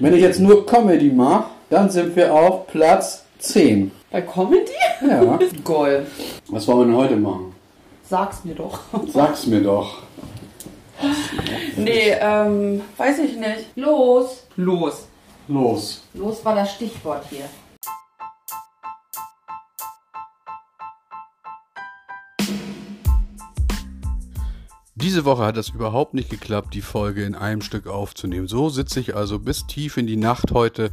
Wenn 0.00 0.14
ich 0.14 0.22
jetzt 0.22 0.40
nur 0.40 0.64
Comedy 0.64 1.10
mache, 1.10 1.50
dann 1.68 1.90
sind 1.90 2.16
wir 2.16 2.32
auf 2.32 2.66
Platz 2.68 3.24
10. 3.38 3.90
Bei 4.10 4.22
Comedy? 4.22 4.72
Ja. 5.06 5.38
Goal. 5.64 6.06
Was 6.48 6.66
wollen 6.66 6.78
wir 6.78 6.84
denn 6.86 6.96
heute 6.96 7.16
machen? 7.16 7.54
Sag's 8.08 8.42
mir 8.42 8.54
doch. 8.54 8.80
Sag's 9.12 9.46
mir 9.46 9.60
doch. 9.62 9.98
Nee, 11.76 12.14
ähm, 12.18 12.80
weiß 12.96 13.18
ich 13.20 13.36
nicht. 13.36 13.76
Los. 13.76 14.46
Los. 14.56 15.06
Los. 15.48 16.02
Los 16.14 16.44
war 16.46 16.54
das 16.54 16.72
Stichwort 16.72 17.24
hier. 17.28 17.44
Diese 25.02 25.24
Woche 25.24 25.44
hat 25.44 25.56
es 25.56 25.70
überhaupt 25.70 26.12
nicht 26.12 26.28
geklappt, 26.28 26.74
die 26.74 26.82
Folge 26.82 27.24
in 27.24 27.34
einem 27.34 27.62
Stück 27.62 27.86
aufzunehmen. 27.86 28.48
So 28.48 28.68
sitze 28.68 29.00
ich 29.00 29.16
also 29.16 29.38
bis 29.38 29.66
tief 29.66 29.96
in 29.96 30.06
die 30.06 30.18
Nacht 30.18 30.52
heute, 30.52 30.90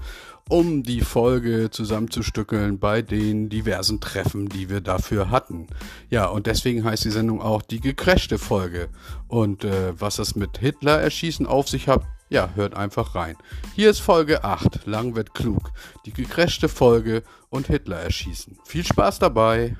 um 0.48 0.84
die 0.84 1.02
Folge 1.02 1.70
zusammenzustückeln 1.72 2.80
bei 2.80 3.02
den 3.02 3.50
diversen 3.50 4.00
Treffen, 4.00 4.48
die 4.48 4.70
wir 4.70 4.80
dafür 4.80 5.30
hatten. 5.30 5.68
Ja, 6.10 6.28
und 6.28 6.48
deswegen 6.48 6.86
heißt 6.86 7.04
die 7.04 7.10
Sendung 7.10 7.42
auch 7.42 7.62
die 7.62 7.82
gecrashte 7.82 8.38
Folge. 8.38 8.88
Und 9.28 9.66
äh, 9.66 10.00
was 10.00 10.20
es 10.20 10.38
mit 10.38 10.58
Hitler 10.58 11.02
erschießen 11.02 11.46
auf 11.46 11.68
sich 11.68 11.90
hat, 11.90 12.04
ja, 12.30 12.52
hört 12.56 12.76
einfach 12.76 13.14
rein. 13.14 13.36
Hier 13.76 13.90
ist 13.90 14.00
Folge 14.00 14.46
8, 14.46 14.86
Lang 14.86 15.16
wird 15.16 15.34
klug, 15.34 15.72
die 16.06 16.14
gecrashte 16.14 16.70
Folge 16.70 17.24
und 17.50 17.68
Hitler 17.68 17.98
erschießen. 17.98 18.58
Viel 18.64 18.86
Spaß 18.86 19.20
dabei! 19.20 19.76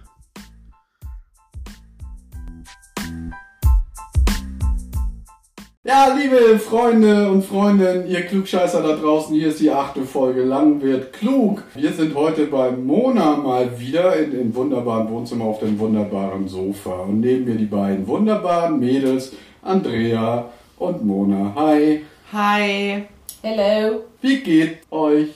Ja, 5.88 6.14
liebe 6.14 6.60
Freunde 6.60 7.32
und 7.32 7.46
Freundinnen, 7.46 8.10
ihr 8.10 8.26
Klugscheißer 8.26 8.84
da 8.84 8.98
draußen, 8.98 9.34
hier 9.34 9.48
ist 9.48 9.62
die 9.62 9.72
achte 9.72 10.02
Folge 10.04 10.44
Lang 10.44 10.82
wird 10.82 11.14
klug. 11.14 11.64
Wir 11.76 11.94
sind 11.94 12.14
heute 12.14 12.48
bei 12.48 12.72
Mona 12.72 13.38
mal 13.38 13.80
wieder 13.80 14.14
in 14.18 14.32
dem 14.32 14.54
wunderbaren 14.54 15.10
Wohnzimmer 15.10 15.46
auf 15.46 15.60
dem 15.60 15.80
wunderbaren 15.80 16.50
Sofa. 16.50 17.04
Und 17.04 17.22
neben 17.22 17.46
mir 17.46 17.56
die 17.56 17.68
beiden 17.68 18.06
wunderbaren 18.06 18.78
Mädels, 18.82 19.32
Andrea 19.62 20.50
und 20.78 21.06
Mona. 21.06 21.54
Hi, 21.56 22.04
Hi. 22.34 23.06
Hello. 23.42 24.02
wie 24.20 24.40
geht 24.42 24.80
euch? 24.92 25.30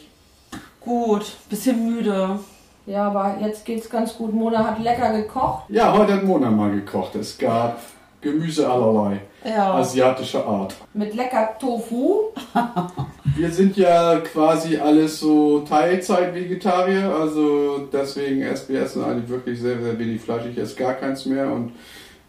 Gut. 0.82 1.32
Bisschen 1.50 1.96
müde. 1.96 2.40
Ja, 2.88 3.08
aber 3.08 3.38
jetzt 3.40 3.64
geht's 3.64 3.90
ganz 3.90 4.18
gut. 4.18 4.34
Mona 4.34 4.66
hat 4.66 4.84
lecker 4.84 5.14
gekocht. 5.14 5.70
Ja, 5.70 5.98
heute 5.98 6.16
hat 6.16 6.26
Mona 6.26 6.52
mal 6.52 6.72
gekocht. 6.72 7.16
Es 7.16 7.38
gab 7.38 7.80
Gemüse 8.22 8.70
allerlei, 8.70 9.20
Ja. 9.44 9.74
asiatischer 9.76 10.46
Art. 10.46 10.76
Mit 10.94 11.16
lecker 11.16 11.50
Tofu. 11.60 12.26
Wir 13.36 13.50
sind 13.50 13.76
ja 13.78 14.18
quasi 14.20 14.78
alles 14.78 15.20
so 15.20 15.62
Teilzeit-Vegetarier, 15.62 17.14
also 17.16 17.88
deswegen 17.92 18.42
essen 18.42 18.74
wir 18.74 18.82
essen 18.82 19.04
eigentlich 19.04 19.30
wirklich 19.30 19.60
sehr, 19.60 19.82
sehr 19.82 19.98
wenig 19.98 20.22
Fleisch. 20.22 20.46
Ich 20.52 20.58
esse 20.58 20.76
gar 20.76 20.94
keins 20.96 21.26
mehr 21.26 21.52
und 21.52 21.72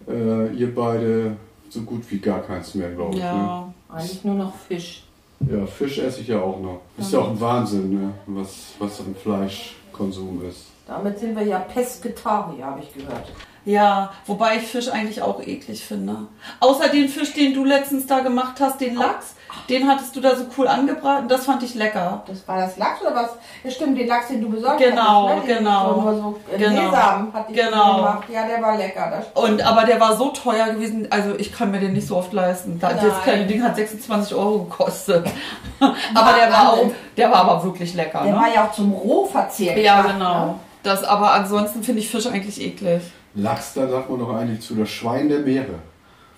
äh, 0.09 0.53
ihr 0.55 0.73
beide 0.75 1.37
so 1.69 1.81
gut 1.81 2.03
wie 2.11 2.19
gar 2.19 2.41
keins 2.41 2.75
mehr, 2.75 2.91
glaube 2.91 3.15
ich. 3.17 3.21
Ja. 3.21 3.73
Eigentlich 3.89 4.25
nur 4.25 4.37
noch 4.37 4.55
Fisch. 4.55 5.05
Ne? 5.41 5.59
ja, 5.59 5.67
Fisch 5.67 5.99
esse 5.99 6.21
ich 6.21 6.29
ja 6.29 6.41
auch 6.41 6.61
noch. 6.61 6.81
Ist 6.99 7.13
ja 7.13 7.19
auch 7.19 7.31
ein 7.31 7.41
Wahnsinn, 7.41 7.93
ne? 7.95 8.15
was, 8.27 8.75
was 8.79 9.01
an 9.01 9.15
Fleischkonsum 9.21 10.43
ist. 10.49 10.67
Damit 10.87 11.19
sind 11.19 11.37
wir 11.37 11.45
ja 11.45 11.59
Pesketarier, 11.59 12.67
habe 12.67 12.81
ich 12.81 12.93
gehört. 12.93 13.27
Ja, 13.65 14.11
wobei 14.27 14.57
ich 14.57 14.63
Fisch 14.65 14.89
eigentlich 14.89 15.23
auch 15.23 15.41
eklig 15.41 15.85
finde. 15.85 16.17
Außer 16.59 16.89
den 16.89 17.09
Fisch, 17.09 17.33
den 17.33 17.55
du 17.55 17.65
letztens 17.65 18.07
da 18.07 18.19
gemacht 18.19 18.55
hast, 18.61 18.81
den 18.81 18.97
Lachs, 18.97 19.37
den 19.69 19.89
hattest 19.89 20.17
du 20.17 20.21
da 20.21 20.35
so 20.35 20.47
cool 20.59 20.67
angebraten, 20.67 21.29
das 21.29 21.45
fand 21.45 21.63
ich 21.63 21.77
lecker. 21.77 22.23
Das 22.27 22.49
war 22.49 22.59
das 22.59 22.77
Lachs 22.77 23.01
oder 23.03 23.15
was? 23.15 23.31
Ja, 23.63 23.71
stimmt, 23.71 23.97
den 23.97 24.09
Lachs, 24.09 24.29
den 24.29 24.41
du 24.41 24.51
besorgt 24.51 24.81
Genau, 24.81 25.29
hattest. 25.29 25.47
ne? 25.47 25.55
Den 25.55 25.59
genau. 25.59 26.13
So 26.13 26.41
Genau. 26.57 26.91
Sesam 26.91 27.33
hat 27.33 27.49
die 27.49 27.53
Genau. 27.53 27.97
gemacht. 27.97 28.25
Ja, 28.33 28.47
der 28.49 28.61
war 28.63 28.77
lecker. 28.77 29.23
Und 29.35 29.63
aber 29.63 29.85
der 29.85 30.01
war 30.01 30.17
so 30.17 30.31
teuer 30.31 30.71
gewesen, 30.71 31.07
also 31.11 31.37
ich 31.39 31.53
kann 31.53 31.71
mir 31.71 31.79
den 31.79 31.93
nicht 31.93 32.09
so 32.09 32.17
oft 32.17 32.33
leisten. 32.33 32.81
Da, 32.81 32.93
das 32.95 33.05
Nein. 33.05 33.13
kleine 33.23 33.47
Ding 33.47 33.63
hat 33.63 33.77
26 33.77 34.35
Euro 34.35 34.65
gekostet. 34.65 35.25
aber 35.81 36.33
der 36.33 36.51
war 36.51 36.73
auch, 36.73 36.87
der 37.17 37.31
war 37.31 37.49
aber 37.49 37.63
wirklich 37.63 37.95
lecker. 37.95 38.23
Der 38.25 38.33
ne? 38.33 38.41
war 38.41 38.53
ja 38.53 38.65
auch 38.67 38.73
zum 38.73 38.93
Rohverzehr. 38.93 39.79
Ja, 39.79 39.99
gemacht, 40.03 40.15
genau. 40.19 40.47
ne? 40.47 40.55
Das, 40.83 41.05
aber 41.05 41.33
ansonsten 41.33 41.83
finde 41.83 42.01
ich 42.01 42.09
Fisch 42.09 42.27
eigentlich 42.27 42.61
eklig. 42.61 43.03
Lachs, 43.35 43.75
da 43.75 43.89
sagt 43.89 44.11
man 44.11 44.19
doch 44.19 44.35
eigentlich 44.35 44.61
zu, 44.61 44.75
das 44.75 44.91
Schwein 44.91 45.29
der 45.29 45.41
Meere. 45.41 45.75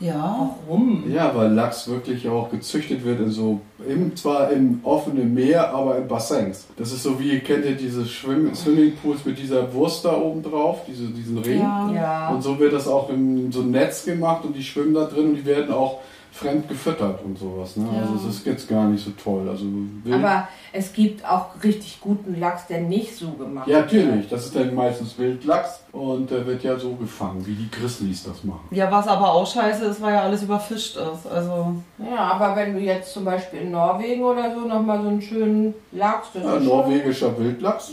Ja. 0.00 0.50
Warum? 0.66 1.05
Ja, 1.10 1.34
weil 1.34 1.53
Lachs 1.53 1.88
wirklich 1.88 2.28
auch 2.28 2.50
gezüchtet 2.50 3.05
wird 3.05 3.21
in 3.21 3.31
so, 3.31 3.60
im, 3.88 4.15
zwar 4.16 4.50
im 4.50 4.81
offenen 4.82 5.32
Meer, 5.32 5.72
aber 5.72 5.99
in 5.99 6.09
Bassins. 6.09 6.66
Das 6.77 6.93
ist 6.93 7.05
so 7.05 7.19
wie, 7.21 7.38
kennt 7.41 7.65
ihr 7.65 7.75
diese 7.75 8.05
Schwimm 8.05 8.55
Swimmingpools 8.55 9.25
mit 9.25 9.38
dieser 9.38 9.72
Wurst 9.72 10.05
da 10.05 10.16
oben 10.16 10.43
drauf, 10.43 10.81
diese, 10.87 11.06
diesen 11.06 11.38
Ring? 11.38 11.61
Ja. 11.61 11.93
Ja. 11.93 12.28
Und 12.31 12.43
so 12.43 12.59
wird 12.59 12.72
das 12.72 12.88
auch 12.88 13.09
in 13.09 13.50
so 13.53 13.61
ein 13.61 13.71
Netz 13.71 14.05
gemacht 14.05 14.44
und 14.44 14.55
die 14.55 14.65
schwimmen 14.65 14.94
da 14.94 15.05
drin 15.05 15.31
und 15.31 15.37
die 15.37 15.47
werden 15.47 15.72
auch 15.72 16.00
fremd 16.34 16.68
gefüttert 16.68 17.22
und 17.24 17.38
sowas. 17.38 17.76
Ne? 17.76 17.86
Ja. 17.94 18.00
Also 18.02 18.16
es 18.28 18.36
ist 18.36 18.46
jetzt 18.46 18.68
gar 18.68 18.84
nicht 18.86 19.04
so 19.04 19.10
toll. 19.12 19.48
Also 19.48 19.64
wild- 20.02 20.14
Aber 20.16 20.48
es 20.72 20.92
gibt 20.92 21.24
auch 21.24 21.46
richtig 21.62 22.00
guten 22.00 22.40
Lachs, 22.40 22.66
der 22.66 22.80
nicht 22.80 23.16
so 23.16 23.30
gemacht 23.30 23.68
ja, 23.68 23.76
wird. 23.78 23.92
natürlich. 23.92 24.28
Das 24.28 24.46
ist 24.46 24.56
dann 24.56 24.74
meistens 24.74 25.16
Wildlachs 25.16 25.80
und 25.92 26.28
der 26.30 26.44
wird 26.44 26.64
ja 26.64 26.76
so 26.76 26.94
gefangen, 26.96 27.46
wie 27.46 27.54
die 27.54 27.70
Grizzlies 27.70 28.24
das 28.24 28.42
machen. 28.42 28.66
Ja, 28.72 28.90
was 28.90 29.06
aber 29.06 29.32
auch 29.32 29.46
scheiße 29.46 29.84
ist, 29.84 30.02
weil 30.02 30.14
ja 30.14 30.22
alles 30.22 30.42
überfischt 30.42 30.96
ist. 30.96 31.26
Also, 31.30 31.76
Ja, 31.98 32.18
aber 32.32 32.56
wenn 32.56 32.74
du 32.74 32.80
jetzt 32.80 33.12
zum 33.12 33.24
Beispiel 33.24 33.60
in 33.60 33.70
Norwegen 33.70 34.24
oder 34.24 34.52
so 34.54 34.66
nochmal 34.66 35.00
so 35.02 35.08
einen 35.08 35.22
schönen 35.22 35.72
Lachs, 35.92 36.28
das 36.34 36.42
Ja, 36.42 36.54
ist 36.56 36.64
schon, 36.64 36.66
norwegischer 36.66 37.38
Wildlachs. 37.38 37.92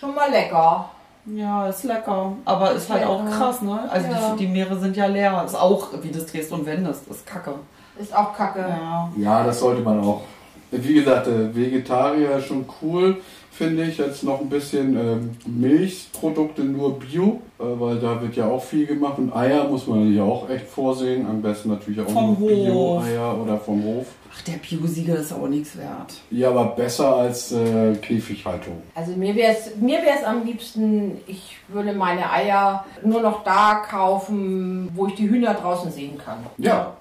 schon 0.00 0.14
mal 0.14 0.30
lecker. 0.30 0.88
Ja, 1.34 1.68
ist 1.68 1.84
lecker. 1.84 2.32
Aber 2.44 2.72
ist 2.72 2.88
halt 2.90 3.04
auch 3.06 3.24
Lecker. 3.24 3.36
krass, 3.36 3.62
ne? 3.62 3.80
Also 3.90 4.08
Ja. 4.08 4.34
die, 4.38 4.46
die 4.46 4.52
Meere 4.52 4.76
sind 4.78 4.96
ja 4.96 5.06
leer. 5.06 5.42
Ist 5.44 5.54
auch, 5.54 5.88
wie 6.02 6.10
das 6.10 6.26
drehst 6.26 6.52
und 6.52 6.66
wendest, 6.66 7.08
ist 7.08 7.26
kacke. 7.26 7.54
Ist 7.98 8.14
auch 8.14 8.34
kacke. 8.36 8.60
Ja. 8.60 9.10
Ja, 9.16 9.44
das 9.44 9.60
sollte 9.60 9.82
man 9.82 10.00
auch. 10.00 10.22
Wie 10.70 10.94
gesagt, 10.94 11.28
äh, 11.28 11.54
Vegetarier 11.54 12.36
ist 12.38 12.46
schon 12.46 12.64
cool, 12.82 13.18
finde 13.50 13.84
ich. 13.84 13.98
Jetzt 13.98 14.24
noch 14.24 14.40
ein 14.40 14.48
bisschen 14.48 14.96
ähm, 14.96 15.30
Milchprodukte 15.46 16.62
nur 16.62 16.98
Bio, 16.98 17.40
äh, 17.58 17.62
weil 17.80 17.96
da 17.98 18.20
wird 18.20 18.34
ja 18.36 18.46
auch 18.46 18.62
viel 18.62 18.84
gemacht. 18.86 19.16
Und 19.18 19.34
Eier 19.34 19.64
muss 19.64 19.86
man 19.86 20.12
ja 20.12 20.24
auch 20.24 20.50
echt 20.50 20.66
vorsehen. 20.66 21.26
Am 21.26 21.40
besten 21.40 21.70
natürlich 21.70 22.00
auch 22.00 22.08
Vom 22.10 22.36
nur. 22.38 22.48
Bio-Eier 22.48 23.36
oder 23.42 23.56
vom 23.58 23.82
Hof. 23.84 24.06
Ach, 24.38 24.42
der 24.42 24.54
Biosiegel 24.58 25.16
ist 25.16 25.32
auch 25.32 25.48
nichts 25.48 25.76
wert. 25.78 26.12
Ja, 26.30 26.50
aber 26.50 26.66
besser 26.66 27.16
als 27.16 27.52
äh, 27.52 27.94
Käfighaltung. 28.02 28.82
Also 28.94 29.12
mir 29.12 29.34
wäre 29.34 29.52
es 29.52 29.76
mir 29.76 29.98
wär's 30.02 30.24
am 30.24 30.44
liebsten, 30.44 31.18
ich 31.26 31.56
würde 31.68 31.92
meine 31.94 32.30
Eier 32.30 32.84
nur 33.02 33.22
noch 33.22 33.44
da 33.44 33.82
kaufen, 33.88 34.90
wo 34.94 35.06
ich 35.06 35.14
die 35.14 35.28
Hühner 35.30 35.54
draußen 35.54 35.90
sehen 35.90 36.18
kann. 36.22 36.38
Ja, 36.58 36.92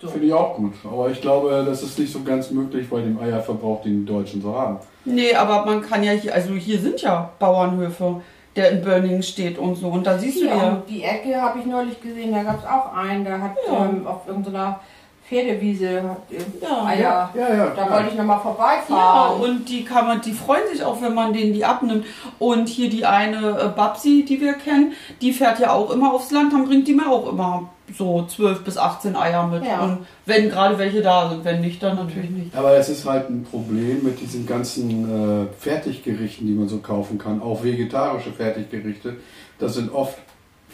So. 0.00 0.08
finde 0.08 0.26
ich 0.28 0.32
auch 0.32 0.54
gut. 0.56 0.74
Aber 0.84 1.10
ich 1.10 1.20
glaube, 1.20 1.64
das 1.66 1.82
ist 1.82 1.98
nicht 1.98 2.12
so 2.12 2.22
ganz 2.22 2.50
möglich 2.50 2.88
bei 2.88 3.00
dem 3.00 3.18
Eierverbrauch, 3.18 3.82
den 3.82 4.06
die 4.06 4.12
Deutschen 4.12 4.40
so 4.42 4.54
haben. 4.54 4.78
Nee, 5.04 5.34
aber 5.34 5.64
man 5.66 5.82
kann 5.82 6.02
ja 6.04 6.12
hier, 6.12 6.32
also 6.34 6.54
hier 6.54 6.78
sind 6.78 7.00
ja 7.02 7.30
Bauernhöfe, 7.38 8.20
der 8.56 8.70
in 8.70 8.82
Börningen 8.82 9.22
steht 9.22 9.58
und 9.58 9.74
so. 9.74 9.88
Und 9.88 10.06
da 10.06 10.16
siehst 10.18 10.36
du 10.40 10.46
Hier 10.46 10.56
ja. 10.56 10.82
die 10.88 11.02
Ecke 11.02 11.40
habe 11.42 11.58
ich 11.58 11.66
neulich 11.66 12.00
gesehen, 12.00 12.32
da 12.32 12.42
gab 12.44 12.60
es 12.60 12.64
auch 12.66 12.94
einen, 12.96 13.24
der 13.24 13.42
hat 13.42 13.56
Ja. 13.68 13.84
ähm, 13.86 14.06
auf 14.06 14.28
irgendeiner 14.28 14.78
Pferdewiese 15.28 16.02
Ja. 16.60 16.84
Eier. 16.86 17.30
Ja, 17.34 17.54
ja. 17.54 17.66
Da 17.66 17.70
klar. 17.70 17.90
wollte 17.90 18.08
ich 18.10 18.14
nochmal 18.16 18.36
Ja, 18.36 18.42
vorbeifahren. 18.42 19.40
und 19.40 19.68
die 19.68 19.84
kann 19.84 20.06
man, 20.06 20.20
die 20.20 20.32
freuen 20.32 20.62
sich 20.70 20.82
auch, 20.84 21.00
wenn 21.00 21.14
man 21.14 21.32
denen 21.32 21.52
die 21.54 21.64
abnimmt. 21.64 22.04
Und 22.38 22.68
hier 22.68 22.90
die 22.90 23.06
eine 23.06 23.58
äh, 23.58 23.68
Babsi, 23.74 24.24
die 24.28 24.40
wir 24.40 24.54
kennen, 24.54 24.92
die 25.20 25.32
fährt 25.32 25.58
ja 25.60 25.72
auch 25.72 25.90
immer 25.90 26.12
aufs 26.12 26.30
Land, 26.30 26.52
dann 26.52 26.66
bringt 26.66 26.86
die 26.88 26.94
mir 26.94 27.08
auch 27.10 27.30
immer 27.32 27.68
so 27.96 28.24
12 28.26 28.64
bis 28.64 28.78
18 28.78 29.14
Eier 29.16 29.46
mit. 29.46 29.64
Ja. 29.64 29.80
Und 29.84 29.98
wenn 30.26 30.48
gerade 30.48 30.78
welche 30.78 31.02
da 31.02 31.28
sind, 31.30 31.44
wenn 31.44 31.60
nicht, 31.60 31.82
dann 31.82 31.96
natürlich 31.96 32.30
nicht. 32.30 32.56
Aber 32.56 32.76
es 32.76 32.88
ist 32.88 33.04
halt 33.06 33.28
ein 33.28 33.44
Problem 33.44 34.02
mit 34.04 34.20
diesen 34.20 34.46
ganzen 34.46 35.44
äh, 35.44 35.46
Fertiggerichten, 35.58 36.46
die 36.46 36.54
man 36.54 36.68
so 36.68 36.78
kaufen 36.78 37.18
kann, 37.18 37.42
auch 37.42 37.62
vegetarische 37.62 38.32
Fertiggerichte. 38.32 39.16
Da 39.58 39.68
sind 39.68 39.92
oft 39.94 40.16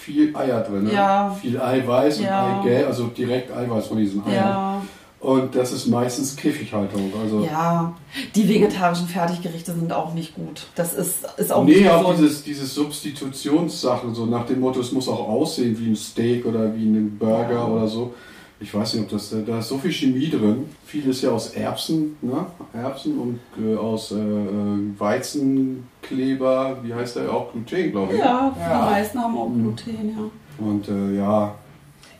viel 0.00 0.34
Eier 0.36 0.60
drin, 0.62 0.84
ne? 0.84 0.92
Ja. 0.94 1.36
viel 1.40 1.60
Eiweiß 1.60 2.20
Ja. 2.20 2.46
und 2.56 2.60
Eigelb, 2.62 2.86
also 2.88 3.06
direkt 3.08 3.52
Eiweiß 3.54 3.86
von 3.86 3.98
diesen 3.98 4.24
Eiern. 4.24 4.34
Ja, 4.34 4.82
Und 5.20 5.54
das 5.54 5.70
ist 5.72 5.86
meistens 5.86 6.34
Käfighaltung. 6.34 7.12
Also 7.22 7.44
ja. 7.44 7.92
Die 8.34 8.48
vegetarischen 8.48 9.06
Fertiggerichte 9.06 9.72
sind 9.74 9.92
auch 9.92 10.14
nicht 10.14 10.34
gut. 10.34 10.66
Das 10.74 10.94
ist, 10.94 11.26
ist 11.36 11.52
auch 11.52 11.64
nee, 11.64 11.76
nicht 11.80 11.90
auch 11.90 12.00
gesund. 12.00 12.18
dieses, 12.20 12.42
dieses 12.42 12.74
Substitutionssachen, 12.74 14.14
so 14.14 14.26
nach 14.26 14.46
dem 14.46 14.60
Motto, 14.60 14.80
es 14.80 14.92
muss 14.92 15.08
auch 15.08 15.28
aussehen 15.28 15.76
wie 15.78 15.90
ein 15.90 15.96
Steak 15.96 16.46
oder 16.46 16.74
wie 16.74 16.86
ein 16.86 17.18
Burger 17.18 17.52
Ja. 17.54 17.66
oder 17.66 17.86
so. 17.86 18.14
Ich 18.62 18.74
weiß 18.74 18.94
nicht, 18.94 19.04
ob 19.04 19.10
das, 19.10 19.34
da 19.46 19.58
ist 19.58 19.68
so 19.68 19.78
viel 19.78 19.90
Chemie 19.90 20.28
drin. 20.28 20.68
Vieles 20.84 21.22
ja 21.22 21.30
aus 21.30 21.54
Erbsen, 21.54 22.16
ne? 22.20 22.44
Erbsen 22.74 23.18
und 23.18 23.40
äh, 23.58 23.74
aus 23.74 24.12
äh, 24.12 24.16
äh, 24.16 24.98
Weizenkleber, 24.98 26.78
wie 26.82 26.92
heißt 26.94 27.16
der 27.16 27.32
auch? 27.32 27.52
Gluten, 27.54 27.90
glaube 27.90 28.14
ich. 28.14 28.18
Ja, 28.20 28.54
Ja. 28.58 28.84
die 28.86 28.90
meisten 28.90 29.18
haben 29.20 29.36
auch 29.38 29.48
Gluten, 29.48 30.14
ja. 30.16 30.64
Und 30.64 30.88
äh, 30.88 31.16
ja, 31.16 31.54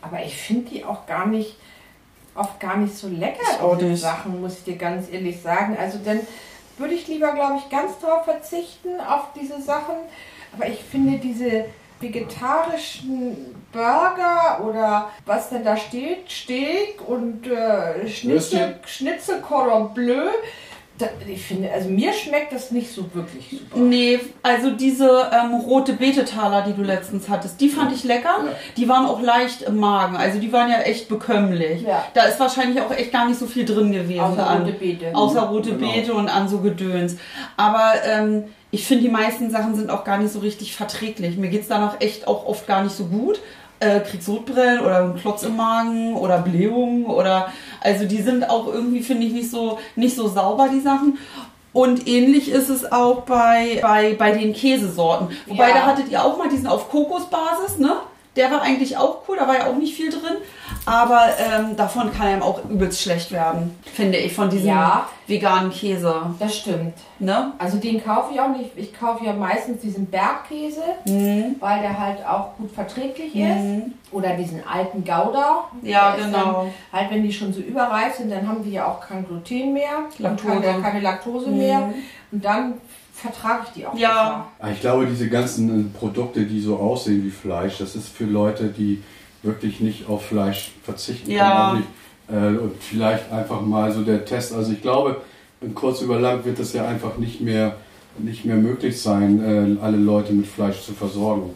Aber 0.00 0.25
ich 0.25 0.34
finde 0.34 0.70
die 0.70 0.84
auch 0.84 1.06
gar 1.06 1.26
nicht 1.26 1.56
oft 2.34 2.58
gar 2.58 2.78
nicht 2.78 2.96
so 2.96 3.08
lecker, 3.08 3.43
diese. 3.60 3.96
Sachen, 3.96 4.40
muss 4.40 4.58
ich 4.58 4.64
dir 4.64 4.76
ganz 4.76 5.10
ehrlich 5.12 5.40
sagen. 5.43 5.76
Also 5.78 5.98
dann 6.02 6.20
würde 6.78 6.94
ich 6.94 7.06
lieber, 7.06 7.32
glaube 7.34 7.58
ich, 7.58 7.69
ganz 7.69 7.98
drauf 7.98 8.25
verzichten, 8.25 8.88
auf 9.06 9.25
diese 9.38 9.60
Sachen. 9.60 9.96
Aber 10.54 10.66
ich 10.66 10.78
finde 10.78 11.19
diese 11.19 11.66
vegetarischen 12.00 13.37
Burger 13.73 14.64
oder 14.67 15.11
was 15.26 15.50
denn 15.50 15.64
da 15.64 15.76
steht, 15.76 16.29
Steak 16.31 17.00
und 17.06 17.47
äh, 17.47 18.08
Schnitzel. 18.08 18.81
Schnitzel 18.87 19.41
Cordon 19.41 19.94
Bleu, 19.94 20.26
da, 20.99 21.06
ich 21.26 21.43
finde, 21.47 21.73
also 21.73 21.88
mir 21.88 22.12
schmeckt 22.12 22.52
das 22.52 22.73
nicht 22.73 22.93
so 22.93 23.06
wirklich 23.14 23.49
super. 23.50 23.79
Nee, 23.79 24.20
also 24.43 24.70
diese 24.73 25.31
ähm, 25.32 25.55
rote 25.55 25.94
Beetetaler, 25.94 26.62
die 26.62 26.75
du 26.75 26.82
letztens 26.82 27.29
hattest, 27.29 27.58
die 27.61 27.70
fand 27.70 27.93
ich 27.94 28.05
lecker. 28.05 28.37
Ja. 28.44 28.53
Die 28.76 28.87
waren 28.88 29.06
auch 29.06 29.23
leicht 29.23 29.62
im 29.62 29.76
Magen. 29.79 30.17
Also 30.17 30.38
die 30.41 30.53
waren 30.53 30.69
ja 30.70 30.81
echt 30.81 31.08
bekömmlich. 31.08 31.82
Ja. 31.82 32.05
Da 32.12 32.25
ist 32.25 32.38
wahrscheinlich 32.38 32.82
auch 32.82 32.91
echt 32.91 33.12
gar 33.12 33.26
nicht 33.26 33.38
so 33.38 33.46
viel 33.46 33.64
drin 33.64 33.93
gewesen. 33.93 34.20
Außer 34.20 34.46
an, 34.46 34.62
rote 34.62 34.73
Beete. 34.73 35.14
Außer 35.14 35.41
rote 35.43 35.70
Genau. 35.76 35.91
Beete 35.93 36.12
und 36.12 36.29
an 36.29 36.49
so 36.49 36.58
Gedöns. 36.58 37.17
Aber 37.56 37.93
ähm, 38.05 38.44
ich 38.70 38.87
finde, 38.87 39.05
die 39.05 39.11
meisten 39.11 39.50
Sachen 39.50 39.75
sind 39.75 39.90
auch 39.90 40.05
gar 40.05 40.19
nicht 40.19 40.32
so 40.32 40.38
richtig 40.40 40.75
verträglich. 40.76 41.37
Mir 41.37 41.49
geht's 41.49 41.69
danach 41.69 42.00
echt 42.00 42.28
auch 42.28 42.46
oft 42.46 42.67
gar 42.67 42.82
nicht 42.82 42.94
so 42.94 43.05
gut. 43.06 43.40
Äh, 43.81 44.00
krieg 44.00 44.22
Sodbrillen 44.22 44.81
oder 44.81 44.99
einen 45.05 45.17
Klotz 45.17 45.43
im 45.43 45.56
Magen 45.56 46.14
oder 46.14 46.38
Blähungen 46.38 47.06
oder 47.06 47.50
also 47.81 48.05
die 48.05 48.20
sind 48.20 48.49
auch 48.50 48.67
irgendwie 48.67 49.02
finde 49.02 49.26
ich 49.26 49.32
nicht 49.32 49.50
so 49.50 49.78
nicht 49.96 50.14
so 50.14 50.28
sauber 50.28 50.69
die 50.70 50.81
Sachen 50.81 51.17
und 51.72 52.06
ähnlich 52.06 52.50
ist 52.50 52.69
es 52.69 52.90
auch 52.93 53.22
bei, 53.22 53.78
bei, 53.81 54.14
bei 54.19 54.32
den 54.32 54.52
Käsesorten. 54.52 55.28
Wobei, 55.46 55.69
Ja. 55.69 55.75
da 55.75 55.87
hattet 55.87 56.11
ihr 56.11 56.22
auch 56.22 56.37
mal 56.37 56.49
diesen 56.50 56.67
auf 56.67 56.90
Kokosbasis, 56.90 57.78
ne? 57.78 57.93
Der 58.37 58.50
war 58.50 58.61
eigentlich 58.62 58.96
auch 58.99 59.22
cool, 59.28 59.37
da 59.38 59.46
war 59.49 59.56
ja 59.56 59.67
auch 59.69 59.76
nicht 59.76 59.94
viel 59.94 60.11
drin. 60.11 60.37
Aber 60.87 61.27
ähm, 61.38 61.77
davon 61.77 62.12
kann 62.12 62.27
einem 62.29 62.43
auch 62.43 62.65
übelst 62.69 63.03
schlecht 63.03 63.31
werden, 63.32 63.77
finde 63.85 64.19
ich, 64.19 64.32
von 64.35 64.49
diesem 64.50 64.69
Ja. 64.69 65.09
veganen 65.27 65.71
Käse. 65.71 66.15
Das 66.38 66.56
stimmt. 66.56 66.94
Ne? 67.19 67.53
Also 67.59 67.77
den 67.77 68.03
kaufe 68.03 68.32
ich 68.35 68.41
auch 68.41 68.49
nicht. 68.56 68.71
Ich 68.77 68.99
kaufe 68.99 69.25
ja 69.25 69.32
meistens 69.32 69.81
diesen 69.82 70.06
Bergkäse, 70.06 70.82
Mhm. 71.06 71.56
weil 71.61 71.82
der 71.82 71.99
halt 71.99 72.27
auch 72.27 72.56
gut 72.56 72.73
verträglich 72.73 73.35
ist. 73.37 73.82
Oder 74.11 74.31
diesen 74.37 74.67
alten 74.67 75.05
Gouda. 75.05 75.65
Ja, 75.82 76.17
Der 76.17 76.25
genau. 76.25 76.65
Dann, 76.65 77.00
halt 77.00 77.11
wenn 77.12 77.23
die 77.23 77.32
schon 77.32 77.53
so 77.53 77.61
überreif 77.61 78.17
sind, 78.17 78.31
dann 78.31 78.49
haben 78.49 78.65
die 78.65 78.73
ja 78.73 78.87
auch 78.87 79.00
kein 79.00 79.25
Gluten 79.27 79.73
mehr. 79.73 79.91
Laktose. 80.19 80.53
Und 80.55 80.62
keine, 80.62 80.82
keine 80.82 81.00
Laktose 81.00 81.50
mehr. 81.50 81.91
Und 82.32 82.44
dann 82.44 82.75
vertrage 83.15 83.65
ich 83.67 83.73
die 83.75 83.87
auch 83.87 83.94
Ja. 83.94 84.47
Ah, 84.59 84.69
Ich 84.73 84.81
glaube, 84.81 85.06
diese 85.06 85.29
ganzen 85.29 85.93
äh, 85.94 85.99
Produkte, 85.99 86.44
die 86.47 86.61
so 86.61 86.77
aussehen 86.79 87.23
wie 87.23 87.31
Fleisch, 87.31 87.79
das 87.79 87.94
ist 87.94 88.09
für 88.09 88.25
Leute, 88.25 88.65
die 88.69 89.03
wirklich 89.42 89.81
nicht 89.81 90.08
auf 90.08 90.26
Fleisch 90.26 90.72
verzichten 90.82 91.31
Ja. 91.31 91.75
nicht. 91.75 91.88
Äh, 92.28 92.56
Und 92.58 92.72
vielleicht 92.81 93.31
einfach 93.32 93.60
mal 93.60 93.92
so 93.92 94.02
der 94.02 94.25
Test. 94.25 94.54
Also 94.54 94.72
ich 94.72 94.82
glaube, 94.82 95.20
in 95.60 95.75
kurz 95.75 96.00
über 96.02 96.19
lang 96.20 96.44
wird 96.44 96.58
es 96.58 96.72
ja 96.72 96.87
einfach 96.87 97.19
nicht 97.19 97.40
mehr, 97.40 97.76
nicht 98.19 98.44
mehr 98.44 98.56
möglich 98.56 99.00
sein, 99.00 99.78
äh, 99.81 99.82
alle 99.84 99.96
Leute 99.96 100.32
mit 100.32 100.46
Fleisch 100.46 100.82
zu 100.82 100.92
versorgen. 100.92 101.50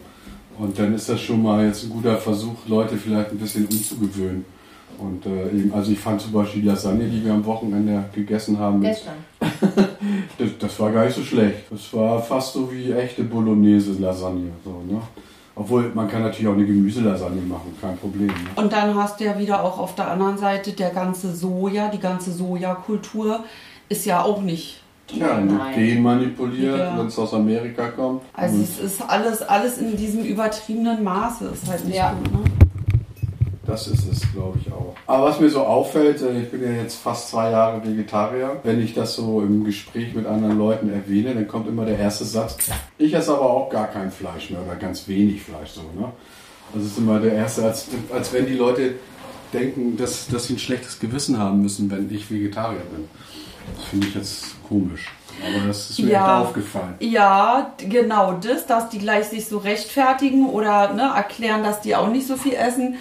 Und 0.57 0.77
dann 0.79 0.93
ist 0.93 1.09
das 1.09 1.21
schon 1.21 1.43
mal 1.43 1.65
jetzt 1.65 1.83
ein 1.83 1.89
guter 1.89 2.17
Versuch, 2.17 2.55
Leute 2.67 2.95
vielleicht 2.97 3.31
ein 3.31 3.37
bisschen 3.37 3.65
umzugewöhnen. 3.65 4.45
Und 4.97 5.25
äh, 5.25 5.49
eben, 5.49 5.73
also 5.73 5.91
ich 5.91 5.99
fand 5.99 6.21
zum 6.21 6.31
Beispiel 6.31 6.61
die 6.61 6.67
Lasagne, 6.69 7.05
die 7.05 7.23
wir 7.25 7.33
am 7.33 7.43
Wochenende 7.45 8.05
gegessen 8.13 8.57
haben, 8.57 8.79
Gestern. 8.81 9.15
das, 10.37 10.49
das 10.57 10.79
war 10.79 10.91
gar 10.91 11.05
nicht 11.05 11.15
so 11.15 11.21
schlecht. 11.21 11.63
Das 11.69 11.93
war 11.93 12.21
fast 12.21 12.53
so 12.53 12.71
wie 12.71 12.91
echte 12.93 13.23
Bolognese-Lasagne. 13.23 14.51
So, 14.63 14.81
ne? 14.89 15.01
Obwohl, 15.57 15.91
man 15.93 16.09
kann 16.09 16.21
natürlich 16.21 16.47
auch 16.47 16.53
eine 16.53 16.65
Gemüselasagne 16.65 17.41
machen, 17.41 17.73
kein 17.79 17.97
Problem. 17.97 18.27
Ne? 18.27 18.33
Und 18.57 18.73
dann 18.73 18.93
hast 18.95 19.19
du 19.19 19.23
ja 19.23 19.37
wieder 19.39 19.63
auch 19.63 19.79
auf 19.79 19.95
der 19.95 20.11
anderen 20.11 20.37
Seite 20.37 20.73
der 20.73 20.89
ganze 20.89 21.33
Soja, 21.33 21.87
die 21.89 21.99
ganze 21.99 22.31
Sojakultur 22.33 23.39
ist 23.87 24.05
ja 24.05 24.21
auch 24.21 24.41
nicht. 24.41 24.81
Ja, 25.11 25.35
mit 25.35 25.55
Nein. 25.57 25.75
Gen 25.75 26.01
manipuliert, 26.03 26.77
Ja. 26.77 26.97
wenn 26.97 27.05
es 27.07 27.17
aus 27.19 27.33
Amerika 27.33 27.87
kommt. 27.89 28.21
Also 28.33 28.61
es 28.61 28.79
ist 28.79 29.01
alles, 29.07 29.41
alles 29.43 29.77
in 29.77 29.95
diesem 29.95 30.23
übertriebenen 30.25 31.03
Maße. 31.03 31.45
Ist 31.53 31.69
halt 31.69 31.85
nicht 31.85 31.95
Ja. 31.97 32.13
gut, 32.13 32.33
ne? 32.33 32.39
Das 33.65 33.87
ist 33.87 34.07
es, 34.11 34.21
glaube 34.33 34.59
ich 34.59 34.71
auch. 34.71 34.95
Aber 35.07 35.27
was 35.27 35.39
mir 35.39 35.49
so 35.49 35.61
auffällt, 35.61 36.21
äh, 36.21 36.41
ich 36.41 36.51
bin 36.51 36.63
ja 36.63 36.81
jetzt 36.81 36.95
fast 36.95 37.29
zwei 37.29 37.51
Jahre 37.51 37.85
Vegetarier. 37.85 38.59
Wenn 38.63 38.81
ich 38.81 38.93
das 38.93 39.15
so 39.15 39.41
im 39.41 39.63
Gespräch 39.63 40.13
mit 40.13 40.25
anderen 40.25 40.57
Leuten 40.57 40.91
erwähne, 40.91 41.33
dann 41.33 41.47
kommt 41.47 41.67
immer 41.67 41.85
der 41.85 41.97
erste 41.97 42.25
Satz. 42.25 42.57
Ich 42.97 43.13
esse 43.13 43.33
aber 43.33 43.49
auch 43.49 43.69
gar 43.69 43.87
kein 43.87 44.11
Fleisch 44.11 44.49
mehr 44.49 44.61
oder 44.61 44.75
ganz 44.75 45.07
wenig 45.07 45.41
Fleisch. 45.41 45.71
So, 45.71 45.81
ne? 45.81 46.11
Das 46.73 46.83
ist 46.83 46.97
immer 46.97 47.19
der 47.19 47.33
erste, 47.33 47.63
als, 47.63 47.87
als 48.11 48.33
wenn 48.33 48.45
die 48.45 48.55
Leute 48.55 48.95
denken, 49.53 49.97
dass, 49.97 50.27
dass 50.27 50.45
sie 50.45 50.53
ein 50.53 50.59
schlechtes 50.59 50.99
Gewissen 50.99 51.39
haben 51.39 51.61
müssen, 51.61 51.89
wenn 51.89 52.13
ich 52.13 52.29
Vegetarier 52.29 52.81
bin. 52.93 53.07
Das 53.75 53.85
finde 53.85 54.07
ich 54.07 54.15
jetzt 54.15 54.55
komisch. 54.67 55.11
Aber 55.41 55.67
das 55.67 55.89
ist 55.91 55.99
mir 55.99 56.11
Ja. 56.11 56.39
echt 56.39 56.47
aufgefallen. 56.47 56.95
Ja, 56.99 57.71
genau 57.77 58.33
das, 58.33 58.65
dass 58.65 58.89
die 58.89 58.99
gleich 58.99 59.25
sich 59.25 59.47
so 59.47 59.57
rechtfertigen 59.57 60.49
oder 60.49 60.93
ne, 60.93 61.11
erklären, 61.15 61.63
dass 61.63 61.81
die 61.81 61.95
auch 61.95 62.07
nicht 62.07 62.27
so 62.27 62.35
viel 62.37 62.53
essen, 62.53 62.95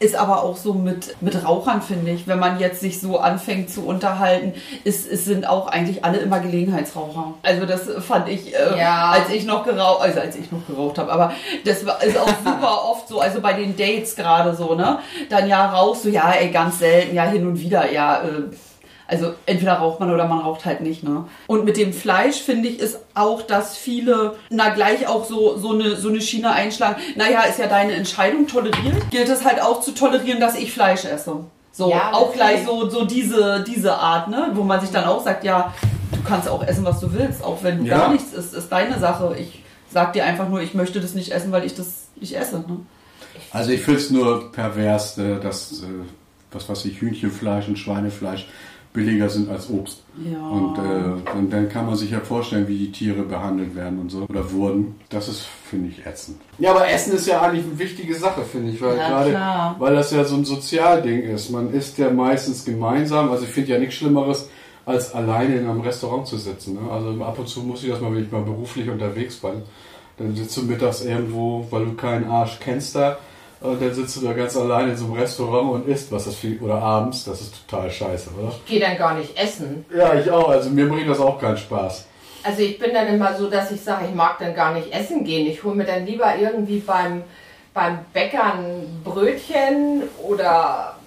ist 0.00 0.14
aber 0.14 0.44
auch 0.44 0.56
so 0.56 0.74
mit, 0.74 1.16
mit 1.20 1.44
Rauchern, 1.44 1.82
finde 1.82 2.12
ich. 2.12 2.28
Wenn 2.28 2.38
man 2.38 2.60
jetzt 2.60 2.80
sich 2.80 3.00
so 3.00 3.18
anfängt 3.18 3.68
zu 3.70 3.84
unterhalten, 3.84 4.52
ist, 4.84 5.10
es 5.10 5.24
sind 5.24 5.48
auch 5.48 5.66
eigentlich 5.66 6.04
alle 6.04 6.18
immer 6.18 6.38
Gelegenheitsraucher. 6.38 7.34
Also 7.42 7.66
das 7.66 7.82
fand 8.06 8.28
ich, 8.28 8.54
äh, 8.54 8.78
Ja. 8.78 9.10
als 9.10 9.30
ich 9.30 9.44
noch 9.44 9.64
geraucht, 9.64 10.02
also 10.02 10.20
als 10.20 10.36
ich 10.36 10.52
noch 10.52 10.64
geraucht 10.68 10.98
habe, 10.98 11.10
aber 11.12 11.32
das 11.64 11.84
war, 11.84 12.00
ist 12.02 12.16
auch 12.16 12.28
super 12.44 12.84
oft 12.90 13.08
so, 13.08 13.20
also 13.20 13.40
bei 13.40 13.54
den 13.54 13.76
Dates 13.76 14.14
gerade 14.14 14.54
so, 14.54 14.74
ne? 14.74 14.98
Dann 15.30 15.48
ja 15.48 15.66
rauchst 15.66 16.04
du, 16.04 16.10
ja, 16.10 16.30
ey, 16.30 16.50
ganz 16.50 16.78
selten, 16.78 17.16
ja, 17.16 17.24
hin 17.24 17.46
und 17.46 17.58
wieder, 17.60 17.90
ja, 17.90 18.22
äh, 18.22 18.42
also 19.08 19.32
entweder 19.46 19.72
raucht 19.74 20.00
man 20.00 20.12
oder 20.12 20.28
man 20.28 20.40
raucht 20.40 20.64
halt 20.66 20.82
nicht, 20.82 21.02
ne? 21.02 21.24
Und 21.46 21.64
mit 21.64 21.76
dem 21.78 21.92
Fleisch 21.94 22.36
finde 22.42 22.68
ich 22.68 22.78
ist 22.78 22.98
auch, 23.14 23.42
dass 23.42 23.76
viele 23.76 24.36
na 24.50 24.68
gleich 24.68 25.08
auch 25.08 25.24
so 25.24 25.56
so 25.56 25.72
eine 25.72 25.96
so 25.96 26.10
eine 26.10 26.20
Schiene 26.20 26.52
einschlagen. 26.52 27.00
Naja, 27.16 27.42
ist 27.42 27.58
ja 27.58 27.66
deine 27.66 27.94
Entscheidung 27.94 28.46
toleriert. 28.46 29.10
Gilt 29.10 29.28
es 29.30 29.44
halt 29.44 29.60
auch 29.62 29.80
zu 29.80 29.92
tolerieren, 29.92 30.40
dass 30.40 30.56
ich 30.56 30.72
Fleisch 30.72 31.04
esse. 31.06 31.36
So 31.72 31.90
Ja, 31.90 32.10
auch 32.12 32.32
gleich 32.34 32.64
so 32.66 32.88
so 32.90 33.04
diese 33.06 33.64
diese 33.66 33.94
Art, 33.96 34.28
ne? 34.28 34.50
Wo 34.52 34.62
man 34.62 34.80
sich 34.80 34.90
dann 34.90 35.04
auch 35.04 35.24
sagt, 35.24 35.42
ja, 35.42 35.72
du 36.12 36.22
kannst 36.22 36.48
auch 36.48 36.62
essen, 36.66 36.84
was 36.84 37.00
du 37.00 37.12
willst, 37.12 37.42
auch 37.42 37.62
wenn 37.62 37.78
du 37.78 37.84
Ja. 37.84 37.96
gar 37.98 38.12
nichts 38.12 38.32
isst, 38.34 38.52
ist 38.54 38.68
deine 38.70 38.98
Sache. 38.98 39.36
Ich 39.40 39.62
sag 39.90 40.12
dir 40.12 40.24
einfach 40.26 40.50
nur, 40.50 40.60
ich 40.60 40.74
möchte 40.74 41.00
das 41.00 41.14
nicht 41.14 41.32
essen, 41.32 41.50
weil 41.50 41.64
ich 41.64 41.74
das 41.74 42.08
nicht 42.16 42.36
esse. 42.36 42.58
Ne? 42.58 42.80
Also 43.52 43.70
ich 43.70 43.80
finde 43.80 44.00
es 44.00 44.10
nur 44.10 44.52
pervers, 44.52 45.16
äh, 45.16 45.40
dass, 45.40 45.82
äh, 45.82 45.86
was 46.52 46.68
weiß 46.68 46.84
ich, 46.84 47.00
Hühnchenfleisch 47.00 47.68
und 47.68 47.78
Schweinefleisch 47.78 48.46
billiger 48.92 49.28
sind 49.28 49.50
als 49.50 49.70
Obst. 49.70 50.02
Ja. 50.24 50.48
Und 50.48 50.78
äh, 50.78 51.22
dann, 51.32 51.50
dann 51.50 51.68
kann 51.68 51.86
man 51.86 51.94
sich 51.96 52.10
ja 52.10 52.20
vorstellen, 52.20 52.66
wie 52.68 52.78
die 52.78 52.92
Tiere 52.92 53.22
behandelt 53.22 53.76
werden 53.76 53.98
und 54.00 54.10
so. 54.10 54.26
Oder 54.28 54.50
wurden. 54.52 54.96
Das 55.10 55.28
ist, 55.28 55.42
finde 55.42 55.90
ich, 55.90 56.04
ätzend. 56.06 56.40
Ja, 56.58 56.70
aber 56.72 56.88
Essen 56.88 57.12
ist 57.12 57.26
ja 57.26 57.40
eigentlich 57.40 57.64
eine 57.64 57.78
wichtige 57.78 58.14
Sache, 58.14 58.42
finde 58.42 58.72
ich. 58.72 58.80
Weil 58.80 58.96
Ja, 58.96 59.08
gerade, 59.08 59.30
klar. 59.30 59.76
weil 59.78 59.94
das 59.94 60.10
ja 60.10 60.24
so 60.24 60.36
ein 60.36 60.44
Sozialding 60.44 61.22
ist. 61.22 61.50
Man 61.50 61.72
isst 61.72 61.98
ja 61.98 62.10
meistens 62.10 62.64
gemeinsam. 62.64 63.30
Also 63.30 63.44
ich 63.44 63.50
finde 63.50 63.72
ja 63.72 63.78
nichts 63.78 63.94
Schlimmeres, 63.96 64.48
als 64.86 65.14
alleine 65.14 65.56
in 65.56 65.68
einem 65.68 65.80
Restaurant 65.82 66.26
zu 66.26 66.36
sitzen. 66.38 66.74
Ne? 66.74 66.90
Also 66.90 67.10
ab 67.22 67.38
und 67.38 67.48
zu 67.48 67.60
muss 67.60 67.84
ich 67.84 67.90
das 67.90 68.00
mal, 68.00 68.12
wenn 68.14 68.24
ich 68.24 68.32
mal 68.32 68.42
beruflich 68.42 68.88
unterwegs 68.88 69.36
bin. 69.36 69.62
Dann 70.16 70.34
sitzt 70.34 70.56
du 70.56 70.62
mittags 70.62 71.04
irgendwo, 71.04 71.66
weil 71.70 71.84
du 71.84 71.92
keinen 71.92 72.24
Arsch 72.28 72.58
kennst 72.58 72.96
da. 72.96 73.18
Und 73.60 73.82
dann 73.82 73.92
sitzt 73.92 74.16
du 74.16 74.20
da 74.20 74.32
ganz 74.32 74.56
alleine 74.56 74.92
in 74.92 74.96
so 74.96 75.06
einem 75.06 75.14
Restaurant 75.14 75.72
und 75.72 75.88
isst 75.88 76.12
was. 76.12 76.26
Das 76.26 76.36
viel, 76.36 76.60
oder 76.60 76.80
abends. 76.80 77.24
Das 77.24 77.40
ist 77.40 77.66
total 77.66 77.90
scheiße, 77.90 78.30
oder? 78.38 78.52
Ich 78.64 78.66
gehe 78.66 78.80
dann 78.80 78.96
gar 78.96 79.14
nicht 79.14 79.36
essen. 79.36 79.84
Ja, 79.94 80.14
ich 80.14 80.30
auch. 80.30 80.48
Also 80.48 80.70
mir 80.70 80.88
bringt 80.88 81.08
das 81.08 81.18
auch 81.18 81.40
keinen 81.40 81.56
Spaß. 81.56 82.06
Also 82.44 82.62
ich 82.62 82.78
bin 82.78 82.94
dann 82.94 83.08
immer 83.08 83.34
so, 83.36 83.50
dass 83.50 83.70
ich 83.72 83.80
sage, 83.80 84.06
ich 84.08 84.14
mag 84.14 84.38
dann 84.38 84.54
gar 84.54 84.72
nicht 84.72 84.92
essen 84.92 85.24
gehen. 85.24 85.46
Ich 85.46 85.64
hole 85.64 85.74
mir 85.74 85.84
dann 85.84 86.06
lieber 86.06 86.36
irgendwie 86.40 86.78
beim, 86.78 87.22
beim 87.74 87.98
Bäcker 88.12 88.54
ein 88.54 89.02
Brötchen 89.02 90.04
oder 90.22 90.97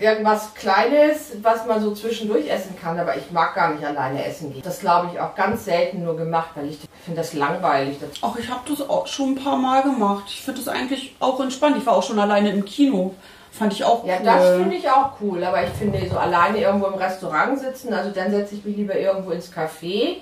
irgendwas 0.00 0.54
Kleines, 0.54 1.32
was 1.42 1.66
man 1.66 1.80
so 1.82 1.92
zwischendurch 1.94 2.48
essen 2.48 2.76
kann. 2.80 2.98
Aber 2.98 3.16
ich 3.16 3.30
mag 3.30 3.54
gar 3.54 3.72
nicht 3.72 3.84
alleine 3.84 4.24
essen 4.24 4.52
gehen. 4.52 4.62
Das 4.62 4.80
glaube 4.80 5.10
ich 5.12 5.20
auch 5.20 5.34
ganz 5.34 5.64
selten 5.64 6.02
nur 6.04 6.16
gemacht, 6.16 6.50
weil 6.54 6.68
ich 6.68 6.78
finde 7.04 7.20
das 7.20 7.32
langweilig. 7.32 7.98
Ach, 8.22 8.36
ich 8.36 8.48
habe 8.48 8.60
das 8.68 8.88
auch 8.88 9.06
schon 9.06 9.32
ein 9.32 9.44
paar 9.44 9.56
Mal 9.56 9.82
gemacht. 9.82 10.24
Ich 10.28 10.42
finde 10.42 10.60
das 10.62 10.68
eigentlich 10.72 11.16
auch 11.20 11.40
entspannt. 11.40 11.76
Ich 11.78 11.86
war 11.86 11.94
auch 11.96 12.02
schon 12.02 12.18
alleine 12.18 12.50
im 12.50 12.64
Kino. 12.64 13.14
Fand 13.50 13.72
ich 13.72 13.82
auch 13.82 14.04
Ja, 14.06 14.16
cool. 14.18 14.24
das 14.24 14.56
finde 14.56 14.76
ich 14.76 14.88
auch 14.88 15.12
cool, 15.20 15.42
aber 15.42 15.64
ich 15.64 15.70
finde 15.70 16.06
so 16.08 16.16
alleine 16.18 16.58
irgendwo 16.58 16.86
im 16.86 16.94
Restaurant 16.94 17.58
sitzen, 17.58 17.92
also 17.92 18.10
dann 18.10 18.30
setze 18.30 18.54
ich 18.54 18.64
mich 18.64 18.76
lieber 18.76 18.94
irgendwo 18.94 19.30
ins 19.30 19.50
Café 19.52 20.18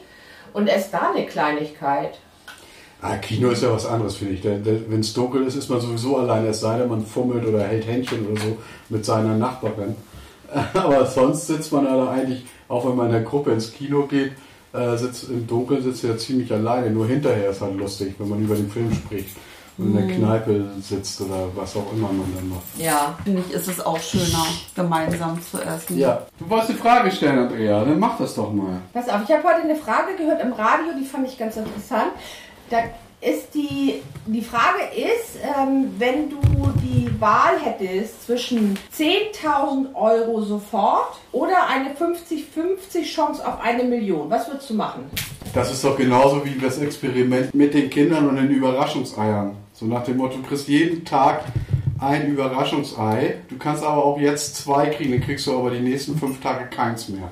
und 0.52 0.68
esse 0.68 0.92
da 0.92 1.11
eine 1.14 1.26
Kleinigkeit. 1.26 2.18
Ah, 3.03 3.17
Kino 3.19 3.50
ist 3.50 3.62
ja 3.62 3.73
was 3.73 3.87
anderes, 3.87 4.17
finde 4.17 4.35
ich. 4.35 4.45
Wenn 4.45 5.00
es 5.00 5.12
dunkel 5.12 5.47
ist, 5.47 5.57
ist 5.57 5.69
man 5.69 5.81
sowieso 5.81 6.17
alleine, 6.17 6.49
es 6.49 6.61
sei 6.61 6.79
denn, 6.79 6.88
man 6.88 7.05
fummelt 7.05 7.47
oder 7.47 7.62
hält 7.62 7.87
Händchen 7.87 8.26
oder 8.26 8.41
so 8.41 8.57
mit 8.88 9.05
seiner 9.05 9.37
Nachbarin. 9.37 9.95
Aber 10.75 11.07
sonst 11.07 11.47
sitzt 11.47 11.73
man 11.73 11.85
da 11.85 12.11
eigentlich, 12.11 12.45
auch 12.69 12.88
wenn 12.88 12.97
man 12.97 13.07
in 13.07 13.12
der 13.12 13.23
Gruppe 13.23 13.53
ins 13.53 13.73
Kino 13.73 14.07
geht, 14.07 14.33
äh, 14.73 14.97
sitzt 14.97 15.29
im 15.29 15.47
Dunkeln 15.47 15.83
sitzt 15.83 16.05
ja 16.05 16.17
ziemlich 16.17 16.53
alleine. 16.53 16.91
Nur 16.91 17.07
hinterher 17.07 17.50
ist 17.50 17.61
halt 17.61 17.76
lustig, 17.76 18.15
wenn 18.19 18.29
man 18.29 18.43
über 18.43 18.55
den 18.55 18.71
Film 18.71 18.93
spricht. 18.93 19.37
in 19.79 19.95
der 19.95 20.07
Kneipe 20.07 20.65
sitzt 20.81 21.21
oder 21.21 21.49
was 21.55 21.76
auch 21.76 21.93
immer 21.93 22.09
man 22.09 22.33
dann 22.35 22.49
macht. 22.49 22.62
Ja, 22.79 23.15
finde 23.25 23.43
ich, 23.47 23.55
ist 23.55 23.69
es 23.69 23.79
auch 23.85 23.99
schöner, 24.00 24.47
gemeinsam 24.75 25.38
zu 25.43 25.61
essen. 25.61 25.99
Ja, 25.99 26.23
du 26.38 26.49
wolltest 26.49 26.71
eine 26.71 26.79
Frage 26.79 27.11
stellen, 27.11 27.41
Andrea, 27.41 27.85
dann 27.85 27.99
mach 27.99 28.17
das 28.17 28.35
doch 28.35 28.50
mal. 28.53 28.81
Pass 28.95 29.07
auf, 29.11 29.21
ich 29.29 29.35
habe 29.35 29.47
heute 29.47 29.62
eine 29.65 29.76
Frage 29.76 30.17
gehört 30.17 30.41
im 30.41 30.53
Radio, 30.55 30.95
die 30.99 31.05
fand 31.05 31.29
ich 31.29 31.37
ganz 31.37 31.57
interessant. 31.59 32.12
Da 32.71 32.79
ist 33.21 33.55
die, 33.55 34.03
die 34.27 34.43
Frage 34.43 34.83
ist, 34.95 35.39
ähm, 35.43 35.95
wenn 35.99 36.31
du 36.31 36.37
die 36.83 37.09
Wahl 37.21 37.59
hättest 37.63 38.27
zwischen 38.27 38.77
10.000 38.97 39.95
Euro 39.95 40.43
sofort 40.43 41.17
oder 41.33 41.69
eine 41.69 41.91
50-50 41.91 43.05
Chance 43.05 43.47
auf 43.47 43.61
eine 43.61 43.85
Million, 43.85 44.29
was 44.29 44.49
würdest 44.49 44.71
du 44.71 44.75
machen? 44.75 45.05
Das 45.55 45.73
ist 45.73 45.83
doch 45.85 45.97
genauso 45.97 46.45
wie 46.45 46.59
das 46.59 46.79
Experiment 46.79 47.55
mit 47.55 47.73
den 47.73 47.89
Kindern 47.89 48.29
und 48.29 48.37
den 48.37 48.51
Überraschungseiern. 48.51 49.57
So 49.73 49.87
nach 49.87 50.05
dem 50.05 50.19
Motto, 50.19 50.39
du 50.39 50.43
kriegst 50.43 50.69
jeden 50.69 51.05
Tag 51.05 51.45
ein 51.99 52.27
Überraschungsei. 52.27 53.37
Du 53.49 53.57
kannst 53.57 53.83
aber 53.83 54.05
auch 54.05 54.19
jetzt 54.21 54.57
zwei 54.57 54.89
kriegen, 54.89 55.13
dann 55.13 55.21
kriegst 55.23 55.47
du 55.47 55.57
aber 55.57 55.71
die 55.71 55.81
nächsten 55.81 56.19
fünf 56.19 56.41
Tage 56.41 56.67
keins 56.67 57.09
mehr. 57.09 57.31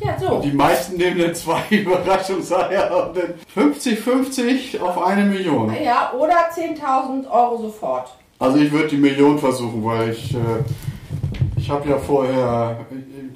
Ja, 0.00 0.18
so. 0.18 0.40
Die 0.40 0.52
meisten 0.52 0.96
nehmen 0.96 1.18
dann 1.18 1.34
zwei 1.34 1.60
Überraschungseier 1.70 3.08
und 3.08 3.16
dann 3.16 3.34
50-50 3.56 4.80
auf 4.80 5.00
eine 5.02 5.24
Million. 5.24 5.74
Ja, 5.82 6.12
oder 6.18 6.34
10.000 6.54 7.28
Euro 7.30 7.62
sofort. 7.62 8.08
Also 8.38 8.58
ich 8.58 8.70
würde 8.70 8.88
die 8.88 8.96
Million 8.96 9.38
versuchen, 9.38 9.84
weil 9.84 10.10
ich, 10.10 10.32
äh, 10.34 10.38
ich 11.56 11.68
habe 11.68 11.88
ja 11.88 11.98
vorher, 11.98 12.86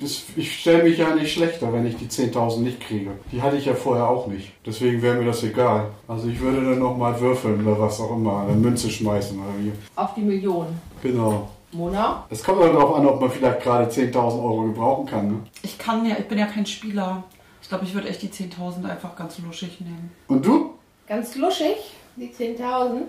das, 0.01 0.23
ich 0.37 0.61
stelle 0.61 0.85
mich 0.85 0.99
ja 0.99 1.13
nicht 1.15 1.33
schlechter, 1.33 1.73
wenn 1.73 1.85
ich 1.87 1.97
die 1.97 2.07
10.000 2.07 2.61
nicht 2.61 2.81
kriege. 2.81 3.11
Die 3.33 3.43
hatte 3.43 3.57
ich 3.57 3.65
ja 3.67 3.75
vorher 3.75 4.09
auch 4.09 4.29
nicht. 4.29 4.53
Deswegen 4.65 5.03
wäre 5.03 5.17
mir 5.17 5.25
das 5.27 5.43
egal. 5.43 5.87
Also 6.07 6.29
ich 6.29 6.41
würde 6.41 6.59
dann 6.65 6.79
nochmal 6.79 7.19
würfeln 7.21 7.67
oder 7.67 7.81
was 7.81 7.99
auch 8.01 8.15
immer, 8.17 8.45
eine 8.47 8.57
Münze 8.57 8.89
schmeißen 8.89 9.37
oder 9.37 9.53
wie. 9.59 9.73
Auf 9.97 10.15
die 10.15 10.21
Million. 10.23 10.67
Genau. 11.03 11.49
Mona? 11.73 12.25
Es 12.31 12.43
kommt 12.43 12.63
dann 12.63 12.75
darauf 12.75 12.97
an, 12.97 13.07
ob 13.07 13.21
man 13.21 13.31
vielleicht 13.31 13.63
gerade 13.63 13.91
10.000 13.91 14.15
Euro 14.43 14.63
gebrauchen 14.65 15.07
kann. 15.07 15.29
Ne? 15.29 15.39
Ich 15.63 15.79
kann 15.79 16.05
ja, 16.05 16.17
ich 16.19 16.29
bin 16.29 16.39
ja 16.39 16.47
kein 16.47 16.67
Spieler. 16.67 17.25
Ich 17.63 17.69
glaube, 17.69 17.85
ich 17.85 17.95
würde 17.95 18.09
echt 18.09 18.23
die 18.23 18.29
10.000 18.29 18.89
einfach 18.89 19.17
ganz 19.17 19.39
luschig 19.39 19.81
nehmen. 19.81 20.11
Und 20.29 20.45
du? 20.45 20.75
Ganz 21.07 21.37
luschig, 21.37 21.77
die 22.17 22.29
10.000. 22.29 23.03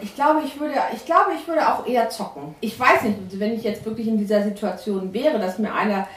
Ich 0.00 0.14
glaube, 0.14 0.40
ich 0.44 0.58
würde, 0.58 0.74
ich 0.94 1.04
glaube, 1.04 1.32
ich 1.38 1.46
würde 1.46 1.68
auch 1.68 1.86
eher 1.86 2.08
zocken. 2.08 2.54
Ich 2.60 2.78
weiß 2.78 3.02
nicht, 3.02 3.16
wenn 3.38 3.52
ich 3.52 3.62
jetzt 3.62 3.84
wirklich 3.84 4.08
in 4.08 4.18
dieser 4.18 4.42
Situation 4.42 5.12
wäre, 5.12 5.38
dass 5.38 5.58
mir 5.58 5.72
einer 5.72 6.08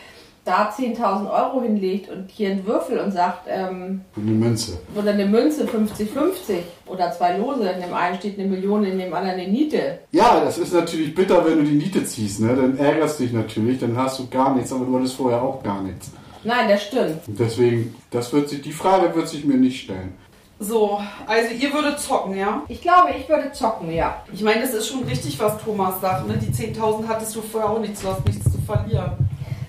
da 0.45 0.69
10.000 0.69 1.29
Euro 1.31 1.61
hinlegt 1.63 2.09
und 2.11 2.29
hier 2.29 2.51
einen 2.51 2.65
Würfel 2.67 2.99
und 2.99 3.11
sagt, 3.11 3.47
ähm, 3.49 4.01
Eine 4.15 4.31
Münze. 4.31 4.77
oder 4.95 5.11
eine 5.11 5.25
Münze 5.25 5.65
50-50 5.65 6.59
oder 6.85 7.11
zwei 7.11 7.37
Lose, 7.37 7.67
in 7.67 7.81
dem 7.81 7.93
einen 7.93 8.15
steht 8.17 8.37
eine 8.39 8.47
Million, 8.47 8.85
in 8.85 8.99
dem 8.99 9.13
anderen 9.13 9.39
eine 9.39 9.51
Niete. 9.51 9.99
Ja, 10.11 10.39
das 10.43 10.59
ist 10.59 10.71
natürlich 10.73 11.15
bitter, 11.15 11.43
wenn 11.43 11.57
du 11.57 11.63
die 11.63 11.75
Niete 11.75 12.05
ziehst. 12.05 12.41
Ne? 12.41 12.55
Dann 12.55 12.77
ärgerst 12.77 13.19
du 13.19 13.23
dich 13.23 13.33
natürlich, 13.33 13.79
dann 13.79 13.97
hast 13.97 14.19
du 14.19 14.27
gar 14.27 14.55
nichts, 14.55 14.71
aber 14.71 14.85
du 14.85 14.95
hattest 14.95 15.15
vorher 15.15 15.41
auch 15.41 15.63
gar 15.63 15.81
nichts. 15.81 16.11
Nein, 16.43 16.69
das 16.69 16.83
stimmt. 16.83 17.27
Und 17.27 17.39
deswegen, 17.39 17.95
das 18.11 18.31
wird 18.31 18.47
sich, 18.47 18.61
die 18.61 18.71
Frage 18.71 19.15
wird 19.15 19.27
sich 19.27 19.43
mir 19.45 19.57
nicht 19.57 19.81
stellen. 19.81 20.13
So, 20.59 21.01
also 21.25 21.53
ihr 21.53 21.73
würdet 21.73 21.99
zocken, 21.99 22.37
ja? 22.37 22.61
Ich 22.69 22.81
glaube, 22.81 23.09
ich 23.19 23.27
würde 23.27 23.51
zocken, 23.51 23.91
ja. 23.91 24.23
Ich 24.31 24.41
meine, 24.41 24.61
das 24.61 24.73
ist 24.73 24.87
schon 24.87 25.03
richtig, 25.03 25.37
was 25.39 25.57
Thomas 25.57 25.99
sagt. 25.99 26.27
Ne? 26.27 26.37
Die 26.37 26.53
10.000 26.53 27.07
hattest 27.07 27.35
du 27.35 27.41
vorher 27.41 27.71
auch 27.71 27.79
nichts, 27.79 28.01
du 28.01 28.07
hast 28.07 28.25
nichts 28.25 28.45
zu 28.45 28.57
verlieren. 28.61 29.11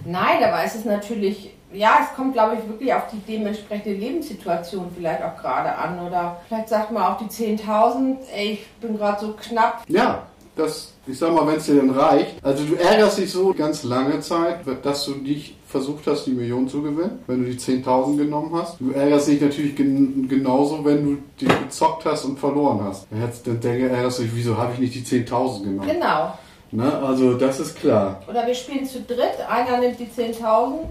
Nein, 0.06 0.42
aber 0.44 0.64
es 0.64 0.74
ist 0.74 0.86
natürlich, 0.86 1.54
ja, 1.72 1.98
es 2.02 2.14
kommt, 2.16 2.32
glaube 2.32 2.56
ich, 2.56 2.68
wirklich 2.68 2.94
auf 2.94 3.04
die 3.12 3.18
dementsprechende 3.18 3.98
Lebenssituation 3.98 4.90
vielleicht 4.96 5.22
auch 5.22 5.36
gerade 5.36 5.74
an. 5.74 6.06
Oder 6.06 6.40
vielleicht 6.48 6.68
sagt 6.68 6.92
man 6.92 7.02
auch 7.02 7.18
die 7.18 7.26
10.000, 7.26 8.16
ey, 8.34 8.52
ich 8.52 8.66
bin 8.80 8.96
gerade 8.96 9.20
so 9.20 9.32
knapp. 9.32 9.82
Ja, 9.88 10.22
das, 10.54 10.94
ich 11.06 11.18
sag 11.18 11.34
mal, 11.34 11.46
wenn 11.46 11.56
es 11.56 11.66
dir 11.66 11.76
dann 11.76 11.90
reicht. 11.90 12.42
Also 12.42 12.64
du 12.64 12.74
ärgerst 12.76 13.18
dich 13.18 13.30
so 13.30 13.52
ganz 13.52 13.82
lange 13.82 14.20
Zeit, 14.20 14.60
dass 14.82 15.04
du 15.04 15.12
nicht 15.12 15.56
versucht 15.66 16.06
hast, 16.06 16.24
die 16.24 16.30
Million 16.30 16.68
zu 16.68 16.80
gewinnen, 16.80 17.18
wenn 17.26 17.44
du 17.44 17.50
die 17.50 17.58
10.000 17.58 18.16
genommen 18.16 18.54
hast. 18.54 18.80
Du 18.80 18.92
ärgerst 18.92 19.28
dich 19.28 19.40
natürlich 19.40 19.76
gen 19.76 20.28
genauso, 20.28 20.84
wenn 20.84 21.04
du 21.04 21.18
die 21.40 21.46
gezockt 21.46 22.06
hast 22.06 22.24
und 22.24 22.38
verloren 22.38 22.80
hast. 22.84 23.06
Dann, 23.10 23.60
dann 23.60 23.80
ärgerst 23.80 24.20
du 24.20 24.22
dich, 24.22 24.32
wieso 24.34 24.56
habe 24.56 24.72
ich 24.74 24.78
nicht 24.78 24.94
die 24.94 25.02
10.000 25.02 25.64
genommen? 25.64 25.88
Genau. 25.88 26.32
Ne? 26.70 26.92
Also 27.02 27.34
das 27.34 27.60
ist 27.60 27.76
klar. 27.76 28.22
Oder 28.28 28.46
wir 28.46 28.54
spielen 28.54 28.86
zu 28.86 29.00
dritt, 29.00 29.40
einer 29.48 29.78
nimmt 29.78 29.98
die 29.98 30.06
10.000 30.06 30.86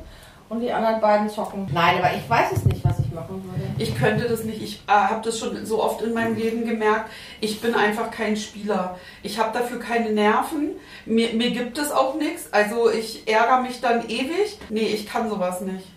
und 0.48 0.62
die 0.62 0.72
anderen 0.72 1.02
beiden 1.02 1.30
zocken. 1.30 1.68
Nein, 1.74 1.98
aber 1.98 2.16
ich 2.16 2.30
weiß 2.30 2.52
es 2.54 2.66
nicht, 2.66 2.84
was 2.84 3.00
ich 3.00 3.12
machen 3.12 3.44
würde. 3.44 3.66
Ich 3.78 3.96
könnte 3.96 4.28
das 4.28 4.44
nicht. 4.44 4.62
Ich 4.62 4.82
äh, 4.88 4.92
habe 4.92 5.22
das 5.24 5.40
schon 5.40 5.66
so 5.66 5.84
oft 5.84 6.02
in 6.02 6.14
meinem 6.14 6.36
Leben 6.36 6.66
gemerkt. 6.66 7.10
Ich 7.42 7.62
bin 7.62 7.74
einfach 7.74 8.12
kein 8.12 8.38
Spieler. 8.38 8.98
Ich 9.24 9.40
habe 9.40 9.58
dafür 9.58 9.80
keine 9.80 10.12
Nerven. 10.12 10.72
Mir, 11.06 11.34
mir 11.34 11.52
gibt 11.52 11.78
es 11.78 11.92
auch 11.92 12.16
nichts. 12.16 12.54
Also 12.54 12.90
ich 12.92 13.28
ärgere 13.28 13.62
mich 13.62 13.82
dann 13.82 14.08
ewig. 14.08 14.60
Nee, 14.70 14.88
ich 14.88 15.08
kann 15.08 15.30
sowas 15.30 15.62
nicht. 15.62 15.88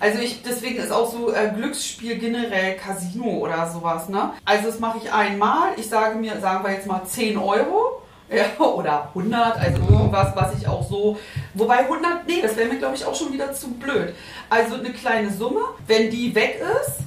Also 0.00 0.18
ich, 0.18 0.42
deswegen 0.42 0.78
ist 0.78 0.90
auch 0.90 1.10
so 1.12 1.32
äh, 1.32 1.52
Glücksspiel 1.54 2.18
generell 2.18 2.74
Casino 2.74 3.38
oder 3.38 3.70
sowas, 3.70 4.08
ne? 4.08 4.32
Also 4.44 4.66
das 4.66 4.80
mache 4.80 4.98
ich 4.98 5.12
einmal. 5.12 5.74
Ich 5.76 5.88
sage 5.88 6.18
mir, 6.18 6.40
sagen 6.40 6.64
wir 6.64 6.72
jetzt 6.72 6.88
mal 6.88 7.04
10 7.04 7.38
Euro. 7.38 8.01
Ja, 8.34 8.64
oder 8.64 9.08
100, 9.08 9.58
also 9.58 9.82
irgendwas, 9.90 10.28
was 10.34 10.54
ich 10.58 10.66
auch 10.66 10.88
so. 10.88 11.18
Wobei 11.54 11.78
100, 11.80 12.26
nee, 12.26 12.40
das 12.42 12.56
wäre 12.56 12.68
mir 12.68 12.78
glaube 12.78 12.94
ich 12.94 13.04
auch 13.04 13.14
schon 13.14 13.32
wieder 13.32 13.52
zu 13.52 13.68
blöd. 13.72 14.14
Also 14.48 14.76
eine 14.76 14.90
kleine 14.90 15.30
Summe, 15.30 15.60
wenn 15.86 16.10
die 16.10 16.34
weg 16.34 16.60
ist, 16.82 16.98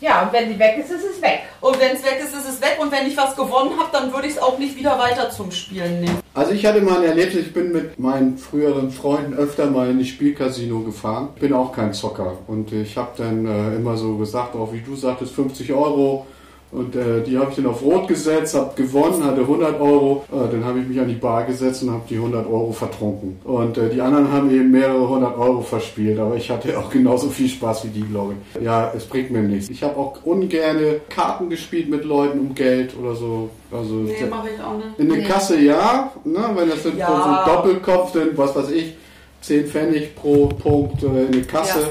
Ja, 0.00 0.22
und 0.22 0.32
wenn 0.34 0.48
sie 0.52 0.58
weg 0.58 0.76
ist, 0.78 0.90
ist 0.90 1.04
es 1.04 1.22
weg. 1.22 1.40
und 1.62 1.80
wenn 1.80 1.92
es 1.96 2.04
weg 2.04 2.20
ist, 2.22 2.34
ist 2.34 2.46
es 2.46 2.60
weg. 2.60 2.76
Und 2.78 2.92
wenn 2.92 3.06
ich 3.06 3.16
was 3.16 3.34
gewonnen 3.34 3.70
habe, 3.78 3.88
dann 3.92 4.12
würde 4.12 4.26
ich 4.26 4.34
es 4.34 4.38
auch 4.42 4.58
nicht 4.58 4.76
wieder 4.76 4.98
weiter 4.98 5.30
zum 5.30 5.50
Spielen 5.50 6.00
nehmen. 6.00 6.18
Also 6.34 6.52
ich 6.52 6.66
hatte 6.66 6.82
mal 6.82 6.98
ein 6.98 7.04
Erlebnis, 7.04 7.46
ich 7.46 7.54
bin 7.54 7.72
mit 7.72 7.98
meinen 7.98 8.36
früheren 8.36 8.90
Freunden 8.90 9.32
öfter 9.34 9.70
mal 9.70 9.88
in 9.88 9.98
die 9.98 10.04
Spielcasino 10.04 10.80
gefahren. 10.80 11.28
Bin 11.40 11.54
auch 11.54 11.72
kein 11.72 11.94
Zocker 11.94 12.36
und 12.48 12.70
ich 12.72 12.96
habe 12.98 13.12
dann 13.16 13.46
äh, 13.46 13.76
immer 13.76 13.96
so 13.96 14.18
gesagt, 14.18 14.54
auch 14.56 14.72
wie 14.72 14.80
du 14.80 14.94
sagtest, 14.96 15.32
50 15.34 15.72
Euro. 15.72 16.26
Und 16.74 16.96
äh, 16.96 17.22
die 17.22 17.38
habe 17.38 17.50
ich 17.50 17.56
dann 17.56 17.66
auf 17.66 17.82
Rot 17.82 18.08
gesetzt, 18.08 18.54
habe 18.56 18.72
gewonnen, 18.74 19.22
hatte 19.24 19.42
100 19.42 19.80
Euro. 19.80 20.24
Äh, 20.32 20.50
dann 20.50 20.64
habe 20.64 20.80
ich 20.80 20.88
mich 20.88 20.98
an 20.98 21.06
die 21.08 21.14
Bar 21.14 21.44
gesetzt 21.44 21.84
und 21.84 21.90
habe 21.92 22.02
die 22.10 22.16
100 22.16 22.46
Euro 22.46 22.72
vertrunken. 22.72 23.38
Und 23.44 23.78
äh, 23.78 23.88
die 23.90 24.00
anderen 24.00 24.32
haben 24.32 24.50
eben 24.50 24.72
mehrere 24.72 25.08
hundert 25.08 25.38
Euro 25.38 25.60
verspielt. 25.60 26.18
Aber 26.18 26.34
ich 26.34 26.50
hatte 26.50 26.76
auch 26.78 26.90
genauso 26.90 27.28
viel 27.28 27.48
Spaß 27.48 27.84
wie 27.84 27.88
die, 27.88 28.02
glaube 28.02 28.34
ich. 28.56 28.62
Ja, 28.62 28.92
es 28.96 29.04
bringt 29.04 29.30
mir 29.30 29.42
nichts. 29.42 29.70
Ich 29.70 29.82
habe 29.84 29.96
auch 29.96 30.18
ungerne 30.24 31.00
Karten 31.08 31.48
gespielt 31.48 31.88
mit 31.88 32.04
Leuten 32.04 32.40
um 32.40 32.54
Geld 32.54 32.92
oder 33.00 33.14
so. 33.14 33.50
Also 33.70 33.94
Nee, 33.94 34.14
mache 34.28 34.48
ich 34.54 34.60
auch 34.62 34.76
nicht. 34.76 34.98
in 34.98 35.08
der 35.08 35.18
Nee. 35.18 35.24
Kasse 35.24 35.60
ja, 35.60 36.12
ne, 36.24 36.40
wenn 36.56 36.68
das 36.68 36.82
sind 36.82 36.98
Ja. 36.98 37.06
so 37.06 37.14
ein 37.52 37.54
Doppelkopf, 37.56 38.12
dann 38.12 38.28
was 38.36 38.54
weiß 38.56 38.70
ich, 38.72 38.94
10 39.42 39.66
Pfennig 39.66 40.14
pro 40.16 40.46
Punkt 40.46 41.02
äh, 41.02 41.26
in 41.26 41.32
der 41.32 41.42
Kasse, 41.42 41.80
Ja. 41.80 41.86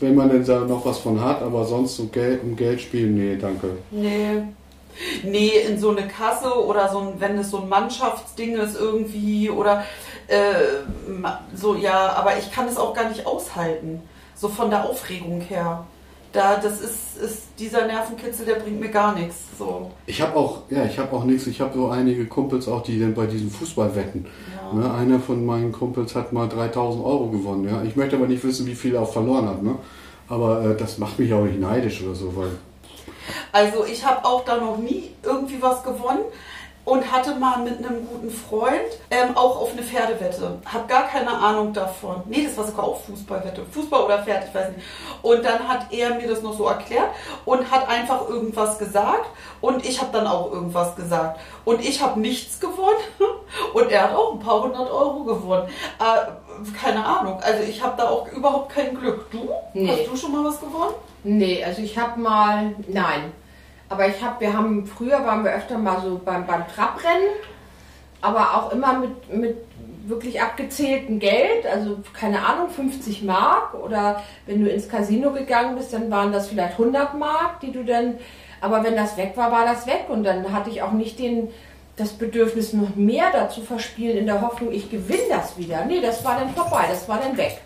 Wenn 0.00 0.14
man 0.14 0.30
denn 0.30 0.44
da 0.44 0.60
noch 0.60 0.84
was 0.84 0.98
von 0.98 1.20
hat, 1.20 1.42
aber 1.42 1.64
sonst 1.64 1.96
so 1.96 2.06
Geld, 2.06 2.42
um 2.42 2.56
Geld 2.56 2.80
spielen, 2.80 3.14
nee, 3.14 3.36
danke. 3.36 3.70
Nee. 3.90 4.42
Nee, 5.22 5.52
in 5.68 5.78
so 5.78 5.90
eine 5.90 6.08
Kasse 6.08 6.52
oder 6.64 6.88
so 6.88 6.98
ein, 6.98 7.12
wenn 7.18 7.38
es 7.38 7.50
so 7.50 7.58
ein 7.58 7.68
Mannschaftsding 7.68 8.56
ist 8.56 8.76
irgendwie 8.76 9.48
oder 9.48 9.84
äh, 10.26 10.54
so, 11.54 11.76
ja, 11.76 12.14
aber 12.14 12.36
ich 12.36 12.50
kann 12.50 12.66
es 12.66 12.76
auch 12.76 12.94
gar 12.94 13.08
nicht 13.08 13.26
aushalten. 13.26 14.02
So 14.34 14.48
von 14.48 14.70
der 14.70 14.84
Aufregung 14.84 15.40
her. 15.40 15.84
Da, 16.32 16.56
das 16.56 16.80
ist, 16.80 17.16
ist 17.16 17.42
dieser 17.58 17.86
Nervenkitzel, 17.86 18.44
der 18.44 18.56
bringt 18.56 18.80
mir 18.80 18.90
gar 18.90 19.14
nichts. 19.14 19.36
So. 19.58 19.90
Ich 20.06 20.20
habe 20.20 20.36
auch, 20.36 20.62
ja, 20.68 20.84
ich 20.84 20.98
habe 20.98 21.16
auch 21.16 21.24
nichts, 21.24 21.46
ich 21.46 21.60
habe 21.60 21.74
so 21.74 21.88
einige 21.88 22.26
Kumpels 22.26 22.68
auch, 22.68 22.82
die 22.82 23.00
dann 23.00 23.14
bei 23.14 23.26
diesen 23.26 23.50
Fußball 23.50 23.94
wetten. 23.96 24.26
Ja. 24.54 24.57
Ne, 24.72 24.92
einer 24.92 25.20
von 25.20 25.44
meinen 25.44 25.72
Kumpels 25.72 26.14
hat 26.14 26.32
mal 26.32 26.48
3000 26.48 27.04
Euro 27.04 27.28
gewonnen, 27.28 27.68
ja. 27.68 27.82
Ich 27.82 27.96
möchte 27.96 28.16
aber 28.16 28.26
nicht 28.26 28.44
wissen, 28.44 28.66
wie 28.66 28.74
viel 28.74 28.94
er 28.94 29.02
auch 29.02 29.12
verloren 29.12 29.48
hat, 29.48 29.62
ne. 29.62 29.76
Aber 30.28 30.64
äh, 30.64 30.76
das 30.76 30.98
macht 30.98 31.18
mich 31.18 31.32
auch 31.32 31.44
nicht 31.44 31.60
neidisch 31.60 32.02
oder 32.02 32.14
so, 32.14 32.34
weil 32.36 32.50
Also 33.52 33.84
ich 33.84 34.04
habe 34.04 34.24
auch 34.24 34.44
da 34.44 34.56
noch 34.56 34.76
nie 34.78 35.10
irgendwie 35.22 35.60
was 35.60 35.82
gewonnen 35.82 36.24
und 36.88 37.12
hatte 37.12 37.34
mal 37.34 37.58
mit 37.58 37.78
einem 37.78 38.08
guten 38.08 38.30
Freund 38.30 38.80
ähm, 39.10 39.36
auch 39.36 39.60
auf 39.60 39.72
eine 39.72 39.82
Pferdewette. 39.82 40.58
Hab 40.64 40.88
gar 40.88 41.06
keine 41.06 41.30
Ahnung 41.30 41.74
davon. 41.74 42.22
Nee, 42.24 42.44
das 42.44 42.56
war 42.56 42.66
sogar 42.66 42.86
auch 42.86 43.00
Fußballwette. 43.02 43.62
Fußball 43.70 44.04
oder 44.04 44.22
Pferd, 44.22 44.44
ich 44.48 44.54
weiß 44.54 44.70
nicht. 44.70 44.86
Und 45.20 45.44
dann 45.44 45.68
hat 45.68 45.92
er 45.92 46.14
mir 46.14 46.26
das 46.26 46.40
noch 46.40 46.56
so 46.56 46.66
erklärt 46.66 47.10
und 47.44 47.70
hat 47.70 47.86
einfach 47.90 48.26
irgendwas 48.26 48.78
gesagt 48.78 49.26
und 49.60 49.84
ich 49.84 50.00
habe 50.00 50.12
dann 50.12 50.26
auch 50.26 50.50
irgendwas 50.50 50.96
gesagt. 50.96 51.38
Und 51.66 51.84
ich 51.84 52.00
habe 52.00 52.18
nichts 52.20 52.58
gewonnen 52.58 53.04
und 53.74 53.90
er 53.90 54.04
hat 54.04 54.16
auch 54.16 54.32
ein 54.32 54.38
paar 54.40 54.62
hundert 54.62 54.90
Euro 54.90 55.24
gewonnen. 55.24 55.68
Äh, 55.98 56.72
keine 56.80 57.04
Ahnung. 57.04 57.38
Also 57.42 57.64
ich 57.64 57.82
habe 57.82 57.98
da 57.98 58.08
auch 58.08 58.32
überhaupt 58.32 58.72
kein 58.72 58.98
Glück. 58.98 59.30
Du? 59.30 59.50
Nee. 59.74 59.90
Hast 59.90 60.10
du 60.10 60.16
schon 60.16 60.32
mal 60.32 60.42
was 60.42 60.58
gewonnen? 60.58 60.94
Nee, 61.22 61.62
also 61.62 61.82
ich 61.82 61.98
habe 61.98 62.18
mal, 62.18 62.74
nein. 62.86 63.32
Aber 63.88 64.06
ich 64.08 64.22
habe, 64.22 64.40
wir 64.40 64.52
haben, 64.52 64.86
früher 64.86 65.24
waren 65.24 65.44
wir 65.44 65.52
öfter 65.52 65.78
mal 65.78 66.00
so 66.02 66.20
beim, 66.24 66.46
beim 66.46 66.66
Trabrennen, 66.68 67.28
aber 68.20 68.54
auch 68.54 68.72
immer 68.72 68.98
mit, 68.98 69.32
mit 69.34 69.56
wirklich 70.06 70.40
abgezähltem 70.40 71.18
Geld, 71.18 71.66
also 71.70 71.98
keine 72.12 72.44
Ahnung, 72.44 72.70
50 72.70 73.22
Mark 73.22 73.74
oder 73.74 74.22
wenn 74.46 74.64
du 74.64 74.70
ins 74.70 74.88
Casino 74.88 75.32
gegangen 75.32 75.76
bist, 75.76 75.92
dann 75.92 76.10
waren 76.10 76.32
das 76.32 76.48
vielleicht 76.48 76.72
100 76.72 77.18
Mark, 77.18 77.60
die 77.60 77.72
du 77.72 77.84
dann 77.84 78.14
Aber 78.60 78.82
wenn 78.82 78.96
das 78.96 79.16
weg 79.16 79.32
war, 79.36 79.52
war 79.52 79.64
das 79.64 79.86
weg. 79.86 80.06
Und 80.08 80.24
dann 80.24 80.52
hatte 80.52 80.70
ich 80.70 80.82
auch 80.82 80.92
nicht 80.92 81.18
den, 81.18 81.48
das 81.96 82.10
Bedürfnis, 82.12 82.72
noch 82.72 82.96
mehr 82.96 83.26
dazu 83.32 83.60
verspielen, 83.62 84.18
in 84.18 84.26
der 84.26 84.40
Hoffnung, 84.40 84.72
ich 84.72 84.90
gewinne 84.90 85.28
das 85.30 85.56
wieder. 85.58 85.84
Nee, 85.84 86.00
das 86.00 86.24
war 86.24 86.38
dann 86.38 86.50
vorbei, 86.50 86.86
das 86.88 87.08
war 87.08 87.20
dann 87.20 87.36
weg. 87.36 87.60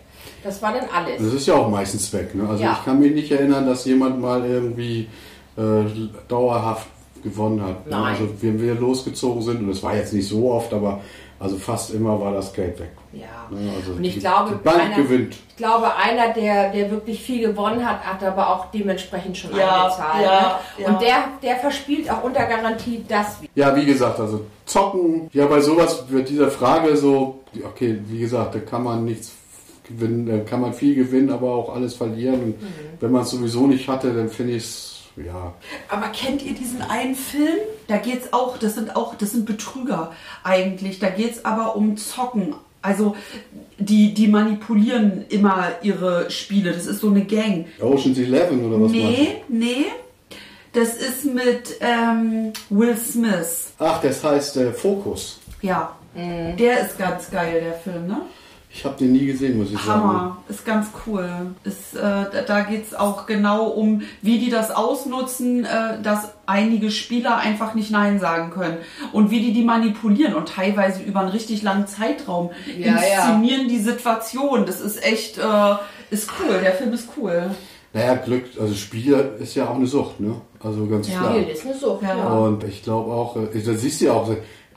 Das 0.44 0.60
war 0.60 0.72
dann 0.72 0.84
alles. 0.94 1.22
Das 1.22 1.32
ist 1.32 1.46
ja 1.46 1.54
auch 1.54 1.68
meistens 1.68 2.12
weg. 2.12 2.34
Ne? 2.34 2.48
Also 2.48 2.62
Ja. 2.62 2.76
ich 2.78 2.84
kann 2.84 2.98
mich 2.98 3.12
nicht 3.12 3.30
erinnern, 3.30 3.66
dass 3.66 3.84
jemand 3.84 4.20
mal 4.20 4.44
irgendwie 4.44 5.08
äh, 5.56 5.84
dauerhaft 6.28 6.86
gewonnen 7.22 7.62
hat. 7.62 7.86
Ne? 7.86 7.90
Nein. 7.92 8.04
Also 8.14 8.28
wenn 8.40 8.60
wir 8.60 8.74
losgezogen 8.74 9.42
sind, 9.42 9.60
und 9.60 9.68
das 9.68 9.82
war 9.82 9.94
jetzt 9.96 10.12
nicht 10.12 10.28
so 10.28 10.50
oft, 10.50 10.72
aber 10.72 11.00
also 11.38 11.56
fast 11.56 11.92
immer 11.92 12.20
war 12.20 12.32
das 12.32 12.52
Geld 12.52 12.78
weg. 12.80 12.90
Ja. 13.12 13.26
Ne? 13.50 13.70
Also 13.76 13.92
Und 13.92 14.04
ich 14.04 14.14
die, 14.14 14.20
glaube, 14.20 14.52
die 14.52 14.64
Bank 14.64 14.80
einer- 14.80 14.96
gewinnt. 14.96 15.34
Ich 15.50 15.56
glaube, 15.56 15.94
einer, 15.96 16.32
der, 16.32 16.70
der 16.72 16.90
wirklich 16.90 17.20
viel 17.22 17.46
gewonnen 17.48 17.84
hat, 17.88 18.00
hat 18.04 18.22
aber 18.24 18.48
auch 18.48 18.66
dementsprechend 18.72 19.36
schon 19.36 19.54
Ja, 19.56 19.84
eingezahlt. 19.84 20.24
ja, 20.24 20.40
ne? 20.40 20.54
ja. 20.78 20.88
Und 20.88 21.02
der, 21.02 21.16
der 21.42 21.56
verspielt 21.56 22.10
auch 22.10 22.24
unter 22.24 22.44
Garantie 22.46 23.04
das. 23.06 23.38
Ja, 23.54 23.74
wie 23.76 23.84
gesagt, 23.84 24.18
also 24.18 24.44
zocken. 24.66 25.28
Ja, 25.32 25.46
bei 25.46 25.60
sowas 25.60 26.04
wird 26.08 26.28
dieser 26.28 26.50
Frage 26.50 26.96
so, 26.96 27.40
okay, 27.64 27.98
wie 28.06 28.18
gesagt, 28.20 28.54
da 28.54 28.58
kann 28.60 28.82
man 28.82 29.04
nichts 29.04 29.32
gewinnen, 29.86 30.26
da 30.26 30.38
kann 30.38 30.60
man 30.60 30.72
viel 30.72 30.94
gewinnen, 30.94 31.30
aber 31.30 31.50
auch 31.52 31.74
alles 31.74 31.94
verlieren. 31.94 32.34
Und 32.42 32.62
Mhm. 32.62 32.66
wenn 33.00 33.10
man 33.12 33.22
es 33.22 33.30
sowieso 33.30 33.66
nicht 33.66 33.88
hatte, 33.88 34.12
dann 34.12 34.28
finde 34.28 34.54
ich 34.54 34.62
es, 34.64 34.91
ja, 35.16 35.54
Aber 35.88 36.08
kennt 36.08 36.42
ihr 36.42 36.54
diesen 36.54 36.82
einen 36.82 37.14
Film? 37.14 37.58
Da 37.86 37.98
geht's 37.98 38.32
auch, 38.32 38.56
das 38.56 38.74
sind 38.74 38.96
auch, 38.96 39.14
das 39.14 39.32
sind 39.32 39.44
Betrüger 39.44 40.12
eigentlich. 40.42 40.98
Da 40.98 41.10
geht's 41.10 41.44
aber 41.44 41.76
um 41.76 41.96
Zocken. 41.96 42.54
Also 42.80 43.14
die, 43.78 44.12
die 44.12 44.26
manipulieren 44.26 45.24
immer 45.28 45.68
ihre 45.82 46.30
Spiele. 46.30 46.72
Das 46.72 46.86
ist 46.86 47.00
so 47.00 47.08
eine 47.08 47.24
Gang. 47.24 47.66
Ocean's 47.80 48.18
Eleven 48.18 48.64
oder 48.64 48.80
was 48.82 48.90
meinst 48.90 49.08
Nee, 49.08 49.42
nee. 49.48 49.84
Das 50.72 50.94
ist 50.94 51.24
mit 51.26 51.76
ähm, 51.80 52.52
Will 52.70 52.96
Smith. 52.96 53.72
Ach, 53.78 54.00
das 54.00 54.24
heißt 54.24 54.56
äh, 54.56 54.72
Fokus. 54.72 55.38
Ja. 55.60 55.94
Mhm. 56.14 56.56
Der 56.56 56.80
ist 56.80 56.98
ganz 56.98 57.30
geil, 57.30 57.60
der 57.60 57.74
Film, 57.74 58.06
ne? 58.06 58.22
Ich 58.74 58.84
habe 58.86 58.96
den 58.96 59.12
nie 59.12 59.26
gesehen, 59.26 59.58
muss 59.58 59.70
ich 59.70 59.78
sagen. 59.78 60.02
Hammer, 60.02 60.36
ist 60.48 60.64
ganz 60.64 60.88
cool. 61.06 61.28
Ist, 61.62 61.94
äh, 61.94 62.00
da- 62.00 62.42
da 62.46 62.60
geht's 62.62 62.94
auch 62.94 63.26
genau 63.26 63.66
um, 63.66 64.00
wie 64.22 64.38
die 64.38 64.48
das 64.48 64.70
ausnutzen, 64.70 65.64
äh, 65.66 66.00
dass 66.02 66.32
einige 66.46 66.90
Spieler 66.90 67.36
einfach 67.36 67.74
nicht 67.74 67.90
Nein 67.90 68.18
sagen 68.18 68.50
können. 68.50 68.78
Und 69.12 69.30
wie 69.30 69.40
die 69.40 69.52
die 69.52 69.62
manipulieren 69.64 70.34
und 70.34 70.48
teilweise 70.48 71.02
über 71.02 71.20
einen 71.20 71.28
richtig 71.28 71.62
langen 71.62 71.86
Zeitraum 71.86 72.50
Ja, 72.78 72.94
inszenieren 72.96 73.68
die 73.68 73.78
Situation. 73.78 74.64
Das 74.64 74.80
ist 74.80 75.04
echt, 75.04 75.36
äh, 75.38 75.74
ist 76.10 76.30
cool. 76.40 76.58
Der 76.62 76.72
Film 76.72 76.92
ist 76.94 77.08
cool. 77.18 77.50
Naja, 77.92 78.14
Glück, 78.14 78.44
also 78.58 78.72
Spiel 78.74 79.32
ist 79.38 79.54
ja 79.54 79.68
auch 79.68 79.74
eine 79.76 79.86
Sucht, 79.86 80.18
ne? 80.18 80.34
Also 80.60 80.86
ganz 80.86 81.10
Ja. 81.10 81.18
klar. 81.20 81.34
Spiel 81.34 81.48
ist 81.48 81.66
eine 81.66 81.74
Sucht. 81.76 82.02
Ja. 82.02 82.16
Ja. 82.16 82.24
Und 82.24 82.64
ich 82.64 82.82
glaube 82.82 83.12
auch, 83.12 83.36
äh, 83.36 83.60
da 83.60 83.74
siehst 83.74 84.00
du 84.00 84.06
ja 84.06 84.12
auch, 84.14 84.30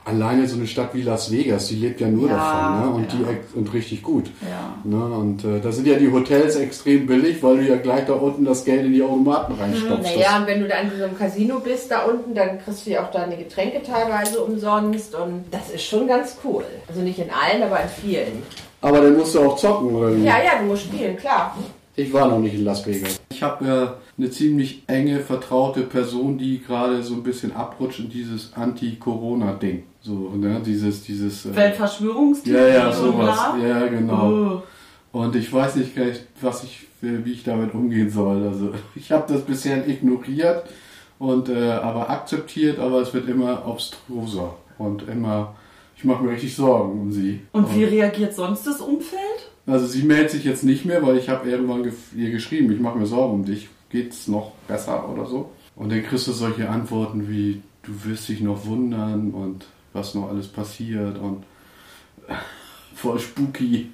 alleine 0.06 0.46
so 0.46 0.56
eine 0.56 0.66
Stadt 0.66 0.94
wie 0.94 1.02
Las 1.02 1.30
Vegas, 1.32 1.66
die 1.66 1.74
lebt 1.74 2.00
ja 2.00 2.06
nur 2.08 2.28
Ja, 2.28 2.36
davon, 2.36 2.80
ne? 2.80 2.96
Und 2.96 3.12
ja. 3.12 3.18
die 3.18 3.58
und 3.58 3.72
richtig 3.74 4.02
gut. 4.02 4.30
Ja. 4.40 4.74
Ne? 4.84 5.04
Und 5.04 5.44
äh, 5.44 5.60
da 5.60 5.72
sind 5.72 5.86
ja 5.86 5.96
die 5.96 6.10
Hotels 6.10 6.54
extrem 6.56 7.06
billig, 7.06 7.42
weil 7.42 7.58
du 7.58 7.62
ja 7.64 7.76
gleich 7.76 8.06
da 8.06 8.14
unten 8.14 8.44
das 8.44 8.64
Geld 8.64 8.86
in 8.86 8.92
die 8.92 9.02
Automaten 9.02 9.54
reinstopfst. 9.54 10.04
Naja, 10.04 10.38
und 10.38 10.46
wenn 10.46 10.60
du 10.60 10.68
da 10.68 10.76
in 10.76 10.90
diesem 10.90 11.18
Casino 11.18 11.58
bist, 11.58 11.90
da 11.90 12.04
unten, 12.04 12.34
dann 12.34 12.60
kriegst 12.60 12.86
du 12.86 12.90
ja 12.90 13.04
auch 13.04 13.10
deine 13.10 13.36
Getränke 13.36 13.82
teilweise 13.82 14.40
umsonst. 14.40 15.14
Und 15.14 15.44
das 15.50 15.70
ist 15.70 15.84
schon 15.84 16.06
ganz 16.06 16.36
cool. 16.44 16.64
Also 16.88 17.00
nicht 17.00 17.18
in 17.18 17.28
allen, 17.30 17.62
aber 17.62 17.82
in 17.82 17.88
vielen. 17.88 18.42
Aber 18.80 19.00
dann 19.00 19.16
musst 19.16 19.34
du 19.34 19.40
auch 19.40 19.56
zocken, 19.56 19.94
oder 19.94 20.16
wie? 20.16 20.22
Ja, 20.22 20.36
ja, 20.42 20.60
du 20.60 20.66
musst 20.66 20.84
spielen, 20.84 21.16
klar. 21.16 21.56
Ich 21.98 22.12
war 22.12 22.28
noch 22.28 22.38
nicht 22.38 22.54
in 22.54 22.64
Las 22.64 22.86
Vegas. 22.86 23.20
Ich 23.30 23.42
habe 23.42 23.64
ja 23.64 23.94
eine 24.18 24.30
ziemlich 24.30 24.82
enge, 24.86 25.20
vertraute 25.20 25.80
Person, 25.80 26.36
die 26.36 26.62
gerade 26.62 27.02
so 27.02 27.14
ein 27.14 27.22
bisschen 27.22 27.56
abrutscht 27.56 28.00
in 28.00 28.10
dieses 28.10 28.52
Anti-Corona-Ding. 28.54 29.82
So, 30.06 30.30
ne? 30.36 30.62
Dieses, 30.64 31.02
dieses. 31.02 31.46
äh, 31.46 31.56
Weltverschwörungstheorie 31.56 32.60
Ja, 32.60 32.68
ja, 32.68 32.86
und 32.86 32.94
sowas. 32.94 33.38
Ja, 33.60 33.86
genau. 33.88 34.62
Oh. 35.12 35.18
Und 35.18 35.34
ich 35.34 35.52
weiß 35.52 35.74
nicht 35.76 35.96
gleich, 35.96 36.20
was 36.40 36.62
ich, 36.62 36.86
äh, 37.02 37.24
wie 37.24 37.32
ich 37.32 37.42
damit 37.42 37.74
umgehen 37.74 38.08
soll. 38.08 38.46
Also 38.46 38.72
ich 38.94 39.10
habe 39.10 39.32
das 39.32 39.42
bisher 39.42 39.88
ignoriert 39.88 40.62
und 41.18 41.48
äh, 41.48 41.72
aber 41.72 42.08
akzeptiert, 42.08 42.78
aber 42.78 43.00
es 43.00 43.12
wird 43.14 43.28
immer 43.28 43.66
obstruser 43.66 44.54
und 44.78 45.08
immer. 45.08 45.56
Ich 45.96 46.04
mache 46.04 46.22
mir 46.22 46.32
richtig 46.32 46.54
Sorgen 46.54 47.00
um 47.00 47.10
sie. 47.10 47.40
Und 47.52 47.74
wie 47.74 47.82
reagiert 47.82 48.32
sonst 48.34 48.64
das 48.64 48.80
Umfeld? 48.80 49.50
Also 49.66 49.86
sie 49.86 50.02
meldet 50.02 50.30
sich 50.30 50.44
jetzt 50.44 50.62
nicht 50.62 50.84
mehr, 50.84 51.04
weil 51.04 51.16
ich 51.16 51.28
habe 51.30 51.50
irgendwann 51.50 51.90
ihr 52.14 52.30
geschrieben, 52.30 52.70
ich 52.70 52.78
mache 52.78 52.98
mir 52.98 53.06
Sorgen 53.06 53.34
um 53.34 53.44
dich. 53.44 53.70
Geht's 53.90 54.28
noch 54.28 54.52
besser 54.68 55.08
oder 55.08 55.26
so? 55.26 55.50
Und 55.74 55.90
dann 55.90 56.04
kriegst 56.04 56.28
du 56.28 56.32
solche 56.32 56.68
Antworten 56.68 57.28
wie, 57.28 57.62
du 57.82 57.92
wirst 58.04 58.28
dich 58.28 58.40
noch 58.40 58.66
wundern 58.66 59.32
und 59.32 59.64
was 59.96 60.14
noch 60.14 60.28
alles 60.28 60.46
passiert 60.48 61.18
und 61.18 61.42
äh, 62.28 62.34
voll 62.94 63.18
spooky. 63.18 63.90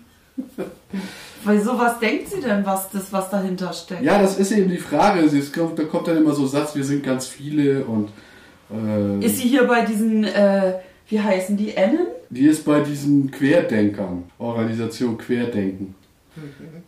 Weil 1.45 1.61
sowas 1.61 1.99
denkt 1.99 2.29
sie 2.29 2.41
denn, 2.41 2.65
was 2.65 2.91
das, 2.91 3.12
was 3.12 3.31
dahinter 3.31 3.73
steckt? 3.73 4.03
Ja, 4.03 4.21
das 4.21 4.38
ist 4.38 4.51
eben 4.53 4.71
die 4.71 4.77
Frage. 4.79 5.21
Es 5.21 5.53
kommt, 5.53 5.79
da 5.79 5.85
kommt 5.85 6.09
dann 6.09 6.17
immer 6.17 6.35
so 6.35 6.47
Satz, 6.47 6.75
wir 6.75 6.85
sind 6.85 7.03
ganz 7.03 7.27
viele 7.27 7.85
und 7.85 8.09
äh, 8.73 9.25
Ist 9.25 9.38
sie 9.38 9.49
hier 9.49 9.65
bei 9.65 9.85
diesen, 9.85 10.25
äh, 10.25 10.75
wie 11.09 11.21
heißen 11.21 11.57
die, 11.57 11.75
Ennen? 11.75 12.07
die 12.31 12.47
ist 12.47 12.65
bei 12.65 12.81
diesen 12.81 13.31
Querdenkern, 13.31 14.25
Organisation 14.38 15.19
Querdenken, 15.19 15.95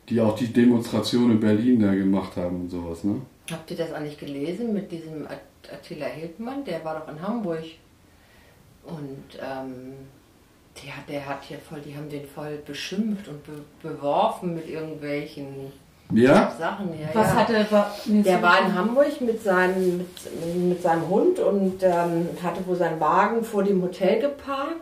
die 0.08 0.20
auch 0.20 0.36
die 0.36 0.46
Demonstration 0.52 1.32
in 1.32 1.40
Berlin 1.40 1.80
da 1.80 1.92
gemacht 1.94 2.36
haben 2.36 2.62
und 2.62 2.70
sowas, 2.70 3.04
ne? 3.04 3.16
Habt 3.52 3.70
ihr 3.70 3.76
das 3.76 3.92
eigentlich 3.92 4.18
gelesen 4.18 4.72
mit 4.72 4.90
diesem 4.90 5.26
At- 5.26 5.70
Attila 5.70 6.06
Hildmann? 6.06 6.64
Der 6.64 6.82
war 6.82 7.00
doch 7.00 7.12
in 7.14 7.20
Hamburg. 7.20 7.62
Und 8.86 9.38
ähm, 9.40 9.94
der, 10.82 11.14
der 11.14 11.26
hat 11.26 11.44
hier 11.44 11.58
voll, 11.58 11.80
die 11.80 11.96
haben 11.96 12.08
den 12.08 12.26
voll 12.26 12.58
beschimpft 12.66 13.28
und 13.28 13.44
be 13.44 13.52
beworfen 13.82 14.54
mit 14.54 14.68
irgendwelchen 14.68 15.72
Ja? 16.12 16.50
Sachen. 16.58 16.88
Ja, 17.00 17.08
Was 17.14 17.28
ja. 17.28 17.36
hat 17.36 17.50
er? 17.50 17.70
War, 17.70 17.94
nee, 18.06 18.22
Der 18.22 18.42
war 18.42 18.60
in 18.60 18.74
Hamburg 18.74 19.20
mit 19.20 19.42
seinem, 19.42 19.98
mit, 19.98 20.56
mit 20.56 20.82
seinem 20.82 21.08
Hund 21.08 21.38
und 21.38 21.82
ähm, 21.82 22.28
hatte 22.42 22.66
wohl 22.66 22.76
seinen 22.76 23.00
Wagen 23.00 23.42
vor 23.44 23.62
dem 23.62 23.82
Hotel 23.82 24.20
geparkt 24.20 24.80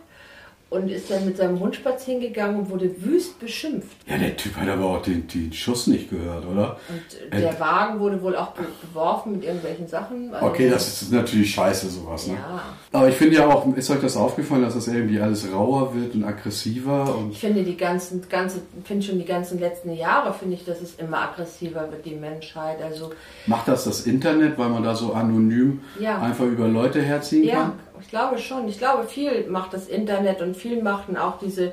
und 0.72 0.88
ist 0.88 1.10
dann 1.10 1.26
mit 1.26 1.36
seinem 1.36 1.60
Hund 1.60 1.76
spazieren 1.76 2.20
gegangen 2.20 2.60
und 2.60 2.70
wurde 2.70 2.90
wüst 3.04 3.38
beschimpft. 3.38 3.90
Ja, 4.08 4.16
der 4.16 4.36
Typ 4.36 4.56
hat 4.56 4.68
aber 4.68 4.86
auch 4.86 5.02
den, 5.02 5.26
den 5.28 5.52
Schuss 5.52 5.86
nicht 5.86 6.08
gehört, 6.08 6.46
oder? 6.46 6.78
Und 6.88 7.32
äh, 7.36 7.40
der 7.42 7.60
Wagen 7.60 8.00
wurde 8.00 8.22
wohl 8.22 8.34
auch 8.34 8.52
be 8.52 8.62
beworfen 8.80 9.32
mit 9.32 9.44
irgendwelchen 9.44 9.86
Sachen. 9.86 10.32
Also, 10.32 10.46
Okay, 10.46 10.70
das 10.70 11.02
ist 11.02 11.12
natürlich 11.12 11.52
scheiße, 11.54 11.90
sowas, 11.90 12.26
ne? 12.26 12.34
Ja. 12.34 12.62
Aber 12.90 13.08
ich 13.08 13.14
finde 13.14 13.36
ja 13.36 13.46
auch, 13.46 13.66
ist 13.76 13.90
euch 13.90 14.00
das 14.00 14.16
aufgefallen, 14.16 14.62
dass 14.62 14.74
das 14.74 14.88
irgendwie 14.88 15.20
alles 15.20 15.50
rauer 15.52 15.94
wird 15.94 16.14
und 16.14 16.24
aggressiver 16.24 17.14
und 17.16 17.32
Ich 17.32 17.40
finde 17.40 17.62
die 17.64 17.76
ganzen, 17.76 18.22
ganze, 18.28 18.62
finde 18.84 19.04
schon 19.04 19.18
die 19.18 19.24
ganzen 19.26 19.60
letzten 19.60 19.92
Jahre, 19.92 20.32
finde 20.32 20.54
ich, 20.54 20.64
dass 20.64 20.80
es 20.80 20.94
immer 20.96 21.18
aggressiver 21.18 21.90
wird, 21.90 22.06
die 22.06 22.14
Menschheit. 22.14 22.80
Also, 22.82 23.12
macht 23.46 23.68
das 23.68 23.84
das 23.84 24.06
Internet, 24.06 24.56
weil 24.58 24.70
man 24.70 24.82
da 24.82 24.94
so 24.94 25.12
anonym 25.12 25.80
Ja. 26.00 26.18
einfach 26.18 26.46
über 26.46 26.66
Leute 26.66 27.02
herziehen 27.02 27.44
ja, 27.44 27.54
kann? 27.54 27.72
Ich 28.02 28.08
glaube 28.08 28.38
schon. 28.38 28.68
Ich 28.68 28.78
glaube, 28.78 29.06
viel 29.06 29.46
macht 29.48 29.72
das 29.72 29.88
Internet 29.88 30.42
und 30.42 30.56
viel 30.56 30.82
machen 30.82 31.16
auch 31.16 31.38
diese, 31.38 31.72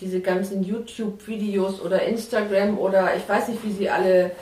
diese 0.00 0.20
ganzen 0.20 0.64
YouTube-Videos 0.64 1.80
oder 1.80 2.02
Instagram 2.02 2.78
oder 2.78 3.14
ich 3.16 3.28
weiß 3.28 3.48
nicht, 3.48 3.62
wie 3.64 3.72
sie 3.72 3.90
alle. 3.90 4.32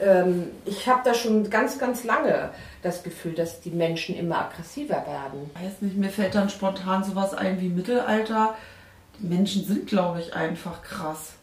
Ähm, 0.00 0.50
ich 0.64 0.88
habe 0.88 1.02
da 1.04 1.14
schon 1.14 1.48
ganz, 1.50 1.78
ganz 1.78 2.04
lange 2.04 2.50
das 2.82 3.02
Gefühl, 3.02 3.34
dass 3.34 3.60
die 3.60 3.70
Menschen 3.70 4.16
immer 4.16 4.38
aggressiver 4.46 5.04
werden. 5.06 5.50
Ich 5.54 5.66
weiß 5.66 5.82
nicht, 5.82 5.96
mir 5.96 6.10
fällt 6.10 6.34
dann 6.34 6.48
spontan 6.48 7.04
sowas 7.04 7.34
ein 7.34 7.60
wie 7.60 7.68
Mittelalter. 7.68 8.56
Die 9.20 9.26
Menschen 9.26 9.64
sind, 9.64 9.86
glaube 9.86 10.20
ich, 10.20 10.34
einfach 10.34 10.82
krass 10.82 11.34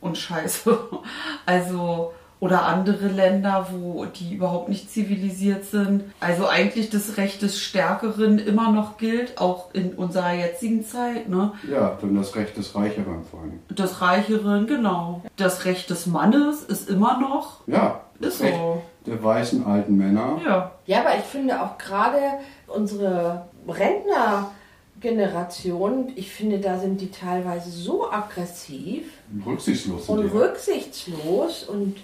und 0.00 0.18
scheiße. 0.18 0.78
Also, 1.46 2.12
oder 2.44 2.66
andere 2.66 3.08
Länder, 3.08 3.68
wo 3.72 4.04
die 4.04 4.34
überhaupt 4.34 4.68
nicht 4.68 4.90
zivilisiert 4.90 5.64
sind. 5.64 6.04
Also 6.20 6.46
eigentlich 6.46 6.90
das 6.90 7.16
Recht 7.16 7.40
des 7.40 7.58
Stärkeren 7.58 8.38
immer 8.38 8.70
noch 8.70 8.98
gilt, 8.98 9.40
auch 9.40 9.72
in 9.72 9.94
unserer 9.94 10.34
jetzigen 10.34 10.84
Zeit. 10.84 11.26
Ne? 11.28 11.52
Ja, 11.70 11.96
dann 12.00 12.14
das 12.14 12.36
Recht 12.36 12.56
des 12.58 12.74
Reicheren 12.74 13.24
vor 13.30 13.40
allem. 13.40 13.60
Das 13.74 14.02
Reicheren, 14.02 14.66
genau. 14.66 15.22
Das 15.36 15.64
Recht 15.64 15.88
des 15.88 16.04
Mannes 16.06 16.62
ist 16.64 16.90
immer 16.90 17.18
noch. 17.18 17.60
Ja, 17.66 18.02
Ist 18.20 18.42
Recht 18.42 18.56
so. 18.58 18.82
der 19.06 19.24
weißen 19.24 19.64
alten 19.64 19.96
Männer. 19.96 20.38
Ja. 20.44 20.72
Ja, 20.84 21.00
aber 21.00 21.16
ich 21.16 21.24
finde 21.24 21.62
auch 21.62 21.78
gerade 21.78 22.18
unsere 22.66 23.46
Rentnergeneration, 23.66 26.12
ich 26.14 26.30
finde, 26.30 26.58
da 26.60 26.78
sind 26.78 27.00
die 27.00 27.10
teilweise 27.10 27.70
so 27.70 28.10
aggressiv 28.10 29.04
Rücksichtslos 29.46 30.10
und 30.10 30.26
rücksichtslos 30.30 31.62
und 31.64 31.96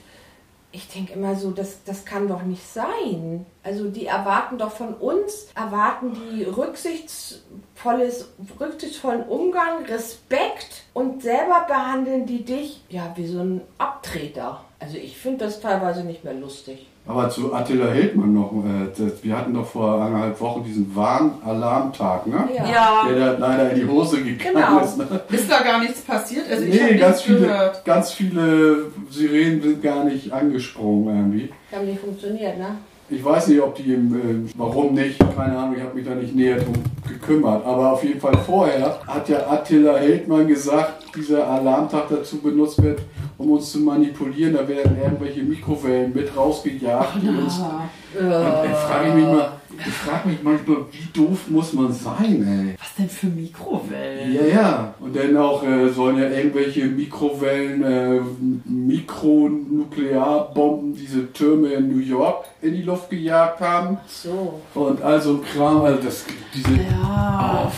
ich 0.72 0.88
denke 0.88 1.14
immer 1.14 1.34
so, 1.34 1.50
das, 1.50 1.82
das 1.84 2.04
kann 2.04 2.28
doch 2.28 2.42
nicht 2.42 2.66
sein. 2.66 3.44
Also 3.62 3.88
die 3.88 4.06
erwarten 4.06 4.58
doch 4.58 4.70
von 4.70 4.94
uns, 4.94 5.48
erwarten 5.54 6.12
die 6.14 6.44
rücksichtsvolles, 6.44 8.32
rücksichtsvollen 8.58 9.24
Umgang, 9.24 9.84
Respekt 9.86 10.84
und 10.94 11.22
selber 11.22 11.64
behandeln 11.66 12.26
die 12.26 12.44
dich 12.44 12.82
ja 12.88 13.12
wie 13.16 13.26
so 13.26 13.40
ein 13.40 13.62
Abtreter. 13.78 14.64
Also 14.78 14.96
ich 14.96 15.16
finde 15.18 15.44
das 15.44 15.60
teilweise 15.60 16.04
nicht 16.04 16.24
mehr 16.24 16.34
lustig. 16.34 16.86
Aber 17.06 17.28
zu 17.28 17.52
Attila 17.52 17.86
Hildmann 17.90 18.34
noch, 18.34 18.52
äh, 18.52 19.10
wir 19.22 19.36
hatten 19.36 19.52
doch 19.54 19.66
vor 19.66 20.00
eineinhalb 20.00 20.40
Wochen 20.40 20.62
diesen 20.62 20.94
Warnalarmtag, 20.94 22.26
ne? 22.26 22.48
Ja. 22.56 23.02
Der 23.08 23.32
da 23.34 23.38
leider 23.38 23.70
in 23.72 23.80
die 23.80 23.86
Hose 23.86 24.18
gegangen 24.22 24.54
Genau. 24.54 24.80
ist. 24.80 24.96
Ne? 24.98 25.06
Ist 25.30 25.50
da 25.50 25.60
gar 25.62 25.80
nichts 25.80 26.02
passiert? 26.02 26.44
Also 26.48 26.64
ich 26.64 26.74
Nee, 26.74 26.80
habe 26.88 26.96
ganz 26.98 27.22
viele, 27.22 27.38
gehört. 27.40 27.84
ganz 27.84 28.12
viele 28.12 28.76
Sirenen 29.10 29.62
sind 29.62 29.82
gar 29.82 30.04
nicht 30.04 30.32
angesprungen 30.32 31.16
irgendwie. 31.16 31.52
Haben 31.74 31.86
nicht 31.86 32.00
funktioniert, 32.00 32.58
ne? 32.58 32.76
Ich 33.12 33.24
weiß 33.24 33.48
nicht, 33.48 33.60
ob 33.60 33.74
die, 33.74 33.92
im, 33.92 34.14
äh, 34.46 34.50
warum 34.56 34.94
nicht, 34.94 35.18
keine 35.36 35.58
Ahnung, 35.58 35.74
ich 35.76 35.82
habe 35.82 35.96
mich 35.96 36.06
da 36.06 36.14
nicht 36.14 36.32
näher 36.36 36.58
drum 36.58 36.74
gekümmert. 37.08 37.66
Aber 37.66 37.92
auf 37.94 38.04
jeden 38.04 38.20
Fall 38.20 38.36
vorher 38.46 39.00
hat 39.04 39.28
ja 39.28 39.48
Attila 39.50 39.96
Hildmann 39.96 40.46
gesagt, 40.46 41.06
dieser 41.16 41.44
Alarmtag 41.48 42.04
dazu 42.08 42.38
benutzt 42.38 42.80
wird, 42.80 43.00
um 43.40 43.52
uns 43.52 43.72
zu 43.72 43.78
manipulieren. 43.80 44.52
Da 44.54 44.68
werden 44.68 44.96
irgendwelche 45.02 45.42
Mikrowellen 45.42 46.12
mit 46.14 46.36
rausgejagt. 46.36 47.22
die 47.22 47.28
uns, 47.28 47.58
Ah, 47.60 47.88
und 48.18 48.70
ich 48.70 48.76
frage 48.76 49.14
mich 49.14 49.24
mal, 49.24 49.52
ich 49.78 49.86
frage 49.94 50.28
mich 50.28 50.42
manchmal, 50.42 50.76
wie 50.90 51.08
doof 51.18 51.48
muss 51.48 51.72
man 51.72 51.90
sein, 51.92 52.66
ey? 52.68 52.74
was 52.78 52.94
denn 52.98 53.08
für 53.08 53.28
Mikrowellen? 53.28 54.34
Ja, 54.34 54.44
ja. 54.44 54.94
Und 55.00 55.16
dann 55.16 55.34
auch 55.38 55.62
äh, 55.62 55.88
sollen 55.88 56.18
ja 56.18 56.28
irgendwelche 56.28 56.84
Mikrowellen, 56.86 57.82
äh, 57.82 58.20
Mikronuklearbomben 58.64 60.94
diese 60.94 61.32
Türme 61.32 61.68
in 61.68 61.88
New 61.88 62.00
York 62.00 62.44
in 62.60 62.74
die 62.74 62.82
Luft 62.82 63.08
gejagt 63.10 63.60
haben. 63.60 63.96
So. 64.06 64.60
Und 64.74 65.00
also 65.02 65.38
Kram, 65.38 65.80
also 65.82 66.02
das, 66.02 66.24
diese. 66.54 66.72
Ja. 66.74 67.72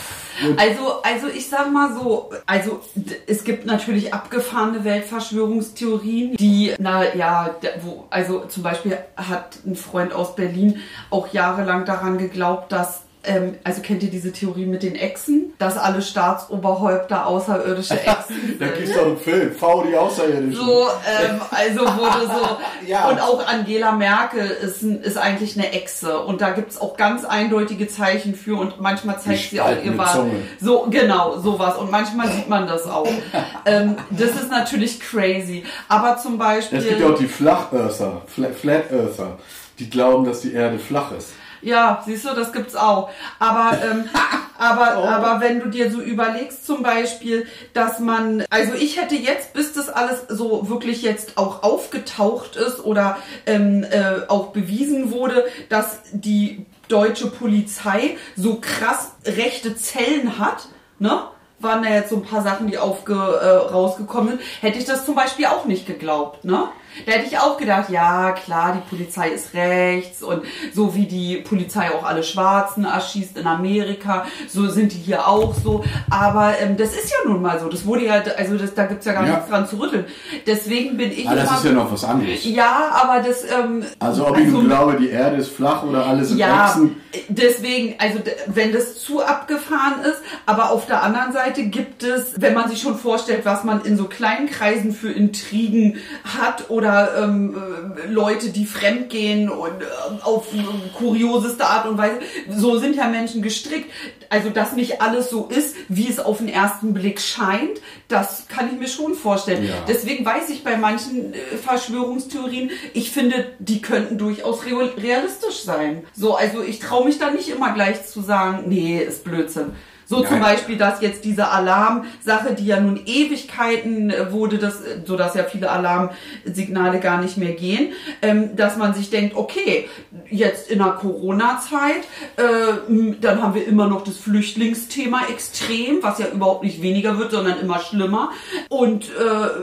Also, 0.57 1.01
also 1.03 1.27
ich 1.27 1.47
sag 1.47 1.71
mal 1.71 1.93
so, 1.93 2.31
also 2.45 2.81
es 3.27 3.43
gibt 3.43 3.65
natürlich 3.65 4.13
abgefahrene 4.13 4.83
Weltverschwörungstheorien, 4.83 6.35
die, 6.37 6.73
na 6.79 7.13
ja, 7.15 7.49
d- 7.61 7.69
wo, 7.81 8.05
also 8.09 8.45
zum 8.45 8.63
Beispiel 8.63 8.97
hat 9.15 9.57
ein 9.65 9.75
Freund 9.75 10.13
aus 10.13 10.35
Berlin 10.35 10.79
auch 11.09 11.27
jahrelang 11.33 11.85
daran 11.85 12.17
geglaubt, 12.17 12.71
dass 12.71 13.03
ähm, 13.25 13.55
also 13.63 13.81
kennt 13.81 14.03
ihr 14.03 14.09
diese 14.09 14.31
Theorie 14.33 14.65
mit 14.65 14.83
den 14.83 14.95
Echsen, 14.95 15.53
dass 15.57 15.77
alle 15.77 16.01
Staatsoberhäupter 16.01 17.25
außerirdische 17.25 17.93
Echsen 17.93 18.57
Da 18.59 18.65
sind? 18.65 18.75
gibt's 18.77 18.93
doch 18.93 19.05
einen 19.05 19.17
Film, 19.17 19.53
V, 19.53 19.83
die 19.83 19.95
Außerirdischen. 19.95 20.53
So, 20.53 20.87
ähm, 21.07 21.41
also 21.51 21.79
wurde 21.81 22.27
so. 22.27 22.57
Ja. 22.85 23.07
Und 23.07 23.21
auch 23.21 23.47
Angela 23.47 23.93
Merkel 23.93 24.45
ist, 24.45 24.83
ist 24.83 25.17
eigentlich 25.17 25.57
eine 25.57 25.71
Echse. 25.71 26.19
Und 26.19 26.41
da 26.41 26.49
gibt's 26.49 26.77
auch 26.77 26.97
ganz 26.97 27.23
eindeutige 27.23 27.87
Zeichen 27.87 28.35
für. 28.35 28.59
Und 28.59 28.81
manchmal 28.81 29.21
zeigt 29.21 29.51
sie 29.51 29.61
auch 29.61 29.69
ihr. 29.69 29.97
Zunge. 30.13 30.33
So, 30.59 30.87
genau, 30.89 31.39
sowas. 31.39 31.77
Und 31.77 31.91
manchmal 31.91 32.29
sieht 32.29 32.49
man 32.49 32.67
das 32.67 32.85
auch. 32.85 33.07
ähm, 33.65 33.95
das 34.09 34.31
ist 34.31 34.51
natürlich 34.51 34.99
crazy. 34.99 35.63
Aber 35.87 36.17
zum 36.17 36.37
Beispiel. 36.37 36.79
Es 36.79 36.87
gibt 36.89 36.99
ja 36.99 37.07
auch 37.07 37.17
die 37.17 37.27
Flachearther, 37.27 38.21
Fla 38.27 38.49
Flat 38.49 38.91
Earther, 38.91 39.37
die 39.79 39.89
glauben, 39.89 40.25
dass 40.25 40.41
die 40.41 40.53
Erde 40.53 40.77
flach 40.77 41.13
ist. 41.17 41.29
Ja, 41.63 42.03
siehst 42.05 42.25
du, 42.25 42.33
das 42.33 42.51
gibt's 42.51 42.75
auch. 42.75 43.09
Aber, 43.39 43.77
ähm, 43.83 44.05
aber, 44.57 45.01
Oh. 45.01 45.05
aber 45.05 45.41
wenn 45.41 45.59
du 45.59 45.69
dir 45.69 45.91
so 45.91 45.99
überlegst, 46.01 46.65
zum 46.65 46.83
Beispiel, 46.83 47.47
dass 47.73 47.99
man, 47.99 48.43
also 48.49 48.73
ich 48.73 48.99
hätte 48.99 49.15
jetzt, 49.15 49.53
bis 49.53 49.73
das 49.73 49.89
alles 49.89 50.23
so 50.29 50.69
wirklich 50.69 51.01
jetzt 51.01 51.37
auch 51.37 51.63
aufgetaucht 51.63 52.55
ist 52.55 52.83
oder 52.83 53.17
ähm, 53.45 53.83
äh, 53.89 54.27
auch 54.27 54.47
bewiesen 54.47 55.11
wurde, 55.11 55.45
dass 55.69 55.99
die 56.11 56.65
deutsche 56.89 57.27
Polizei 57.27 58.17
so 58.35 58.59
krass 58.61 59.13
rechte 59.25 59.75
Zellen 59.75 60.37
hat, 60.37 60.67
ne? 60.99 61.23
Waren 61.59 61.81
da 61.83 61.89
jetzt 61.89 62.09
so 62.09 62.17
ein 62.17 62.23
paar 62.25 62.41
Sachen, 62.43 62.67
die 62.67 62.77
aufge, 62.77 63.13
äh, 63.13 63.71
rausgekommen 63.73 64.31
sind, 64.31 64.41
hätte 64.59 64.79
ich 64.79 64.85
das 64.85 65.05
zum 65.05 65.15
Beispiel 65.15 65.45
auch 65.45 65.63
nicht 65.63 65.87
geglaubt, 65.87 66.43
ne? 66.43 66.67
Da 67.05 67.11
hätte 67.13 67.27
ich 67.27 67.37
auch 67.39 67.57
gedacht, 67.57 67.89
ja 67.89 68.31
klar, 68.31 68.73
die 68.77 68.89
Polizei 68.95 69.29
ist 69.29 69.53
rechts 69.53 70.21
und 70.23 70.43
so 70.73 70.95
wie 70.95 71.05
die 71.05 71.37
Polizei 71.37 71.91
auch 71.91 72.03
alle 72.03 72.23
Schwarzen 72.23 72.85
erschießt 72.85 73.37
in 73.37 73.47
Amerika, 73.47 74.25
so 74.47 74.67
sind 74.69 74.91
die 74.93 74.97
hier 74.97 75.27
auch 75.27 75.53
so. 75.53 75.83
Aber 76.09 76.53
ähm, 76.59 76.77
das 76.77 76.89
ist 76.95 77.11
ja 77.11 77.29
nun 77.29 77.41
mal 77.41 77.59
so. 77.59 77.67
Das 77.69 77.85
wurde 77.85 78.05
ja, 78.05 78.21
also 78.37 78.57
das, 78.57 78.73
da 78.73 78.85
gibt's 78.85 79.05
ja 79.05 79.13
gar 79.13 79.25
Ja. 79.25 79.35
nichts 79.35 79.49
dran 79.49 79.67
zu 79.67 79.77
rütteln. 79.79 80.05
Deswegen 80.45 80.97
bin 80.97 81.11
ich 81.11 81.27
Ah, 81.27 81.35
das 81.35 81.51
ist 81.51 81.65
ja 81.65 81.71
noch 81.71 81.91
was 81.91 82.03
anderes. 82.03 82.43
ja, 82.45 82.91
aber 82.93 83.27
das 83.27 83.43
ähm, 83.43 83.83
Also 83.99 84.27
ob 84.27 84.37
ich 84.37 84.47
nun 84.47 84.65
glaube, 84.67 84.97
die 84.99 85.09
Erde 85.09 85.37
ist 85.37 85.49
flach 85.49 85.83
oder 85.83 86.05
alles 86.05 86.29
sind 86.29 86.37
ja, 86.37 86.67
Echsen. 86.67 86.97
deswegen, 87.29 87.95
also 87.99 88.19
wenn 88.47 88.71
das 88.73 88.99
zu 88.99 89.23
abgefahren 89.23 90.01
ist, 90.03 90.21
aber 90.45 90.71
auf 90.71 90.85
der 90.85 91.03
anderen 91.03 91.31
Seite 91.33 91.63
gibt 91.63 92.03
es, 92.03 92.33
wenn 92.37 92.53
man 92.53 92.69
sich 92.69 92.81
schon 92.81 92.97
vorstellt, 92.97 93.45
was 93.45 93.63
man 93.63 93.83
in 93.85 93.97
so 93.97 94.05
kleinen 94.05 94.47
Kreisen 94.49 94.93
für 94.93 95.11
Intrigen 95.11 95.97
hat 96.37 96.69
oder 96.69 96.82
ähm, 96.83 97.55
äh, 97.55 98.11
Leute, 98.11 98.49
die 98.49 98.65
fremdgehen 98.65 99.49
und 99.49 99.81
ähm, 99.81 100.17
auf 100.21 100.53
ähm, 100.53 100.65
kurioseste 100.97 101.65
Art 101.65 101.87
und 101.87 101.97
Weise, 101.97 102.19
so 102.49 102.77
sind 102.77 102.95
ja 102.95 103.07
Menschen 103.07 103.41
gestrickt. 103.41 103.89
Also, 104.29 104.49
dass 104.49 104.73
nicht 104.73 105.01
alles 105.01 105.29
so 105.29 105.47
ist, 105.47 105.75
wie 105.89 106.09
es 106.09 106.19
auf 106.19 106.39
den 106.39 106.47
ersten 106.47 106.93
Blick 106.93 107.21
scheint, 107.21 107.81
das 108.07 108.47
kann 108.47 108.69
ich 108.73 108.79
mir 108.79 108.87
schon 108.87 109.13
vorstellen. 109.13 109.65
Ja. 109.65 109.75
Deswegen 109.87 110.25
weiß 110.25 110.49
ich 110.49 110.63
bei 110.63 110.77
manchen 110.77 111.33
äh, 111.33 111.37
Verschwörungstheorien, 111.63 112.71
ich 112.93 113.11
finde, 113.11 113.51
die 113.59 113.81
könnten 113.81 114.17
durchaus 114.17 114.65
real- 114.65 114.93
realistisch 114.97 115.63
sein. 115.63 116.03
So, 116.15 116.35
also 116.35 116.63
ich 116.63 116.79
traue 116.79 117.05
mich 117.05 117.19
da 117.19 117.29
nicht 117.29 117.49
immer 117.49 117.73
gleich 117.73 118.05
zu 118.07 118.21
sagen, 118.21 118.63
nee, 118.67 118.97
ist 118.97 119.23
Blödsinn. 119.23 119.73
So 120.13 120.21
zum 120.21 120.39
Nein. 120.39 120.53
Beispiel, 120.53 120.77
dass 120.77 121.01
jetzt 121.01 121.25
diese 121.25 121.47
Alarmsache, 121.47 122.53
die 122.53 122.67
ja 122.67 122.79
nun 122.79 122.99
Ewigkeiten 123.03 124.11
äh, 124.11 124.31
wurde, 124.31 124.59
das, 124.59 124.81
äh, 124.81 125.01
so 125.03 125.17
dass 125.17 125.33
ja 125.33 125.43
viele 125.43 125.71
Alarmsignale 125.71 126.99
gar 126.99 127.19
nicht 127.19 127.37
mehr 127.37 127.53
gehen, 127.53 127.93
ähm, 128.21 128.55
dass 128.55 128.77
man 128.77 128.93
sich 128.93 129.09
denkt, 129.09 129.35
okay, 129.35 129.89
jetzt 130.29 130.69
in 130.69 130.77
der 130.77 130.89
Corona-Zeit, 130.89 132.03
äh, 132.37 133.13
dann 133.21 133.41
haben 133.41 133.55
wir 133.55 133.65
immer 133.65 133.87
noch 133.87 134.03
das 134.03 134.17
Flüchtlingsthema 134.17 135.21
extrem, 135.31 136.03
was 136.03 136.19
ja 136.19 136.27
überhaupt 136.27 136.63
nicht 136.63 136.83
weniger 136.83 137.17
wird, 137.17 137.31
sondern 137.31 137.59
immer 137.59 137.79
schlimmer. 137.79 138.29
Und 138.69 139.09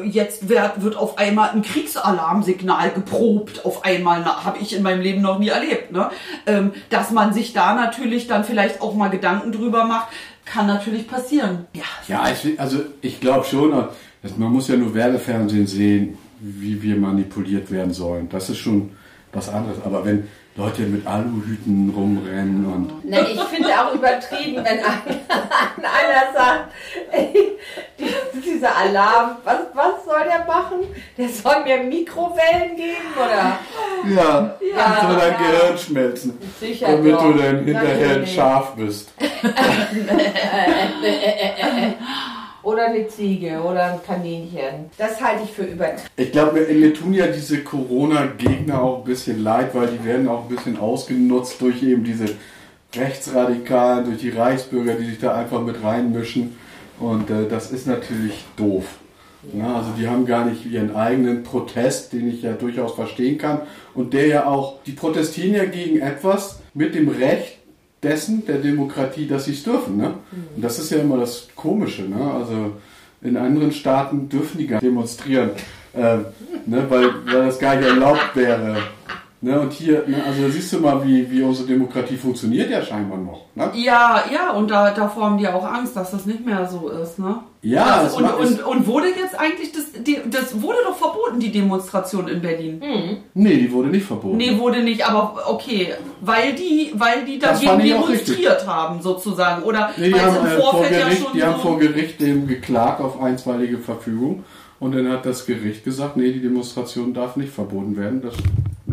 jetzt 0.05 0.49
wird, 0.49 0.83
wird 0.83 0.97
auf 0.97 1.19
einmal 1.19 1.51
ein 1.51 1.63
Kriegsalarmsignal 1.63 2.91
geprobt. 2.91 3.65
Auf 3.65 3.85
einmal 3.85 4.25
habe 4.25 4.59
ich 4.59 4.75
in 4.75 4.83
meinem 4.83 5.01
Leben 5.01 5.21
noch 5.21 5.39
nie 5.39 5.49
erlebt. 5.49 5.93
Ne? 5.93 6.11
Ähm, 6.47 6.73
dass 6.89 7.11
man 7.11 7.33
sich 7.33 7.53
da 7.53 7.75
natürlich 7.75 8.27
dann 8.27 8.45
vielleicht 8.45 8.81
auch 8.81 8.95
mal 8.95 9.09
Gedanken 9.09 9.53
drüber 9.53 9.85
macht, 9.85 10.09
kann 10.53 10.67
natürlich 10.67 11.07
passieren. 11.07 11.67
Ja. 11.75 11.85
Ja, 12.09 12.23
also 12.59 12.79
ich 13.01 13.21
glaube 13.21 13.45
schon, 13.45 13.71
man 13.71 14.53
muss 14.53 14.69
ja 14.69 14.77
nur 14.77 14.95
Werbefernsehen 14.95 15.67
sehen, 15.67 16.19
wie 16.41 16.83
wir 16.83 16.97
manipuliert 16.97 17.71
werden 17.71 17.93
sollen. 17.93 18.29
Das 18.29 18.51
ist 18.51 18.59
schon 18.59 18.91
was 19.33 19.49
anderes. 19.49 19.77
Aber 19.85 20.05
wenn 20.05 20.25
Leute 20.61 20.83
mit 20.83 21.07
Aluhüten 21.07 21.89
rumrennen 21.97 22.67
und 22.67 23.03
Ne, 23.09 23.27
ich 23.33 23.41
finde 23.45 23.69
auch 23.71 23.95
übertrieben, 23.95 24.57
wenn 24.57 24.67
ein, 24.67 24.83
einer 25.79 26.33
sagt, 26.35 26.73
ey, 27.11 27.57
die, 27.99 28.41
dieser 28.41 28.77
Alarm, 28.77 29.39
was, 29.43 29.61
was 29.73 30.05
soll 30.05 30.23
der 30.25 30.45
machen? 30.45 30.81
Der 31.17 31.31
soll 31.31 31.65
mir 31.65 31.79
Mikrowellen 31.79 32.77
geben 32.77 33.09
oder? 33.17 33.59
ja, 34.15 34.55
Ja, 34.77 34.99
soll 35.03 35.17
dein 35.17 35.33
ja. 35.33 35.39
Gehirn 35.39 35.79
schmelzen, 35.79 36.39
Sicher 36.61 36.89
damit 36.89 37.15
doch. 37.15 37.23
du 37.23 37.33
dann 37.39 37.65
hinterher 37.65 37.95
ein 37.95 38.09
Natürlich. 38.09 38.35
Schaf 38.35 38.75
bist. 38.75 39.15
Oder 42.63 42.87
eine 42.87 43.09
Ziege 43.09 43.61
oder 43.61 43.95
ein 43.95 44.03
Kaninchen. 44.07 44.91
Das 44.99 45.21
halte 45.21 45.45
ich 45.45 45.51
für 45.51 45.63
übertrieben. 45.63 46.09
Ich 46.17 46.33
glaube, 46.33 46.61
mir, 46.61 46.95
tun 46.95 47.15
ja 47.15 47.27
diese 47.27 47.63
Corona-Gegner 47.63 48.83
auch 48.83 48.99
ein 48.99 49.05
bisschen 49.05 49.43
leid, 49.43 49.75
weil 49.75 49.89
die 49.89 50.05
werden 50.05 50.29
auch 50.29 50.49
ein 50.49 50.55
bisschen 50.55 50.79
ausgenutzt 50.79 51.61
durch 51.61 51.83
eben 51.83 52.05
diese 52.05 52.27
Rechtsradikalen, 52.95 54.05
durch 54.05 54.19
die 54.19 54.31
Reichsbürger, 54.31 54.95
die 54.95 55.07
sich 55.07 55.19
da 55.19 55.35
einfach 55.35 55.63
mit 55.63 55.83
reinmischen. 55.83 56.57
Und 56.99 57.31
äh, 57.31 57.49
das 57.49 57.71
ist 57.71 57.87
natürlich 57.87 58.45
doof. 58.57 58.85
Ja, 59.55 59.77
also 59.77 59.93
die 59.99 60.07
haben 60.07 60.27
gar 60.27 60.45
nicht 60.45 60.67
ihren 60.67 60.95
eigenen 60.95 61.43
Protest, 61.43 62.13
den 62.13 62.29
ich 62.29 62.43
ja 62.43 62.53
durchaus 62.53 62.95
verstehen 62.95 63.39
kann. 63.39 63.63
Und 63.95 64.13
der 64.13 64.27
ja 64.27 64.47
auch, 64.47 64.83
die 64.85 64.93
protestieren 64.93 65.55
ja 65.55 65.65
gegen 65.65 66.01
etwas 66.01 66.61
mit 66.75 66.95
dem 66.95 67.09
Recht 67.09 67.60
dessen, 68.03 68.47
der 68.47 68.59
Demokratie, 68.59 69.27
dass 69.27 69.45
sie 69.45 69.53
es 69.53 69.63
dürfen. 69.63 69.97
Ne? 69.97 70.15
Und 70.57 70.63
das 70.63 70.79
ist 70.79 70.91
ja 70.91 70.99
immer 70.99 71.19
das 71.19 71.49
Komische. 71.55 72.03
Ne? 72.03 72.33
Also 72.33 72.73
in 73.23 73.37
anderen 73.37 73.73
Staaten 73.73 74.29
dürfen 74.29 74.59
die 74.59 74.67
gar 74.67 74.77
nicht 74.77 74.87
demonstrieren, 74.87 75.51
äh, 75.95 76.17
ne? 76.67 76.87
weil, 76.89 77.11
weil 77.27 77.47
das 77.47 77.59
gar 77.59 77.77
nicht 77.77 77.89
erlaubt 77.89 78.35
wäre. 78.35 78.79
Ne? 79.43 79.59
Und 79.59 79.73
hier, 79.73 80.05
ne? 80.07 80.23
also 80.27 80.43
da 80.43 80.49
siehst 80.51 80.71
du 80.73 80.81
mal, 80.81 81.03
wie, 81.07 81.31
wie 81.31 81.43
unsere 81.43 81.67
Demokratie 81.67 82.17
funktioniert 82.17 82.71
ja 82.71 82.83
scheinbar 82.83 83.17
noch. 83.17 83.47
Ne? 83.55 83.71
Ja, 83.75 84.23
ja, 84.31 84.51
und 84.53 84.71
da, 84.71 84.91
davor 84.91 85.25
haben 85.25 85.39
die 85.39 85.49
auch 85.49 85.65
Angst, 85.65 85.97
dass 85.97 86.11
das 86.11 86.27
nicht 86.27 86.45
mehr 86.45 86.69
so 86.69 86.91
ist, 86.91 87.19
ne? 87.19 87.37
Ja, 87.63 88.03
das, 88.03 88.13
es 88.13 88.19
und, 88.19 88.25
und, 88.25 88.63
und 88.65 88.87
wurde 88.87 89.09
jetzt 89.09 89.39
eigentlich, 89.39 89.73
das, 89.73 89.93
die, 90.03 90.19
das 90.31 90.61
wurde 90.63 90.79
doch 90.85 90.97
verboten, 90.97 91.41
die 91.41 91.53
Demonstration 91.53 92.29
in 92.29 92.41
Berlin. 92.43 92.83
Nee, 93.35 93.57
die 93.57 93.71
wurde 93.73 93.89
nicht 93.89 94.05
verboten. 94.07 94.37
Nee, 94.39 94.59
wurde 94.59 94.83
nicht, 94.83 95.07
aber 95.07 95.43
okay, 95.47 95.89
weil 96.21 96.55
die, 96.55 96.93
weil 96.95 97.25
die 97.27 97.39
dagegen 97.39 97.79
demonstriert 97.79 98.67
haben, 98.67 99.01
sozusagen. 99.03 99.63
Oder 99.63 99.91
Nee, 99.97 100.09
die 100.11 100.21
haben, 100.21 100.37
im 100.37 100.47
äh, 100.47 100.57
vor 100.61 100.71
Vorfeld 100.73 100.93
ja 100.93 101.05
Gericht, 101.05 101.23
schon 101.23 101.33
die 101.35 101.43
haben 101.43 101.57
so- 101.57 101.69
vor 101.69 101.79
Gericht 101.79 102.21
dem 102.21 102.47
geklagt 102.47 103.01
auf 103.01 103.21
einstweilige 103.23 103.79
Verfügung 103.79 104.45
Und 104.81 104.95
dann 104.95 105.09
hat 105.11 105.27
das 105.27 105.45
Gericht 105.45 105.85
gesagt, 105.85 106.17
nee, 106.17 106.33
die 106.33 106.41
Demonstration 106.41 107.13
darf 107.13 107.37
nicht 107.37 107.53
verboten 107.53 107.97
werden. 107.99 108.23
Das, 108.23 108.35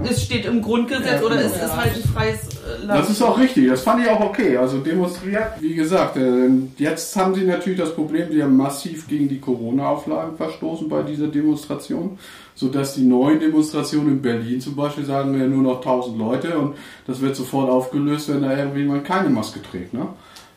Es 0.10 0.24
steht 0.26 0.46
im 0.46 0.62
Grundgesetz 0.62 1.22
Ja, 1.22 1.26
oder 1.26 1.38
genau. 1.38 1.48
ist 1.48 1.56
es 1.64 1.76
halt 1.76 1.96
ein 1.96 2.04
freies 2.14 2.40
äh, 2.42 2.86
Land? 2.86 3.00
das 3.00 3.10
ist 3.10 3.22
auch 3.22 3.40
richtig, 3.40 3.70
das 3.70 3.82
fand 3.84 4.04
ich 4.04 4.10
auch 4.10 4.20
okay. 4.20 4.58
Also 4.58 4.80
demonstriert, 4.80 5.44
wie 5.62 5.74
gesagt, 5.76 6.18
äh, 6.18 6.50
jetzt 6.78 7.16
haben 7.16 7.34
sie 7.34 7.46
natürlich 7.46 7.80
das 7.80 7.96
Problem, 7.96 8.30
sie 8.32 8.44
haben 8.44 8.58
massiv 8.58 9.08
gegen 9.08 9.30
die 9.30 9.40
Corona-Auflagen 9.40 10.36
verstoßen 10.36 10.90
bei 10.90 11.04
dieser 11.04 11.28
Demonstration, 11.28 12.20
sodass 12.54 12.96
die 12.96 13.06
neuen 13.06 13.40
Demonstrationen 13.40 14.10
in 14.10 14.22
Berlin 14.22 14.60
zum 14.60 14.76
Beispiel 14.76 15.06
sagen 15.06 15.40
ja 15.40 15.48
nur 15.48 15.64
noch 15.64 15.78
1000 15.78 16.18
Leute 16.18 16.58
und 16.60 16.76
das 17.08 17.22
wird 17.22 17.36
sofort 17.38 17.70
aufgelöst, 17.70 18.28
wenn 18.28 18.42
da 18.42 18.58
irgendjemand 18.58 19.06
keine 19.06 19.30
Maske 19.30 19.62
trägt. 19.62 19.94
Ne? 19.94 20.06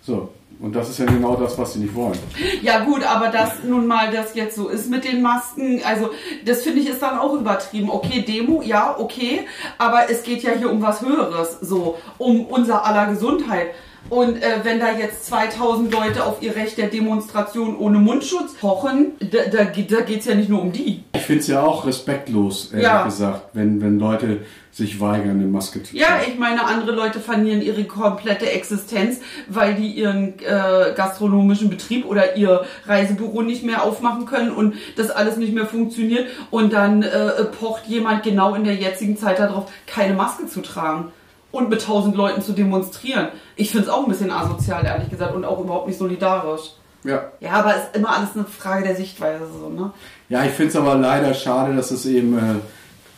So, 0.02 0.30
und 0.60 0.76
das 0.76 0.90
ist 0.90 0.98
ja 0.98 1.06
genau 1.06 1.36
das, 1.36 1.56
was 1.58 1.72
sie 1.72 1.80
nicht 1.80 1.94
wollen. 1.94 2.18
Ja 2.62 2.84
gut, 2.84 3.02
aber 3.04 3.28
dass 3.28 3.62
nun 3.64 3.86
mal 3.86 4.10
das 4.10 4.34
jetzt 4.34 4.56
so 4.56 4.68
ist 4.68 4.90
mit 4.90 5.04
den 5.04 5.22
Masken, 5.22 5.80
also 5.84 6.10
das 6.44 6.62
finde 6.62 6.80
ich 6.80 6.88
ist 6.88 7.00
dann 7.00 7.18
auch 7.18 7.34
übertrieben. 7.34 7.90
Okay, 7.90 8.22
Demo, 8.22 8.62
ja, 8.62 8.94
okay, 8.98 9.46
aber 9.78 10.10
es 10.10 10.22
geht 10.22 10.42
ja 10.42 10.52
hier 10.52 10.70
um 10.70 10.82
was 10.82 11.00
Höheres, 11.00 11.58
so 11.60 11.98
um 12.18 12.44
unser 12.46 12.84
aller 12.84 13.06
Gesundheit. 13.06 13.68
Und 14.08 14.42
äh, 14.42 14.60
wenn 14.64 14.80
da 14.80 14.90
jetzt 14.98 15.26
2000 15.26 15.92
Leute 15.92 16.24
auf 16.24 16.42
ihr 16.42 16.56
Recht 16.56 16.78
der 16.78 16.88
Demonstration 16.88 17.76
ohne 17.76 17.98
Mundschutz 17.98 18.54
pochen, 18.54 19.12
da, 19.20 19.38
da, 19.52 19.64
geht- 19.64 19.92
da 19.92 20.00
geht 20.00 20.20
es 20.20 20.24
ja 20.26 20.34
nicht 20.34 20.48
nur 20.48 20.62
um 20.62 20.72
die. 20.72 21.04
Ich 21.14 21.20
finde 21.22 21.40
es 21.42 21.46
ja 21.46 21.62
auch 21.62 21.86
respektlos, 21.86 22.70
ehrlich 22.72 22.86
Ja. 22.86 23.04
gesagt, 23.04 23.50
wenn, 23.52 23.80
wenn 23.80 23.98
Leute 24.00 24.38
sich 24.72 25.00
weigern, 25.00 25.30
eine 25.30 25.46
Maske 25.46 25.82
zu 25.82 25.94
tragen. 25.96 25.98
Ja, 25.98 26.20
ich 26.26 26.38
meine, 26.38 26.64
andere 26.64 26.92
Leute 26.92 27.20
verlieren 27.20 27.60
ihre 27.60 27.84
komplette 27.84 28.50
Existenz, 28.50 29.18
weil 29.48 29.74
die 29.74 29.88
ihren 29.92 30.38
äh, 30.40 30.92
gastronomischen 30.96 31.70
Betrieb 31.70 32.06
oder 32.06 32.36
ihr 32.36 32.64
Reisebüro 32.86 33.42
nicht 33.42 33.64
mehr 33.64 33.82
aufmachen 33.84 34.26
können 34.26 34.50
und 34.50 34.74
das 34.96 35.10
alles 35.10 35.36
nicht 35.36 35.52
mehr 35.52 35.66
funktioniert. 35.66 36.26
Und 36.50 36.72
dann 36.72 37.02
äh, 37.02 37.44
pocht 37.44 37.86
jemand 37.86 38.22
genau 38.22 38.54
in 38.54 38.64
der 38.64 38.74
jetzigen 38.74 39.16
Zeit 39.16 39.38
darauf, 39.38 39.70
keine 39.86 40.14
Maske 40.14 40.46
zu 40.46 40.62
tragen 40.62 41.12
und 41.52 41.68
mit 41.68 41.82
tausend 41.84 42.14
Leuten 42.14 42.42
zu 42.42 42.52
demonstrieren. 42.52 43.28
Ich 43.60 43.70
finde 43.70 43.86
es 43.86 43.92
auch 43.92 44.04
ein 44.04 44.08
bisschen 44.08 44.30
asozial, 44.30 44.84
ehrlich 44.86 45.10
gesagt, 45.10 45.34
und 45.34 45.44
auch 45.44 45.60
überhaupt 45.60 45.86
nicht 45.86 45.98
solidarisch. 45.98 46.72
ja. 47.04 47.30
Ja, 47.40 47.52
aber 47.52 47.76
es 47.76 47.82
ist 47.82 47.96
immer 47.96 48.16
alles 48.16 48.30
eine 48.34 48.44
Frage 48.44 48.84
der 48.84 48.96
Sichtweise, 48.96 49.44
so, 49.52 49.68
ne? 49.68 49.92
Ja, 50.30 50.44
ich 50.44 50.52
finde 50.52 50.70
es 50.70 50.76
aber 50.76 50.94
leider 50.94 51.34
schade, 51.34 51.76
dass 51.76 51.90
es 51.90 52.06
eben 52.06 52.38
äh, 52.38 52.54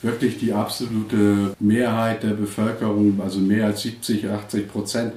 wirklich 0.02 0.38
die 0.38 0.52
absolute 0.52 1.54
Mehrheit 1.60 2.24
der 2.24 2.30
Bevölkerung, 2.30 3.20
also 3.22 3.38
mehr 3.38 3.66
als 3.66 3.82
70, 3.82 4.28
80 4.28 4.68
Prozent, 4.68 5.12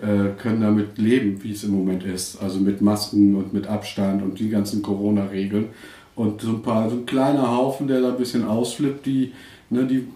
äh, 0.00 0.40
können 0.40 0.60
damit 0.60 0.96
leben, 0.96 1.42
wie 1.42 1.52
es 1.52 1.64
im 1.64 1.72
Moment 1.72 2.04
ist. 2.04 2.40
Also 2.40 2.60
mit 2.60 2.80
Masken 2.80 3.34
und 3.34 3.52
mit 3.52 3.66
Abstand 3.66 4.22
und 4.22 4.38
die 4.38 4.48
ganzen 4.48 4.80
Corona-Regeln. 4.80 5.70
Und 6.14 6.40
so 6.40 6.50
ein 6.50 6.62
paar, 6.62 6.88
so 6.88 6.96
ein 6.96 7.06
kleiner 7.06 7.50
Haufen, 7.50 7.88
der 7.88 8.00
da 8.00 8.10
ein 8.10 8.16
bisschen 8.16 8.46
ausflippt, 8.46 9.06
die, 9.06 9.32
ne, 9.70 9.86
die 9.86 10.06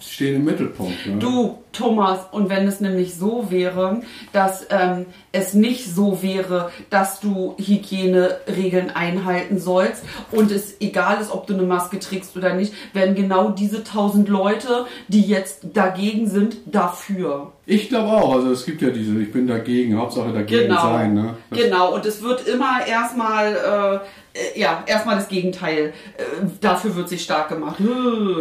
stehen 0.00 0.36
im 0.36 0.44
Mittelpunkt. 0.44 1.06
Ne? 1.06 1.16
Du, 1.18 1.58
Thomas, 1.72 2.20
und 2.32 2.48
wenn 2.48 2.66
es 2.66 2.80
nämlich 2.80 3.14
so 3.16 3.50
wäre, 3.50 4.00
dass 4.32 4.66
ähm, 4.70 5.06
es 5.32 5.52
nicht 5.54 5.86
so 5.94 6.22
wäre, 6.22 6.70
dass 6.90 7.20
du 7.20 7.54
Hygieneregeln 7.58 8.90
einhalten 8.90 9.58
sollst 9.58 10.02
und 10.32 10.50
es 10.50 10.80
egal 10.80 11.20
ist, 11.20 11.30
ob 11.30 11.46
du 11.46 11.54
eine 11.54 11.62
Maske 11.64 11.98
trägst 11.98 12.36
oder 12.36 12.54
nicht, 12.54 12.72
werden 12.94 13.14
genau 13.14 13.50
diese 13.50 13.84
tausend 13.84 14.28
Leute, 14.28 14.86
die 15.08 15.22
jetzt 15.22 15.60
dagegen 15.74 16.28
sind, 16.28 16.56
dafür. 16.66 17.52
Ich 17.66 17.88
glaube 17.88 18.08
auch, 18.10 18.34
also 18.36 18.52
es 18.52 18.64
gibt 18.64 18.80
ja 18.80 18.90
diese, 18.90 19.18
ich 19.20 19.32
bin 19.32 19.46
dagegen, 19.46 19.98
Hauptsache 19.98 20.32
dagegen 20.32 20.68
Genau. 20.68 20.82
sein. 20.82 21.14
Ne? 21.14 21.34
Das- 21.50 21.58
Genau, 21.58 21.94
und 21.94 22.06
es 22.06 22.22
wird 22.22 22.46
immer 22.46 22.86
erstmal, 22.86 24.00
äh, 24.02 24.06
äh, 24.54 24.60
ja, 24.60 24.84
erstmal 24.86 25.16
das 25.16 25.28
Gegenteil. 25.28 25.92
Äh, 26.16 26.22
dafür 26.60 26.94
wird 26.96 27.08
sich 27.08 27.22
stark 27.22 27.48
gemacht. 27.48 27.76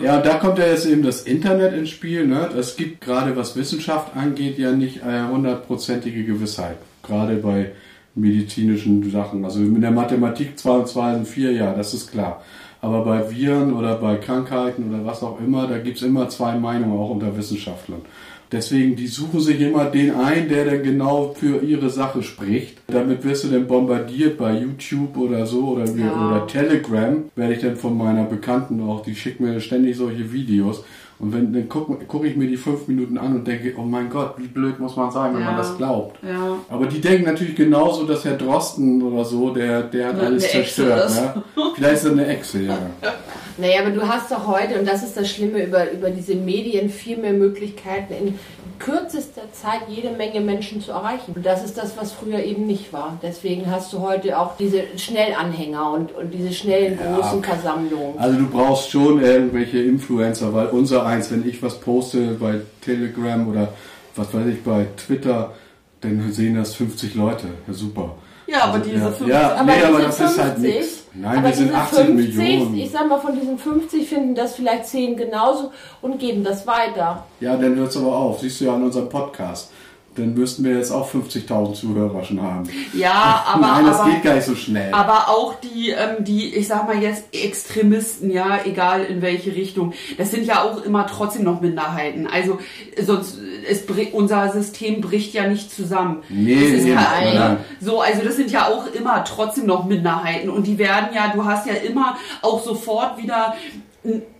Ja, 0.01 0.19
da 0.21 0.35
kommt 0.35 0.59
ja 0.59 0.67
jetzt 0.67 0.85
eben 0.85 1.03
das 1.03 1.21
Internet 1.21 1.73
ins 1.73 1.89
Spiel. 1.89 2.27
Ne? 2.27 2.49
Es 2.57 2.75
gibt 2.75 3.01
gerade, 3.01 3.35
was 3.35 3.55
Wissenschaft 3.55 4.15
angeht, 4.15 4.57
ja 4.57 4.71
nicht 4.71 4.97
äh, 4.97 5.23
hundertprozentige 5.29 6.23
Gewissheit. 6.23 6.77
Gerade 7.03 7.35
bei 7.35 7.71
medizinischen 8.15 9.09
Sachen. 9.11 9.43
Also 9.43 9.59
in 9.59 9.81
der 9.81 9.91
Mathematik 9.91 10.57
2 10.57 10.69
und 10.71 10.87
2 10.87 11.13
sind 11.15 11.27
4, 11.27 11.51
ja, 11.51 11.73
das 11.73 11.93
ist 11.93 12.11
klar. 12.11 12.41
Aber 12.81 13.03
bei 13.03 13.31
Viren 13.31 13.73
oder 13.73 13.95
bei 13.95 14.15
Krankheiten 14.17 14.89
oder 14.89 15.05
was 15.05 15.23
auch 15.23 15.39
immer, 15.39 15.67
da 15.67 15.79
gibt's 15.79 16.01
immer 16.01 16.29
zwei 16.29 16.55
Meinungen, 16.55 16.97
auch 16.97 17.09
unter 17.09 17.35
Wissenschaftlern. 17.35 18.01
Deswegen, 18.51 18.95
die 18.95 19.07
suchen 19.07 19.39
sich 19.39 19.59
immer 19.59 19.85
den 19.85 20.13
ein, 20.13 20.49
der 20.49 20.65
dann 20.65 20.83
genau 20.83 21.33
für 21.37 21.63
ihre 21.63 21.89
Sache 21.89 22.21
spricht. 22.21 22.77
Damit 22.87 23.23
wirst 23.23 23.43
du 23.43 23.47
dann 23.47 23.65
bombardiert 23.67 24.37
bei 24.37 24.53
YouTube 24.59 25.17
oder 25.17 25.45
so 25.45 25.69
oder, 25.69 25.85
Ja. 25.85 26.27
oder 26.27 26.47
Telegram. 26.47 27.23
Werde 27.35 27.53
ich 27.53 27.61
dann 27.61 27.75
von 27.75 27.97
meiner 27.97 28.23
Bekannten 28.25 28.79
auch, 28.87 29.01
die 29.01 29.15
schickt 29.15 29.39
mir 29.39 29.59
ständig 29.59 29.97
solche 29.97 30.31
Videos. 30.31 30.83
Und 31.17 31.33
wenn, 31.33 31.53
dann 31.53 31.69
gucke 31.69 31.97
guck 32.07 32.25
ich 32.25 32.35
mir 32.35 32.45
die 32.45 32.57
fünf 32.57 32.87
Minuten 32.89 33.17
an 33.17 33.35
und 33.35 33.47
denke, 33.47 33.73
oh 33.77 33.83
mein 33.83 34.09
Gott, 34.09 34.33
wie 34.37 34.47
blöd 34.47 34.79
muss 34.81 34.97
man 34.97 35.09
sein, 35.11 35.33
wenn 35.33 35.39
Ja. 35.41 35.47
man 35.47 35.57
das 35.57 35.77
glaubt. 35.77 36.17
Ja. 36.21 36.57
Aber 36.69 36.85
die 36.87 36.99
denken 36.99 37.23
natürlich 37.25 37.55
genauso, 37.55 38.03
dass 38.03 38.25
Herr 38.25 38.35
Drosten 38.35 39.01
oder 39.01 39.23
so, 39.23 39.51
der, 39.51 39.83
der 39.83 40.07
hat 40.09 40.15
Eine 40.15 40.23
alles 40.27 40.51
zerstört. 40.51 41.09
Ne? 41.09 41.43
Vielleicht 41.75 41.93
ist 41.95 42.05
er 42.05 42.11
eine 42.11 42.27
Echse, 42.27 42.61
ja. 42.63 42.77
Naja, 43.57 43.79
aber 43.83 43.91
du 43.91 44.05
hast 44.05 44.29
doch 44.29 44.45
heute, 44.47 44.77
und 44.77 44.85
das 44.85 45.01
ist 45.01 45.15
das 45.15 45.29
Schlimme, 45.31 45.63
über, 45.63 45.89
über 45.89 46.09
diese 46.09 46.35
Medien 46.35 46.89
viel 46.89 47.15
mehr 47.15 47.31
Möglichkeiten, 47.31 48.13
in 48.13 48.37
kürzester 48.79 49.43
Zeit 49.53 49.83
jede 49.87 50.11
Menge 50.11 50.41
Menschen 50.41 50.81
zu 50.81 50.91
erreichen. 50.91 51.31
Und 51.33 51.45
das 51.45 51.63
ist 51.63 51.77
das, 51.77 51.95
was 51.97 52.11
früher 52.11 52.39
eben 52.43 52.67
nicht 52.67 52.74
war. 52.93 53.17
Deswegen 53.21 53.69
hast 53.69 53.91
du 53.93 53.99
heute 53.99 54.37
auch 54.39 54.57
diese 54.57 54.83
Schnellanhänger 54.97 55.91
und, 55.91 56.13
und 56.15 56.31
diese 56.33 56.51
schnellen 56.53 56.99
Ja. 57.03 57.15
großen 57.17 57.43
Versammlungen. 57.43 58.17
Also 58.17 58.37
du 58.39 58.47
brauchst 58.47 58.91
schon 58.91 59.21
irgendwelche 59.21 59.79
Influencer, 59.79 60.53
weil 60.53 60.67
unser 60.67 61.05
eins, 61.05 61.31
wenn 61.31 61.47
ich 61.47 61.61
was 61.63 61.79
poste 61.79 62.35
bei 62.39 62.61
Telegram 62.81 63.47
oder 63.47 63.69
was 64.15 64.33
weiß 64.33 64.45
ich 64.47 64.63
bei 64.63 64.85
Twitter, 64.97 65.53
dann 66.01 66.31
sehen 66.31 66.55
das 66.55 66.75
50 66.75 67.15
Leute. 67.15 67.47
Ja, 67.67 67.73
super. 67.73 68.15
Ja, 68.47 68.63
aber 68.65 68.73
Also, 68.75 68.85
diese 68.89 68.99
ja, 68.99 69.09
50 69.09 69.27
ja, 69.27 69.63
nee, 69.63 69.71
diese 69.75 69.87
aber 69.87 69.99
das 70.03 70.19
ist 70.19 70.39
halt 70.43 70.59
nichts. 70.59 71.03
Nein, 71.15 71.37
aber 71.39 71.47
wir 71.47 71.53
sind 71.55 71.67
diese 71.69 71.77
80 71.77 72.05
50, 72.05 72.15
Millionen. 72.37 72.75
Ich 72.77 72.91
sag 72.91 73.07
mal, 73.09 73.19
von 73.19 73.39
diesen 73.39 73.57
50 73.57 74.07
finden 74.07 74.35
das 74.35 74.55
vielleicht 74.55 74.85
10 74.85 75.17
genauso 75.17 75.71
und 76.01 76.19
geben 76.19 76.43
das 76.43 76.67
weiter. 76.67 77.25
Ja, 77.39 77.55
dann 77.57 77.75
hört 77.75 77.89
es 77.89 77.97
aber 77.97 78.15
auf. 78.15 78.39
Siehst 78.41 78.61
du 78.61 78.65
ja 78.65 78.75
an 78.75 78.83
unserem 78.83 79.09
Podcast. 79.09 79.71
Dann 80.15 80.33
müssten 80.33 80.63
wir 80.63 80.77
jetzt 80.77 80.91
auch 80.91 81.13
50.000 81.13 81.73
Zuhörer 81.73 82.23
schon 82.23 82.41
haben. 82.41 82.69
Ja, 82.93 83.43
aber, 83.53 83.61
Nein, 83.61 83.85
das 83.85 83.99
aber, 83.99 84.11
geht 84.11 84.23
gar 84.23 84.35
nicht 84.35 84.45
so 84.45 84.55
schnell. 84.55 84.93
aber 84.93 85.29
auch 85.29 85.55
die, 85.55 85.89
ähm, 85.89 86.23
die, 86.23 86.55
ich 86.55 86.67
sag 86.67 86.87
mal 86.87 87.01
jetzt 87.01 87.25
Extremisten, 87.33 88.31
ja, 88.31 88.59
egal 88.65 89.03
in 89.03 89.21
welche 89.21 89.55
Richtung, 89.55 89.93
das 90.17 90.31
sind 90.31 90.45
ja 90.45 90.63
auch 90.63 90.83
immer 90.83 91.05
trotzdem 91.07 91.43
noch 91.43 91.61
Minderheiten. 91.61 92.27
Also 92.27 92.59
sonst 93.01 93.39
es, 93.67 93.83
unser 94.13 94.51
System 94.51 95.01
bricht 95.01 95.33
ja 95.33 95.47
nicht 95.47 95.71
zusammen. 95.73 96.23
Nee, 96.29 96.71
das 96.71 96.79
ist 96.79 96.87
nein, 96.87 97.35
nein. 97.35 97.57
so, 97.81 98.01
also 98.01 98.21
das 98.23 98.35
sind 98.35 98.51
ja 98.51 98.67
auch 98.67 98.87
immer 98.93 99.23
trotzdem 99.23 99.65
noch 99.65 99.85
Minderheiten 99.85 100.49
und 100.49 100.65
die 100.67 100.77
werden 100.77 101.09
ja, 101.13 101.31
du 101.33 101.43
hast 101.45 101.67
ja 101.67 101.73
immer 101.73 102.17
auch 102.41 102.63
sofort 102.63 103.17
wieder 103.17 103.55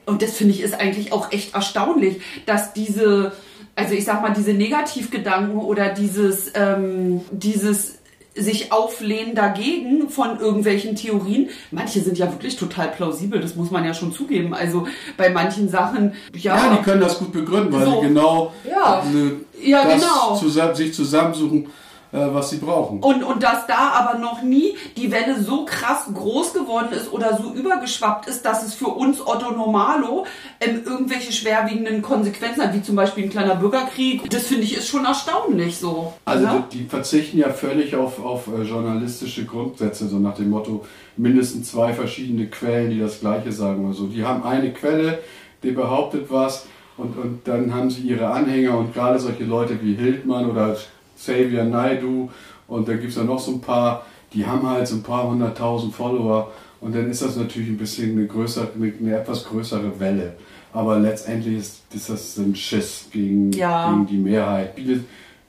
und 0.06 0.22
das 0.22 0.34
finde 0.34 0.54
ich 0.54 0.62
ist 0.62 0.80
eigentlich 0.80 1.12
auch 1.12 1.32
echt 1.32 1.56
erstaunlich, 1.56 2.22
dass 2.46 2.74
diese, 2.74 3.32
also 3.76 3.94
ich 3.94 4.06
sag 4.06 4.22
mal, 4.22 4.34
diese 4.34 4.54
Negativgedanken 4.54 5.58
oder 5.60 5.90
dieses, 5.90 6.52
ähm, 6.56 7.22
dieses 7.32 7.96
sich 8.38 8.74
auflehnen 8.74 9.34
dagegen 9.34 10.10
von 10.10 10.40
irgendwelchen 10.42 10.98
Theorien. 10.98 11.50
Manche 11.72 12.02
sind 12.02 12.18
ja 12.18 12.30
wirklich 12.30 12.58
total 12.58 12.90
plausibel, 12.90 13.40
das 13.40 13.56
muss 13.56 13.72
man 13.72 13.86
ja 13.86 13.94
schon 13.94 14.12
zugeben. 14.12 14.54
Also 14.54 14.88
bei 15.16 15.30
manchen 15.30 15.70
Sachen, 15.70 16.12
ja, 16.34 16.58
ja, 16.58 16.76
die 16.76 16.84
können 16.84 17.00
das 17.00 17.18
gut 17.18 17.32
begründen, 17.32 17.72
weil 17.72 17.86
So. 17.86 18.02
sie 18.02 18.08
genau 18.08 18.52
Ja. 18.70 19.04
äh, 19.04 19.70
Ja, 19.70 19.84
genau. 19.86 20.36
zusammen, 20.36 20.76
sich 20.76 20.94
zusammensuchen, 20.94 21.68
was 22.16 22.50
sie 22.50 22.58
brauchen. 22.58 23.00
Und, 23.00 23.24
und 23.24 23.44
dass 23.44 23.68
da 23.68 23.92
aber 23.94 24.20
noch 24.20 24.42
nie 24.42 24.76
die 24.98 25.12
Welle 25.12 25.42
so 25.42 25.66
krass 25.66 26.06
groß 26.14 26.54
geworden 26.54 26.90
ist 26.92 27.12
oder 27.12 27.38
so 27.38 27.54
übergeschwappt 27.54 28.28
ist, 28.28 28.46
dass 28.46 28.66
es 28.66 28.74
für 28.74 28.88
uns 28.88 29.26
Otto 29.26 29.52
Normalo 29.52 30.26
ähm, 30.60 30.82
irgendwelche 30.86 31.32
schwerwiegenden 31.32 32.02
Konsequenzen 32.02 32.64
hat, 32.64 32.74
wie 32.74 32.82
zum 32.82 32.96
Beispiel 32.96 33.26
ein 33.26 33.30
kleiner 33.30 33.56
Bürgerkrieg. 33.56 34.30
Das 34.30 34.48
finde 34.48 34.64
ich 34.64 34.78
ist 34.78 34.88
schon 34.88 35.06
erstaunlich 35.06 35.78
so. 35.78 36.14
Also 36.26 36.46
ja? 36.46 36.68
die, 36.72 36.78
die 36.78 36.84
verzichten 36.86 37.38
ja 37.38 37.50
völlig 37.50 37.96
auf, 37.96 38.24
auf 38.24 38.48
äh, 38.48 38.64
journalistische 38.64 39.46
Grundsätze, 39.46 40.08
so 40.08 40.18
nach 40.18 40.36
dem 40.36 40.50
Motto, 40.50 40.86
mindestens 41.18 41.72
zwei 41.72 41.94
verschiedene 41.94 42.48
Quellen, 42.48 42.90
die 42.90 43.00
das 43.00 43.20
gleiche 43.20 43.52
sagen 43.52 43.86
oder 43.86 43.94
so. 43.94 44.08
Die 44.08 44.24
haben 44.24 44.44
eine 44.44 44.72
Quelle, 44.74 45.20
die 45.64 45.72
behauptet 45.72 46.28
was 46.30 46.68
und, 46.98 47.18
und 47.18 47.48
dann 47.48 47.74
haben 47.74 47.90
sie 47.90 48.02
ihre 48.02 48.28
Anhänger 48.28 48.78
und 48.78 48.94
gerade 48.94 49.20
solche 49.20 49.44
Leute 49.44 49.80
wie 49.82 49.96
Hildmann 49.96 50.50
oder 50.50 50.78
Xavier 51.18 51.64
Naidu 51.64 52.30
und 52.68 52.88
da 52.88 52.94
gibt 52.94 53.10
es 53.10 53.16
ja 53.16 53.24
noch 53.24 53.40
so 53.40 53.52
ein 53.52 53.62
paar, 53.62 54.06
die 54.34 54.46
haben 54.46 54.68
halt 54.68 54.88
so 54.88 54.96
ein 54.96 55.04
paar 55.04 55.28
hunderttausend 55.30 55.94
Follower 55.94 56.52
und 56.82 56.96
dann 56.96 57.10
ist 57.10 57.22
das 57.22 57.36
natürlich 57.36 57.70
ein 57.70 57.78
bisschen 57.78 58.12
eine, 58.12 58.28
größere, 58.28 58.70
eine, 58.76 58.94
eine 59.00 59.18
etwas 59.18 59.46
größere 59.46 60.00
Welle. 60.00 60.34
Aber 60.74 61.00
letztendlich 61.00 61.58
ist, 61.58 61.84
ist 61.94 62.10
das 62.10 62.38
ein 62.38 62.54
Schiss 62.56 63.06
gegen, 63.12 63.52
Ja. 63.54 63.90
gegen 63.90 64.08
die 64.08 64.18
Mehrheit. 64.18 64.74
Viele, 64.76 65.00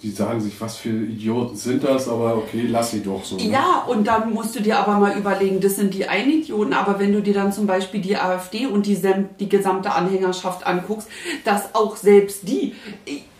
die 0.02 0.11
sagen 0.11 0.40
sich, 0.40 0.61
was 0.61 0.76
für 0.76 0.90
Idioten 0.90 1.57
sind 1.57 1.83
das, 1.83 2.09
aber 2.09 2.37
okay, 2.37 2.66
lass 2.68 2.92
sie 2.92 3.02
doch 3.02 3.24
so. 3.24 3.37
Ne? 3.37 3.50
Ja, 3.50 3.85
und 3.88 4.07
dann 4.07 4.33
musst 4.33 4.55
du 4.55 4.61
dir 4.62 4.79
aber 4.79 4.98
mal 5.00 5.18
überlegen, 5.18 5.61
das 5.61 5.76
sind 5.76 5.94
die 5.94 6.07
einen 6.07 6.31
Idioten, 6.31 6.72
aber 6.74 7.00
wenn 7.00 7.12
du 7.12 7.20
dir 7.20 7.35
dann 7.35 7.52
zum 7.52 7.66
Beispiel 7.66 8.00
die 8.00 8.16
AfD 8.16 8.66
und 8.66 8.87
die, 8.87 8.96
die 9.40 9.48
gesamte 9.48 9.90
Anhängerschaft 9.92 10.64
anguckst, 10.64 11.09
dass 11.44 11.74
auch 11.74 11.96
selbst 11.96 12.46
die 12.48 12.74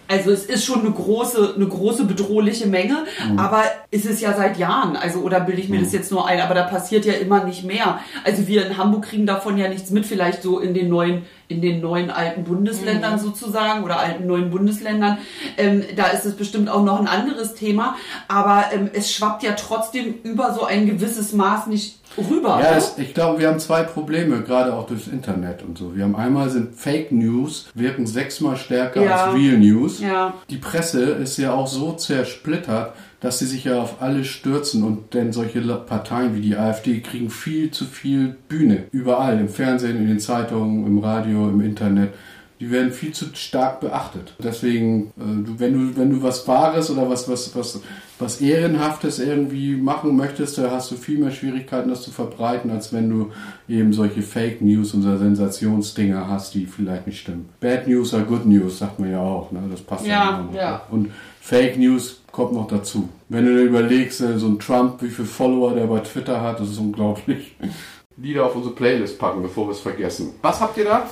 also 0.09 0.31
es 0.31 0.45
ist 0.45 0.65
schon 0.65 0.81
eine 0.81 0.91
große, 0.91 1.55
eine 1.57 1.67
große 1.67 2.05
bedrohliche 2.05 2.67
Menge, 2.67 3.05
mhm. 3.29 3.39
aber 3.39 3.65
ist 3.91 4.07
es 4.07 4.21
ja 4.21 4.35
seit 4.35 4.59
Jahren. 4.59 4.97
Also 4.97 5.21
oder 5.21 5.41
bilde 5.41 5.61
ich 5.61 5.69
mir 5.69 5.79
mhm. 5.79 5.85
das 5.85 5.93
jetzt 5.93 6.11
nur 6.11 6.27
ein, 6.27 6.41
aber 6.41 6.55
da 6.55 6.65
passiert 6.65 7.05
ja 7.05 7.15
immer 7.15 7.45
nicht 7.45 7.65
mehr. 7.65 8.01
Also 8.25 8.47
wir 8.47 8.67
in 8.67 8.77
Hamburg 8.77 9.07
kriegen 9.07 9.27
davon 9.27 9.59
ja 9.59 9.69
nichts 9.69 9.91
mit, 9.91 10.07
vielleicht 10.07 10.43
so 10.43 10.59
in 10.59 10.75
den 10.75 10.89
neuen, 10.89 11.25
in 11.49 11.61
den 11.61 11.81
neuen 11.81 12.11
alten 12.11 12.45
Bundesländern 12.45 13.15
mhm. 13.15 13.19
sozusagen 13.19 13.85
oder 13.85 13.99
alten 13.99 14.27
neuen 14.27 14.51
Bundesländern. 14.51 15.19
Ähm, 15.57 15.85
da 15.97 16.07
ist 16.09 16.25
es 16.25 16.37
bestimmt 16.37 16.69
auch 16.69 16.83
noch 16.83 17.01
ein 17.01 17.09
anderes 17.09 17.55
Thema, 17.55 17.97
aber 18.29 18.65
ähm, 18.73 18.91
es 18.93 19.13
schwappt 19.13 19.43
ja 19.43 19.53
trotzdem 19.53 20.15
über 20.23 20.53
so 20.55 20.65
ein 20.65 20.87
gewisses 20.87 21.33
Maß 21.33 21.67
nicht 21.69 21.99
rüber. 22.19 22.61
Ja, 22.63 22.77
es, 22.77 22.99
ich 22.99 23.15
glaube, 23.15 23.41
wir 23.41 23.49
haben 23.49 23.59
zwei 23.59 23.83
Probleme, 23.83 24.43
gerade 24.43 24.75
auch 24.75 24.87
durchs 24.87 25.07
Internet 25.07 25.63
und 25.63 25.77
so. 25.79 25.95
Wir 25.95 26.05
haben 26.05 26.17
einmal 26.17 26.51
sind 26.51 26.75
Fake 26.75 27.13
News 27.13 27.69
wirken 27.75 28.07
sechsmal 28.07 28.57
stärker 28.57 29.03
ja. 29.03 29.27
als 29.27 29.35
Real 29.35 29.59
News. 29.59 30.01
Ja. 30.01 30.35
Die 30.51 30.57
Presse 30.57 31.03
ist 31.03 31.37
ja 31.37 31.53
auch 31.53 31.67
so 31.67 31.93
zersplittert, 31.93 32.95
dass 33.27 33.41
sie 33.41 33.47
sich 33.47 33.65
ja 33.65 33.83
auf 33.83 34.01
alles 34.01 34.29
stürzen 34.29 34.85
und 34.85 35.13
denn 35.13 35.33
solche 35.33 35.61
Parteien 35.61 36.37
wie 36.37 36.41
die 36.41 36.57
AfD 36.57 37.01
kriegen 37.01 37.29
viel 37.29 37.73
zu 37.73 37.85
viel 37.85 38.37
Bühne. 38.49 38.85
Überall, 38.93 39.41
im 39.41 39.49
Fernsehen, 39.49 39.97
in 39.97 40.07
den 40.07 40.21
Zeitungen, 40.21 40.87
im 40.87 41.01
Radio, 41.01 41.49
im 41.49 41.61
Internet 41.61 42.13
die 42.61 42.71
werden 42.71 42.91
viel 42.91 43.13
zu 43.13 43.27
stark 43.35 43.81
beachtet. 43.81 44.35
Deswegen, 44.43 45.09
äh, 45.19 45.59
wenn 45.59 45.75
du, 45.75 45.97
wenn 45.97 46.11
du 46.11 46.23
was 46.23 46.49
Wahres 46.49 46.91
oder 46.91 47.09
was, 47.09 47.29
was, 47.29 47.55
was, 47.55 47.81
was 48.19 48.41
Ehrenhaftes 48.41 49.19
irgendwie 49.19 49.77
machen 49.77 50.17
möchtest, 50.17 50.57
da 50.57 50.71
hast 50.71 50.91
du 50.91 50.97
viel 50.97 51.19
mehr 51.19 51.31
Schwierigkeiten, 51.31 51.91
das 51.91 52.03
zu 52.03 52.11
verbreiten, 52.11 52.71
als 52.71 52.93
wenn 52.93 53.11
du 53.11 53.31
eben 53.69 53.93
solche 53.93 54.23
Fake 54.23 54.63
News 54.63 54.95
und 54.95 55.03
Sensationsdinger 55.03 56.29
hast, 56.29 56.55
die 56.55 56.67
vielleicht 56.67 57.07
nicht 57.07 57.21
stimmen. 57.21 57.51
Bad 57.61 57.87
News 57.89 58.15
are 58.15 58.25
Good 58.25 58.47
News, 58.47 58.79
sagt 58.79 58.99
man 58.99 59.11
ja 59.11 59.21
auch, 59.21 59.53
ne? 59.53 59.63
Das 59.71 59.83
passt 59.83 60.07
ja, 60.07 60.49
ja, 60.53 60.59
ja. 60.59 60.83
Und 60.91 61.11
Fake 61.41 61.79
News 61.79 62.23
kommt 62.33 62.55
noch 62.55 62.69
dazu. 62.69 63.09
Wenn 63.29 63.45
du 63.45 63.57
dir 63.57 63.65
überlegst, 63.65 64.21
äh, 64.21 64.39
so 64.39 64.47
ein 64.47 64.59
Trump, 64.59 65.03
wie 65.03 65.09
viele 65.09 65.27
Follower 65.27 65.75
der 65.75 65.87
bei 65.87 65.99
Twitter 66.01 66.41
hat, 66.41 66.61
das 66.61 66.71
ist 66.71 66.79
unglaublich. 66.79 67.57
Lieder 68.17 68.47
auf 68.47 68.55
unsere 68.55 68.75
Playlist 68.75 69.19
packen, 69.19 69.43
bevor 69.43 69.67
wir 69.67 69.73
es 69.73 69.81
vergessen. 69.81 70.35
Was 70.43 70.61
habt 70.61 70.77
ihr 70.77 70.85
da? 70.85 71.07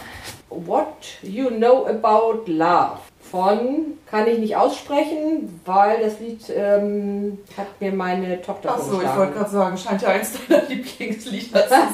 What 0.49 1.19
You 1.23 1.49
Know 1.49 1.87
About 1.87 2.45
Love 2.47 2.99
von, 3.21 3.99
kann 4.09 4.29
ich 4.29 4.39
nicht 4.39 4.57
aussprechen, 4.57 5.61
weil 5.65 6.03
das 6.03 6.21
Lied 6.21 6.41
ähm, 6.55 7.39
hat 7.57 7.81
mir 7.81 7.93
meine 7.93 8.41
Tochter 8.41 8.75
Achso, 8.75 9.03
ich 9.03 9.17
wollte 9.17 9.33
gerade 9.33 9.51
sagen, 9.51 9.77
scheint 9.77 10.03
ja 10.03 10.09
eins 10.09 10.33
deiner 10.47 10.63
Lieblingslieder 10.69 11.65
zu 11.65 11.69
sein. 11.69 11.91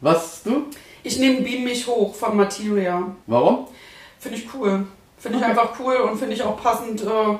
Was 0.00 0.44
du? 0.44 0.66
Ich 1.02 1.18
nehme 1.18 1.40
Beam 1.40 1.64
mich 1.64 1.86
hoch 1.88 2.14
von 2.14 2.36
Materia. 2.36 3.16
Warum? 3.26 3.66
Finde 4.20 4.38
ich 4.38 4.46
cool. 4.54 4.86
Finde 5.18 5.38
ich 5.38 5.44
okay. 5.44 5.50
einfach 5.50 5.72
cool 5.80 5.96
und 5.96 6.18
finde 6.18 6.34
ich 6.34 6.42
auch 6.42 6.60
passend 6.60 7.02
äh, 7.02 7.38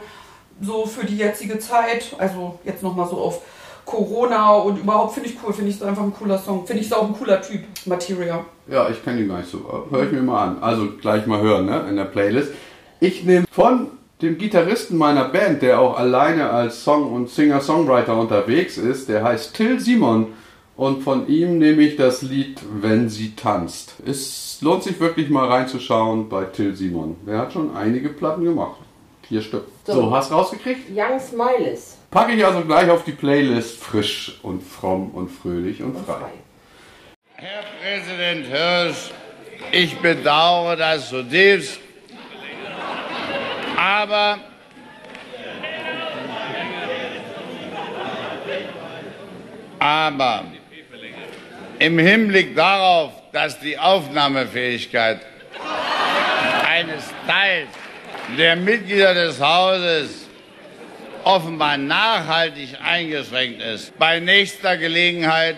so 0.61 0.87
für 0.87 1.07
die 1.07 1.17
jetzige 1.17 1.59
Zeit. 1.59 2.15
Also 2.19 2.59
jetzt 2.65 2.83
nochmal 2.83 3.09
so 3.09 3.17
auf 3.19 3.43
Corona 3.85 4.53
und 4.53 4.79
überhaupt 4.79 5.15
finde 5.15 5.31
ich 5.31 5.37
cool, 5.43 5.53
finde 5.53 5.71
ich 5.71 5.79
so 5.79 5.87
einfach 5.87 6.03
ein 6.03 6.13
cooler 6.13 6.39
Song. 6.39 6.67
Finde 6.67 6.83
ich 6.83 6.89
so 6.89 6.97
auch 6.97 7.07
ein 7.07 7.15
cooler 7.15 7.41
Typ, 7.41 7.63
Materia. 7.87 8.45
Ja, 8.67 8.89
ich 8.91 9.03
kenne 9.03 9.21
ihn 9.21 9.29
gar 9.29 9.39
nicht 9.39 9.51
so. 9.51 9.87
Hör 9.91 10.05
ich 10.05 10.13
mir 10.13 10.21
mal 10.21 10.45
an. 10.45 10.63
Also 10.63 10.89
gleich 11.01 11.27
mal 11.27 11.41
hören, 11.41 11.67
ne, 11.67 11.87
in 11.89 11.97
der 11.97 12.05
Playlist. 12.05 12.53
Ich 13.01 13.25
nehme 13.25 13.47
von 13.51 13.89
dem 14.21 14.37
Gitarristen 14.37 14.97
meiner 14.97 15.25
Band, 15.25 15.63
der 15.63 15.81
auch 15.81 15.97
alleine 15.97 16.51
als 16.51 16.85
Song- 16.85 17.13
und 17.13 17.31
Singer-Songwriter 17.31 18.17
unterwegs 18.19 18.77
ist, 18.77 19.09
der 19.09 19.23
heißt 19.23 19.55
Till 19.55 19.81
Simon. 19.81 20.35
Und 20.77 21.03
von 21.03 21.27
ihm 21.27 21.59
nehme 21.59 21.83
ich 21.83 21.97
das 21.97 22.23
Lied 22.23 22.61
Wenn 22.81 23.09
sie 23.09 23.35
tanzt. 23.35 23.95
Es 24.59 24.63
lohnt 24.63 24.83
sich 24.83 24.99
wirklich 24.99 25.31
mal 25.31 25.47
reinzuschauen 25.47 26.29
bei 26.29 26.43
Till 26.43 26.75
Simon. 26.75 27.17
Der 27.25 27.39
hat 27.39 27.53
schon 27.53 27.77
einige 27.77 28.09
Platten 28.09 28.43
gemacht. 28.43 28.81
Vier 29.29 29.41
Stück. 29.41 29.69
So, 29.85 29.93
so 29.93 30.11
hast 30.11 30.33
du 30.33 30.35
rausgekriegt? 30.35 30.91
Young 30.91 31.21
Smiles. 31.21 31.97
Packe 32.11 32.33
ich 32.33 32.45
also 32.45 32.63
gleich 32.63 32.91
auf 32.91 33.05
die 33.05 33.13
Playlist 33.13 33.79
frisch 33.79 34.41
und 34.43 34.61
fromm 34.61 35.13
und 35.13 35.29
fröhlich 35.29 35.81
und 35.81 35.97
frei. 36.05 36.33
Herr 37.35 37.63
Präsident 37.81 38.47
Hirsch, 38.47 39.13
ich 39.71 39.97
bedauere 39.99 40.75
das 40.75 41.09
zutiefst, 41.09 41.79
aber 43.77 44.39
aber 49.79 50.45
im 51.79 51.97
Hinblick 52.01 52.57
darauf, 52.57 53.18
dass 53.33 53.59
die 53.61 53.79
Aufnahmefähigkeit 53.79 55.21
eines 56.67 57.05
Teils 57.27 57.69
der 58.37 58.57
Mitglieder 58.57 59.15
des 59.15 59.41
Hauses 59.41 60.27
offenbar 61.25 61.77
nachhaltig 61.77 62.77
eingeschränkt 62.83 63.63
ist, 63.63 63.99
bei 63.99 64.21
nächster 64.21 64.77
Gelegenheit 64.77 65.57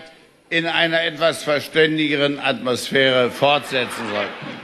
in 0.49 0.65
einer 0.67 1.03
etwas 1.03 1.43
verständigeren 1.43 2.39
Atmosphäre 2.39 3.31
fortsetzen 3.31 4.09
sollten. 4.09 4.61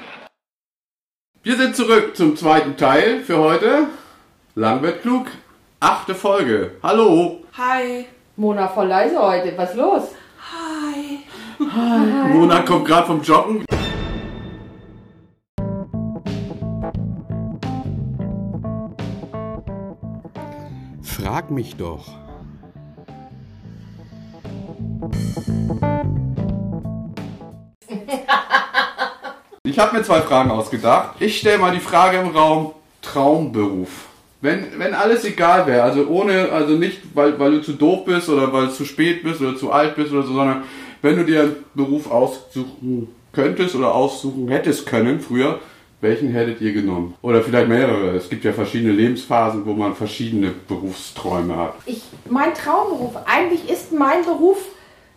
Wir 1.43 1.55
sind 1.55 1.75
zurück 1.77 2.17
zum 2.17 2.35
zweiten 2.35 2.75
Teil 2.75 3.21
für 3.21 3.37
heute. 3.37 3.87
Lang 4.55 4.81
wird 4.81 5.01
klug. 5.01 5.27
Achte 5.79 6.13
Folge. 6.13 6.71
Hallo. 6.83 7.43
Hi. 7.57 8.05
Mona 8.35 8.67
voll 8.67 8.87
leise 8.87 9.17
heute. 9.17 9.57
Was 9.57 9.69
ist 9.69 9.77
los? 9.77 10.03
Hi. 11.59 12.33
Mona 12.33 12.61
kommt 12.61 12.85
gerade 12.85 13.07
vom 13.07 13.21
Joggen. 13.23 13.65
Frag 21.01 21.49
mich 21.49 21.75
doch. 21.75 22.05
Ich 29.63 29.79
habe 29.79 29.97
mir 29.97 30.03
zwei 30.03 30.21
Fragen 30.21 30.51
ausgedacht. 30.51 31.15
Ich 31.19 31.39
stelle 31.39 31.57
mal 31.57 31.71
die 31.71 31.79
Frage 31.79 32.17
im 32.17 32.27
Raum 32.27 32.73
Traumberuf. 33.01 34.05
Wenn, 34.41 34.77
wenn 34.77 34.93
alles 34.93 35.25
egal 35.25 35.65
wäre, 35.65 35.81
also 35.81 36.05
ohne, 36.07 36.51
also 36.51 36.75
nicht, 36.75 36.99
weil, 37.15 37.39
weil 37.39 37.51
du 37.53 37.61
zu 37.63 37.73
doof 37.73 38.05
bist 38.05 38.29
oder 38.29 38.53
weil 38.53 38.67
du 38.67 38.73
zu 38.73 38.85
spät 38.85 39.23
bist 39.23 39.41
oder 39.41 39.55
zu 39.55 39.71
alt 39.71 39.95
bist 39.95 40.11
oder 40.11 40.21
so, 40.21 40.35
sondern 40.35 40.63
wenn 41.01 41.17
du 41.17 41.25
dir 41.25 41.41
einen 41.41 41.55
Beruf 41.73 42.09
aussuchen 42.11 43.15
könntest 43.31 43.75
oder 43.75 43.93
aussuchen 43.93 44.47
hättest 44.49 44.85
können 44.85 45.19
früher, 45.19 45.59
welchen 46.01 46.29
hättet 46.29 46.61
ihr 46.61 46.73
genommen? 46.73 47.15
Oder 47.21 47.41
vielleicht 47.41 47.69
mehrere. 47.69 48.15
Es 48.15 48.29
gibt 48.29 48.43
ja 48.43 48.53
verschiedene 48.53 48.93
Lebensphasen, 48.93 49.65
wo 49.65 49.73
man 49.73 49.95
verschiedene 49.95 50.51
Berufsträume 50.67 51.55
hat. 51.55 51.73
Ich, 51.85 52.03
mein 52.29 52.53
Traumberuf, 52.53 53.15
eigentlich 53.25 53.69
ist 53.69 53.91
mein 53.91 54.23
Beruf 54.23 54.57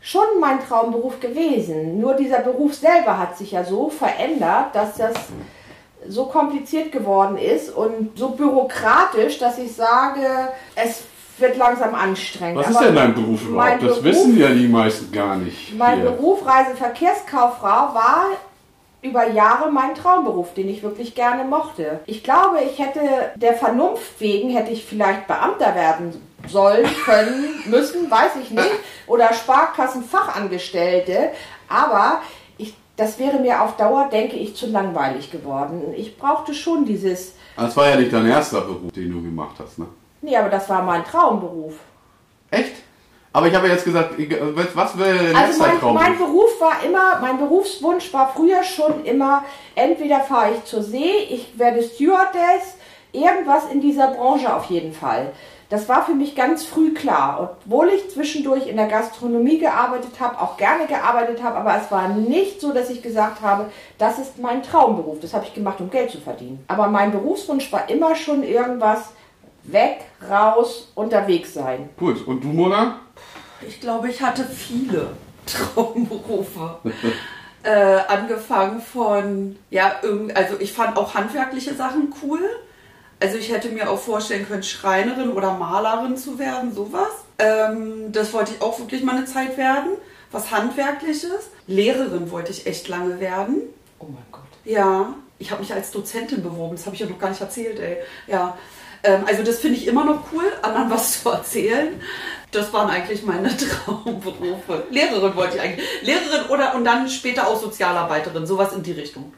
schon 0.01 0.41
mein 0.41 0.59
Traumberuf 0.67 1.21
gewesen. 1.21 2.01
Nur 2.01 2.15
dieser 2.15 2.41
Beruf 2.41 2.75
selber 2.75 3.19
hat 3.19 3.37
sich 3.37 3.53
ja 3.53 3.65
so 3.65 3.91
verändert, 3.91 4.75
dass 4.75 4.97
das 4.97 5.15
so 6.09 6.27
kompliziert 6.27 6.93
geworden 6.93 7.37
ist 7.37 7.69
und 7.69 8.19
so 8.19 8.31
bürokratisch, 8.31 9.39
dass 9.39 9.59
ich 9.59 9.73
sage, 9.73 10.27
es 10.75 11.03
wird 11.41 11.57
langsam 11.57 11.95
anstrengend. 11.95 12.59
Was 12.59 12.71
ist 12.71 12.81
denn 12.81 12.95
dein 12.95 13.15
Beruf 13.15 13.47
überhaupt? 13.47 13.83
Das 13.83 14.01
Beruf, 14.01 14.05
wissen 14.05 14.39
ja 14.39 14.49
die 14.49 14.69
meisten 14.69 15.13
gar 15.13 15.37
nicht. 15.37 15.77
Mein 15.77 16.01
hier. 16.01 16.11
Beruf 16.11 16.47
Reiseverkehrskauffrau 16.47 17.95
war 17.95 18.27
über 19.03 19.29
Jahre 19.29 19.71
mein 19.71 19.95
Traumberuf, 19.95 20.53
den 20.55 20.69
ich 20.69 20.83
wirklich 20.83 21.15
gerne 21.15 21.45
mochte. 21.45 22.01
Ich 22.07 22.23
glaube, 22.23 22.59
ich 22.71 22.79
hätte 22.79 23.01
der 23.37 23.55
Vernunft 23.55 24.21
wegen 24.21 24.51
hätte 24.51 24.73
ich 24.73 24.85
vielleicht 24.85 25.27
Beamter 25.27 25.75
werden 25.75 26.21
sollen, 26.49 26.87
können, 27.05 27.63
müssen, 27.67 28.11
weiß 28.11 28.33
ich 28.43 28.51
nicht, 28.51 28.71
oder 29.07 29.33
Sparkassenfachangestellte, 29.33 31.31
aber 31.69 32.21
ich, 32.59 32.75
das 32.97 33.19
wäre 33.19 33.39
mir 33.39 33.63
auf 33.63 33.77
Dauer, 33.77 34.09
denke 34.13 34.37
ich, 34.37 34.55
zu 34.55 34.67
langweilig 34.67 35.31
geworden. 35.31 35.95
Ich 35.97 36.19
brauchte 36.19 36.53
schon 36.53 36.85
dieses. 36.85 37.35
Das 37.57 37.77
war 37.77 37.89
ja 37.89 37.97
nicht 37.97 38.13
dein 38.13 38.27
erster 38.27 38.61
Beruf, 38.63 38.93
den 38.93 39.13
du 39.13 39.23
gemacht 39.23 39.57
hast, 39.59 39.79
ne? 39.79 39.87
Nee, 40.23 40.37
aber 40.37 40.49
das 40.49 40.69
war 40.69 40.83
mein 40.83 41.05
Traumberuf. 41.05 41.75
Echt? 42.51 42.77
Aber 43.33 43.47
ich 43.47 43.55
habe 43.55 43.69
jetzt 43.69 43.85
gesagt, 43.85 44.15
was 44.75 44.99
wäre 44.99 45.19
denn 45.19 45.37
also 45.37 45.63
mein, 45.63 45.95
mein 45.95 46.19
Beruf 46.19 46.61
war 46.61 46.83
immer, 46.85 47.21
mein 47.21 47.39
Berufswunsch 47.39 48.13
war 48.13 48.33
früher 48.35 48.65
schon 48.65 49.05
immer, 49.05 49.45
entweder 49.77 50.21
fahre 50.21 50.55
ich 50.55 50.65
zur 50.65 50.83
See, 50.83 51.29
ich 51.29 51.57
werde 51.57 51.81
Stewardess, 51.83 52.77
irgendwas 53.13 53.71
in 53.71 53.81
dieser 53.81 54.09
Branche 54.09 54.53
auf 54.53 54.65
jeden 54.65 54.93
Fall. 54.93 55.33
Das 55.69 55.89
war 55.89 56.05
für 56.05 56.15
mich 56.15 56.35
ganz 56.35 56.65
früh 56.65 56.93
klar. 56.93 57.57
Obwohl 57.65 57.91
ich 57.91 58.11
zwischendurch 58.11 58.67
in 58.67 58.77
der 58.77 58.89
Gastronomie 58.89 59.59
gearbeitet 59.59 60.19
habe, 60.19 60.41
auch 60.41 60.57
gerne 60.57 60.87
gearbeitet 60.87 61.45
habe, 61.45 61.59
aber 61.59 61.77
es 61.77 61.89
war 61.93 62.09
nicht 62.09 62.61
so, 62.61 62.73
dass 62.73 62.91
ich 62.91 63.03
gesagt 63.03 63.41
habe, 63.41 63.71
das 63.97 64.19
ist 64.19 64.39
mein 64.39 64.65
Traumberuf. 64.65 65.21
Das 65.21 65.33
habe 65.33 65.45
ich 65.45 65.55
gemacht, 65.55 65.81
um 65.81 65.89
Geld 65.89 66.11
zu 66.11 66.21
verdienen. 66.21 66.65
Aber 66.67 66.89
mein 66.89 67.13
Berufswunsch 67.13 67.71
war 67.71 67.89
immer 67.89 68.17
schon 68.17 68.43
irgendwas 68.43 69.11
weg, 69.63 70.07
raus, 70.29 70.91
unterwegs 70.95 71.55
sein. 71.55 71.91
Gut, 71.97 72.27
und 72.27 72.43
du, 72.43 72.49
Mona? 72.49 73.01
Ich 73.67 73.81
glaube, 73.81 74.09
ich 74.09 74.21
hatte 74.21 74.45
viele 74.45 75.11
Traumberufe. 75.47 76.79
äh, 77.63 77.99
angefangen 78.09 78.81
von, 78.81 79.57
ja, 79.71 79.97
irgend, 80.03 80.37
also 80.37 80.57
ich 80.59 80.73
fand 80.73 80.97
auch 80.97 81.15
handwerkliche 81.15 81.75
Sachen 81.75 82.13
cool. 82.23 82.41
Also 83.23 83.37
ich 83.37 83.53
hätte 83.53 83.69
mir 83.69 83.91
auch 83.91 83.99
vorstellen 83.99 84.47
können, 84.49 84.63
Schreinerin 84.63 85.31
oder 85.31 85.53
Malerin 85.53 86.17
zu 86.17 86.39
werden, 86.39 86.73
sowas. 86.73 87.11
Ähm, 87.39 88.13
das 88.13 88.33
wollte 88.33 88.53
ich 88.55 88.63
auch 88.63 88.79
wirklich 88.79 89.03
mal 89.03 89.17
eine 89.17 89.27
Zeit 89.27 89.59
werden. 89.59 89.91
Was 90.33 90.51
Handwerkliches. 90.51 91.51
Lehrerin 91.67 92.31
wollte 92.31 92.51
ich 92.51 92.67
echt 92.67 92.89
lange 92.89 93.21
werden. 93.21 93.63
Oh 93.99 94.07
mein 94.07 94.25
Gott. 94.33 94.43
Ja, 94.65 95.15
ich 95.41 95.51
habe 95.51 95.63
mich 95.63 95.73
als 95.73 95.91
Dozentin 95.91 96.43
beworben, 96.43 96.77
das 96.77 96.87
habe 96.87 96.95
ich 96.95 97.01
ja 97.01 97.07
noch 97.09 97.19
gar 97.19 97.31
nicht 97.31 97.41
erzählt, 97.41 97.81
ey. 97.81 97.97
Ja, 98.29 98.57
ähm, 99.03 99.23
also 99.27 99.43
das 99.43 99.59
finde 99.59 99.79
ich 99.79 99.87
immer 99.89 100.05
noch 100.05 100.25
cool, 100.33 100.45
anderen 100.63 100.91
was 100.91 101.23
zu 101.23 101.31
erzählen. 101.31 101.89
Das 102.53 102.73
waren 102.73 102.91
eigentlich 102.91 103.25
meine 103.25 103.51
Traumberufe. 103.85 104.85
Lehrerin 104.91 105.35
wollte 105.35 105.57
ich 105.57 105.63
eigentlich. 105.63 105.87
Lehrerin 106.03 106.51
oder 106.51 106.75
und 106.75 106.85
dann 106.85 107.09
später 107.09 107.49
auch 107.49 107.61
Sozialarbeiterin, 107.61 108.47
sowas 108.47 108.75
in 108.75 108.83
die 108.83 108.93
Richtung. 108.93 109.33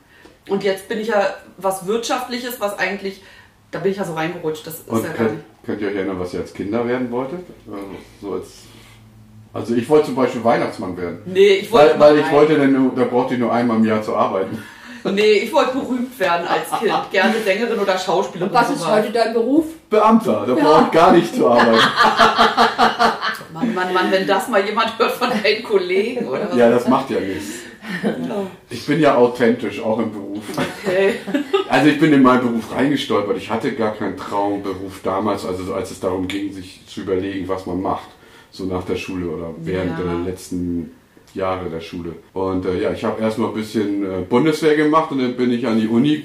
Und 0.48 0.64
jetzt 0.64 0.88
bin 0.88 0.98
ich 0.98 1.08
ja 1.08 1.34
was 1.56 1.86
Wirtschaftliches, 1.86 2.60
was 2.60 2.76
eigentlich, 2.78 3.22
da 3.70 3.78
bin 3.78 3.92
ich 3.92 3.98
ja 3.98 4.04
so 4.04 4.14
reingerutscht. 4.14 4.66
Das 4.66 4.80
ist 4.80 4.88
Und 4.88 5.02
ja 5.04 5.08
gar 5.08 5.16
könnt, 5.16 5.32
nicht. 5.34 5.44
könnt 5.64 5.80
ihr 5.82 5.88
euch 5.88 5.94
erinnern, 5.94 6.18
was 6.18 6.34
ihr 6.34 6.40
als 6.40 6.52
Kinder 6.52 6.86
werden 6.86 7.10
wolltet? 7.12 7.46
Also, 7.70 7.86
so 8.20 8.32
als, 8.32 8.48
also 9.52 9.74
ich 9.76 9.88
wollte 9.88 10.06
zum 10.06 10.16
Beispiel 10.16 10.42
Weihnachtsmann 10.42 10.96
werden. 10.96 11.20
Nee, 11.26 11.54
ich 11.58 11.70
wollte, 11.70 12.00
Weil, 12.00 12.14
weil 12.14 12.18
ich 12.18 12.32
wollte 12.32 12.58
nur, 12.66 12.92
da 12.96 13.04
brauchte 13.04 13.34
ich 13.34 13.40
nur 13.40 13.52
einmal 13.52 13.76
im 13.76 13.84
Jahr 13.84 14.02
zu 14.02 14.16
arbeiten. 14.16 14.60
nee, 15.12 15.32
ich 15.32 15.52
wollte 15.52 15.72
berühmt 15.78 16.18
werden 16.18 16.46
als 16.46 16.78
Kind. 16.80 16.92
Gerne 17.10 17.34
Sängerin 17.44 17.78
oder 17.78 17.98
Schauspielerin. 17.98 18.52
Und 18.52 18.54
was 18.58 18.70
ist 18.70 18.86
heute 18.86 19.10
dein 19.10 19.32
Beruf? 19.32 19.64
Beamter, 19.90 20.44
da 20.46 20.54
brauche 20.54 20.84
ich 20.84 20.90
gar 20.90 21.12
nicht 21.12 21.34
zu 21.34 21.48
arbeiten. 21.48 21.78
Mann, 23.52 23.74
Mann, 23.74 23.92
Mann, 23.92 24.10
wenn 24.10 24.26
das 24.26 24.48
mal 24.48 24.64
jemand 24.64 24.98
hört 24.98 25.12
von 25.12 25.28
deinen 25.30 25.62
Kollegen 25.62 26.26
oder 26.26 26.48
was. 26.50 26.56
Ja, 26.56 26.70
das 26.70 26.88
macht 26.88 27.10
ja 27.10 27.20
nichts. 27.20 27.52
Ich 28.70 28.86
bin 28.86 29.00
ja 29.00 29.16
authentisch, 29.16 29.82
auch 29.82 29.98
im 29.98 30.12
Beruf. 30.12 30.42
Okay. 30.84 31.14
Also 31.68 31.88
ich 31.88 31.98
bin 31.98 32.12
in 32.12 32.20
meinen 32.22 32.42
Beruf 32.42 32.70
reingestolpert. 32.74 33.38
Ich 33.38 33.50
hatte 33.50 33.72
gar 33.72 33.94
keinen 33.94 34.18
Traumberuf 34.18 35.00
damals, 35.02 35.46
also 35.46 35.64
so 35.64 35.72
als 35.72 35.90
es 35.90 36.00
darum 36.00 36.28
ging, 36.28 36.52
sich 36.52 36.82
zu 36.86 37.00
überlegen, 37.00 37.48
was 37.48 37.64
man 37.64 37.80
macht, 37.80 38.08
so 38.50 38.64
nach 38.64 38.84
der 38.84 38.96
Schule 38.96 39.26
oder 39.28 39.54
während 39.56 39.98
Ja. 39.98 40.04
der 40.04 40.14
letzten 40.18 40.94
Jahre 41.34 41.68
der 41.70 41.80
Schule. 41.80 42.14
Und 42.32 42.66
äh, 42.66 42.80
ja, 42.80 42.92
ich 42.92 43.04
habe 43.04 43.20
erstmal 43.20 43.48
ein 43.48 43.54
bisschen 43.54 44.04
äh, 44.04 44.22
Bundeswehr 44.28 44.76
gemacht 44.76 45.10
und 45.12 45.18
dann 45.18 45.36
bin 45.36 45.52
ich 45.52 45.66
an 45.66 45.80
die 45.80 45.88
Uni 45.88 46.24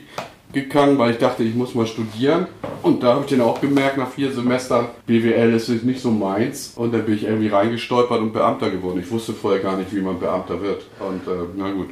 gegangen, 0.54 0.98
weil 0.98 1.12
ich 1.12 1.18
dachte, 1.18 1.44
ich 1.44 1.56
muss 1.56 1.76
mal 1.76 1.86
studieren. 1.86 2.48
Und 2.82 3.04
da 3.04 3.16
habe 3.16 3.26
ich 3.26 3.32
dann 3.32 3.42
auch 3.42 3.60
gemerkt, 3.60 3.98
nach 3.98 4.10
vier 4.10 4.32
Semestern, 4.32 4.88
BWL 5.06 5.54
ist 5.54 5.70
nicht 5.84 6.00
so 6.00 6.12
meins. 6.12 6.74
Und 6.76 6.94
dann 6.94 7.06
bin 7.06 7.16
ich 7.16 7.24
irgendwie 7.24 7.50
reingestolpert 7.50 8.22
und 8.22 8.34
Beamter 8.34 8.70
geworden. 8.70 9.00
Ich 9.00 9.12
wusste 9.12 9.34
vorher 9.34 9.62
gar 9.62 9.78
nicht, 9.78 9.94
wie 9.94 10.02
man 10.02 10.20
Beamter 10.20 10.62
wird. 10.62 10.86
Und 11.00 11.28
äh, 11.28 11.46
na 11.56 11.72
gut. 11.72 11.90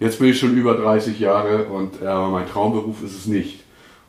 Jetzt 0.00 0.18
bin 0.18 0.30
ich 0.30 0.38
schon 0.38 0.56
über 0.56 0.74
30 0.74 1.20
Jahre 1.20 1.66
und 1.66 2.02
äh, 2.02 2.28
mein 2.28 2.48
Traumberuf 2.48 3.04
ist 3.04 3.16
es 3.16 3.26
nicht. 3.26 3.60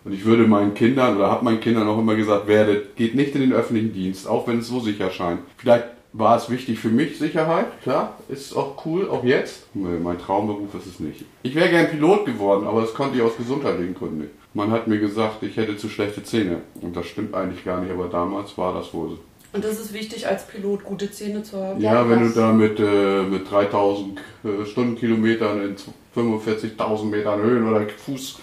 Und 0.04 0.14
ich 0.14 0.26
würde 0.26 0.48
meinen 0.48 0.74
Kindern 0.74 1.16
oder 1.16 1.30
habe 1.30 1.46
meinen 1.46 1.60
Kindern 1.60 1.88
auch 1.88 2.00
immer 2.00 2.16
gesagt, 2.16 2.48
werdet, 2.48 2.96
geht 2.96 3.16
nicht 3.16 3.36
in 3.36 3.41
den 3.41 3.54
öffentlichen 3.54 3.94
Dienst, 3.94 4.28
auch 4.28 4.48
wenn 4.48 4.60
es 4.60 4.68
so 4.68 4.80
sicher 4.80 5.12
scheint. 5.12 5.41
Vielleicht 5.58 5.86
war 6.14 6.38
es 6.38 6.49
wichtig 6.49 6.80
für 6.80 6.89
mich, 6.89 7.18
Sicherheit, 7.18 7.82
klar, 7.82 8.18
ist 8.30 8.55
auch 8.55 8.86
cool, 8.86 9.09
auch 9.09 9.24
jetzt. 9.24 9.64
Nee, 9.74 9.99
mein 10.01 10.20
Traumberuf 10.20 10.74
ist 10.76 10.86
es 10.86 10.99
nicht. 10.99 11.26
Ich 11.41 11.55
wäre 11.55 11.70
gern 11.70 11.89
Pilot 11.89 12.26
geworden, 12.26 12.68
aber 12.68 12.82
das 12.82 12.93
konnte 12.93 13.18
ich 13.18 13.24
aus 13.24 13.36
gesundheitlichen 13.36 13.95
Gründen 13.95 14.20
nicht. 14.20 14.32
Man 14.53 14.70
hat 14.72 14.88
mir 14.88 14.99
gesagt, 14.99 15.41
ich 15.41 15.57
hätte 15.57 15.76
zu 15.76 15.89
schlechte 15.89 16.24
Zähne. 16.24 16.61
Und 16.82 16.95
das 16.95 17.07
stimmt 17.07 17.34
eigentlich 17.34 17.66
gar 17.66 17.82
nicht, 17.82 17.91
aber 17.91 18.07
damals 18.07 18.55
war 18.57 18.76
das 18.76 18.93
wohl 18.93 19.09
so. 19.09 19.20
Und 19.53 19.64
das 19.64 19.80
ist 19.80 19.93
wichtig 19.93 20.28
als 20.28 20.47
Pilot, 20.47 20.84
gute 20.84 21.11
Zähne 21.11 21.43
zu 21.43 21.57
haben. 21.57 21.82
Ja, 21.82 21.95
Ja, 21.95 22.09
wenn 22.09 22.22
du 22.22 22.30
da 22.30 22.51
mit, 22.51 22.80
äh, 22.80 23.24
mit 23.24 23.49
3000 23.49 24.20
äh, 24.20 24.66
Stundenkilometern 24.66 25.61
in 25.61 25.76
45.000 26.16 27.05
Metern 27.05 27.41
Höhen 27.41 27.68
oder 27.68 27.88
Fuß, 27.88 28.39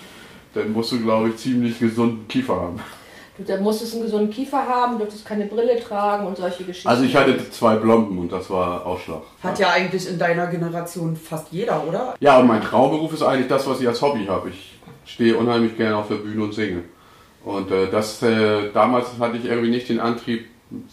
dann 0.54 0.72
musst 0.72 0.92
du, 0.92 1.00
glaube 1.00 1.28
ich, 1.30 1.36
ziemlich 1.36 1.78
gesunden 1.78 2.26
Kiefer 2.26 2.60
haben. 2.60 2.80
Du 3.40 3.46
da 3.46 3.58
musstest 3.58 3.94
einen 3.94 4.02
gesunden 4.02 4.30
Kiefer 4.30 4.66
haben, 4.66 4.98
durftest 4.98 5.24
keine 5.24 5.46
Brille 5.46 5.80
tragen 5.80 6.26
und 6.26 6.36
solche 6.36 6.64
Geschichten. 6.64 6.88
Also 6.88 7.04
ich 7.04 7.16
hatte 7.16 7.50
zwei 7.50 7.76
Blomben 7.76 8.18
und 8.18 8.30
das 8.30 8.50
war 8.50 8.84
Ausschlag. 8.84 9.22
Hat 9.42 9.58
ja 9.58 9.70
eigentlich 9.70 10.06
in 10.08 10.18
deiner 10.18 10.46
Generation 10.46 11.16
fast 11.16 11.46
jeder, 11.50 11.82
oder? 11.88 12.14
Ja, 12.20 12.38
und 12.38 12.46
mein 12.46 12.60
Traumberuf 12.60 13.14
ist 13.14 13.22
eigentlich 13.22 13.48
das, 13.48 13.66
was 13.66 13.80
ich 13.80 13.88
als 13.88 14.02
Hobby 14.02 14.26
habe. 14.26 14.50
Ich 14.50 14.78
stehe 15.06 15.36
unheimlich 15.36 15.74
gerne 15.78 15.96
auf 15.96 16.08
der 16.08 16.16
Bühne 16.16 16.44
und 16.44 16.52
singe. 16.52 16.84
Und 17.42 17.70
äh, 17.70 17.90
das 17.90 18.22
äh, 18.22 18.70
damals 18.74 19.06
hatte 19.18 19.38
ich 19.38 19.46
irgendwie 19.46 19.70
nicht 19.70 19.88
den 19.88 20.00
Antrieb, 20.00 20.46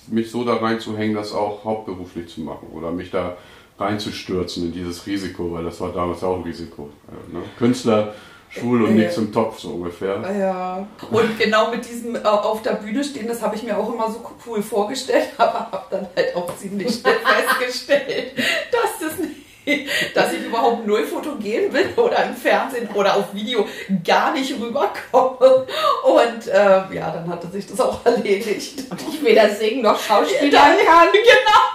mich 0.07 0.31
so 0.31 0.45
da 0.45 0.55
reinzuhängen, 0.55 1.15
das 1.15 1.33
auch 1.33 1.65
hauptberuflich 1.65 2.29
zu 2.29 2.41
machen 2.41 2.69
oder 2.73 2.91
mich 2.91 3.11
da 3.11 3.35
reinzustürzen 3.77 4.67
in 4.67 4.71
dieses 4.71 5.05
Risiko, 5.05 5.51
weil 5.51 5.65
das 5.65 5.81
war 5.81 5.91
damals 5.91 6.23
auch 6.23 6.37
ein 6.37 6.43
Risiko. 6.43 6.89
Äh, 7.09 7.35
ne? 7.35 7.43
Künstler, 7.59 8.13
schwul 8.49 8.83
und 8.83 8.95
nichts 8.95 9.17
im 9.17 9.31
Topf 9.31 9.59
so 9.59 9.69
ungefähr. 9.69 10.21
Ja. 10.37 10.87
Und 11.11 11.39
genau 11.39 11.71
mit 11.71 11.87
diesem 11.87 12.15
äh, 12.15 12.19
auf 12.19 12.61
der 12.61 12.73
Bühne 12.73 13.03
stehen, 13.03 13.27
das 13.27 13.41
habe 13.41 13.55
ich 13.55 13.63
mir 13.63 13.77
auch 13.77 13.91
immer 13.93 14.09
so 14.11 14.19
cool 14.45 14.61
vorgestellt, 14.61 15.29
aber 15.37 15.71
habe 15.71 15.85
dann 15.91 16.07
halt 16.15 16.35
auch 16.35 16.55
ziemlich 16.55 16.95
schnell 16.95 17.17
festgestellt, 17.23 18.33
dass 18.71 19.09
das 19.09 19.19
nicht 19.19 19.46
dass 20.15 20.33
ich 20.33 20.45
überhaupt 20.45 20.85
null 20.87 21.03
fotogen 21.03 21.37
bin 21.71 21.87
oder 21.97 22.23
im 22.25 22.35
Fernsehen 22.35 22.87
oder 22.93 23.15
auf 23.15 23.33
Video 23.33 23.65
gar 24.05 24.31
nicht 24.33 24.53
rüberkomme. 24.59 25.65
Und 26.03 26.47
ähm, 26.51 26.83
ja, 26.93 27.11
dann 27.11 27.29
hatte 27.29 27.47
sich 27.47 27.67
das 27.67 27.79
auch 27.81 28.05
erledigt. 28.05 28.83
und 28.89 28.99
ich 29.01 29.23
weder 29.23 29.49
singen 29.49 29.81
noch 29.83 29.99
Schauspielern 29.99 30.51
Ja, 30.51 30.85
kann. 30.85 31.07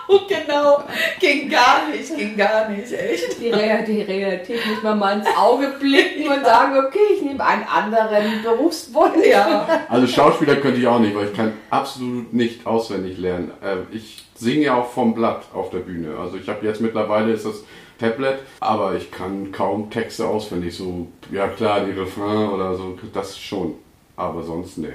Genau, 0.08 0.26
genau. 0.28 0.84
Ging 1.20 1.48
gar 1.48 1.88
nicht, 1.88 2.14
ging 2.16 2.36
gar 2.36 2.68
nicht, 2.68 2.92
echt. 2.92 3.40
Die, 3.40 3.48
Real- 3.50 3.84
die 3.84 4.02
Realität 4.02 4.60
muss 4.66 4.82
man 4.82 4.98
mal 4.98 5.18
ins 5.18 5.28
Auge 5.38 5.68
blicken 5.80 6.28
und 6.28 6.44
sagen, 6.44 6.76
okay, 6.86 6.98
ich 7.14 7.22
nehme 7.22 7.42
einen 7.44 7.64
anderen 7.66 8.42
Berufswunsch. 8.42 9.24
Ja. 9.26 9.84
Also 9.88 10.06
Schauspieler 10.06 10.56
könnte 10.56 10.80
ich 10.80 10.86
auch 10.86 10.98
nicht, 10.98 11.14
weil 11.14 11.26
ich 11.28 11.34
kann 11.34 11.54
absolut 11.70 12.32
nicht 12.32 12.66
auswendig 12.66 13.16
lernen. 13.18 13.52
Äh, 13.62 13.76
Ich 13.96 14.21
singe 14.42 14.64
ja 14.64 14.76
auch 14.76 14.90
vom 14.90 15.14
Blatt 15.14 15.46
auf 15.54 15.70
der 15.70 15.78
Bühne. 15.78 16.16
Also 16.18 16.36
ich 16.36 16.48
habe 16.48 16.66
jetzt 16.66 16.80
mittlerweile 16.80 17.32
ist 17.32 17.46
das 17.46 17.64
Tablet, 17.98 18.40
aber 18.60 18.96
ich 18.96 19.10
kann 19.10 19.52
kaum 19.52 19.90
Texte 19.90 20.26
auswendig. 20.26 20.76
So, 20.76 21.08
ja 21.30 21.48
klar, 21.48 21.84
die 21.84 21.92
Refrain 21.92 22.50
oder 22.50 22.74
so, 22.76 22.98
das 23.12 23.38
schon. 23.38 23.74
Aber 24.16 24.42
sonst 24.42 24.78
nee. 24.78 24.88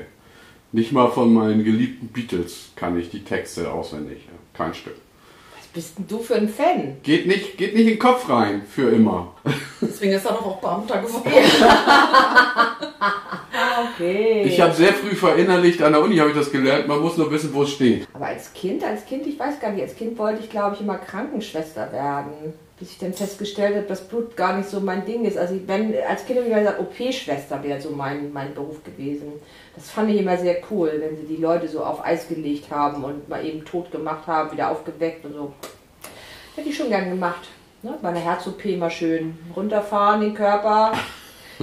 Nicht 0.73 0.91
mal 0.91 1.09
von 1.09 1.33
meinen 1.33 1.63
geliebten 1.63 2.07
Beatles 2.09 2.71
kann 2.75 2.99
ich 2.99 3.09
die 3.09 3.23
Texte 3.23 3.71
auswendig. 3.71 4.27
Kein 4.53 4.73
Stück. 4.73 4.95
Bist 5.77 5.95
denn 5.95 6.07
du 6.07 6.17
für 6.17 6.33
ein 6.33 6.49
Fan? 6.49 6.97
Geht 7.03 7.27
nicht, 7.27 7.55
geht 7.55 7.75
nicht 7.75 7.83
in 7.83 7.89
den 7.89 7.99
Kopf 7.99 8.27
rein, 8.27 8.63
für 8.67 8.89
immer. 8.89 9.35
Deswegen 9.79 10.13
ist 10.13 10.25
er 10.25 10.31
doch 10.31 10.43
auch 10.43 10.59
Beamter 10.59 11.03
geworden. 11.03 11.31
Okay. 13.95 14.43
Ich 14.43 14.59
habe 14.59 14.73
sehr 14.73 14.93
früh 14.93 15.15
verinnerlicht, 15.15 15.81
an 15.83 15.93
der 15.93 16.01
Uni 16.01 16.17
habe 16.17 16.29
ich 16.31 16.35
das 16.35 16.51
gelernt, 16.51 16.87
man 16.87 16.99
muss 16.99 17.15
nur 17.17 17.29
wissen, 17.31 17.53
wo 17.53 17.61
es 17.61 17.71
steht. 17.71 18.07
Aber 18.13 18.25
als 18.25 18.51
Kind, 18.53 18.83
als 18.83 19.05
Kind, 19.05 19.27
ich 19.27 19.37
weiß 19.37 19.59
gar 19.59 19.71
nicht, 19.71 19.83
als 19.83 19.95
Kind 19.95 20.17
wollte 20.17 20.41
ich, 20.43 20.49
glaube 20.49 20.75
ich, 20.75 20.81
immer 20.81 20.97
Krankenschwester 20.97 21.91
werden. 21.91 22.53
Bis 22.79 22.91
ich 22.91 22.97
dann 22.99 23.13
festgestellt 23.13 23.75
habe, 23.75 23.87
dass 23.87 24.07
Blut 24.07 24.37
gar 24.37 24.55
nicht 24.55 24.69
so 24.69 24.79
mein 24.79 25.05
Ding 25.05 25.25
ist. 25.25 25.37
Also 25.37 25.55
ich, 25.55 25.67
wenn, 25.67 25.95
als 26.07 26.25
Kind 26.25 26.39
habe 26.39 26.47
ich 26.47 26.55
gesagt, 26.55 26.79
OP-Schwester 26.79 27.63
wäre 27.63 27.81
so 27.81 27.89
mein, 27.89 28.31
mein 28.31 28.53
Beruf 28.53 28.83
gewesen. 28.83 29.33
Das 29.75 29.89
fand 29.89 30.11
ich 30.11 30.19
immer 30.19 30.37
sehr 30.37 30.57
cool, 30.69 30.93
wenn 30.99 31.17
sie 31.17 31.25
die 31.25 31.41
Leute 31.41 31.67
so 31.67 31.83
auf 31.83 32.05
Eis 32.05 32.27
gelegt 32.27 32.69
haben 32.69 33.03
und 33.03 33.27
mal 33.29 33.43
eben 33.43 33.65
tot 33.65 33.91
gemacht 33.91 34.27
haben, 34.27 34.51
wieder 34.51 34.69
aufgeweckt 34.69 35.25
und 35.25 35.33
so. 35.33 35.53
Hätte 36.55 36.69
ich 36.69 36.77
schon 36.77 36.89
gern 36.89 37.09
gemacht. 37.09 37.47
Ne? 37.81 37.97
Bei 38.01 38.09
einer 38.09 38.19
Herz-OP 38.19 38.63
mal 38.77 38.91
schön 38.91 39.37
runterfahren, 39.55 40.21
den 40.21 40.33
Körper. 40.33 40.93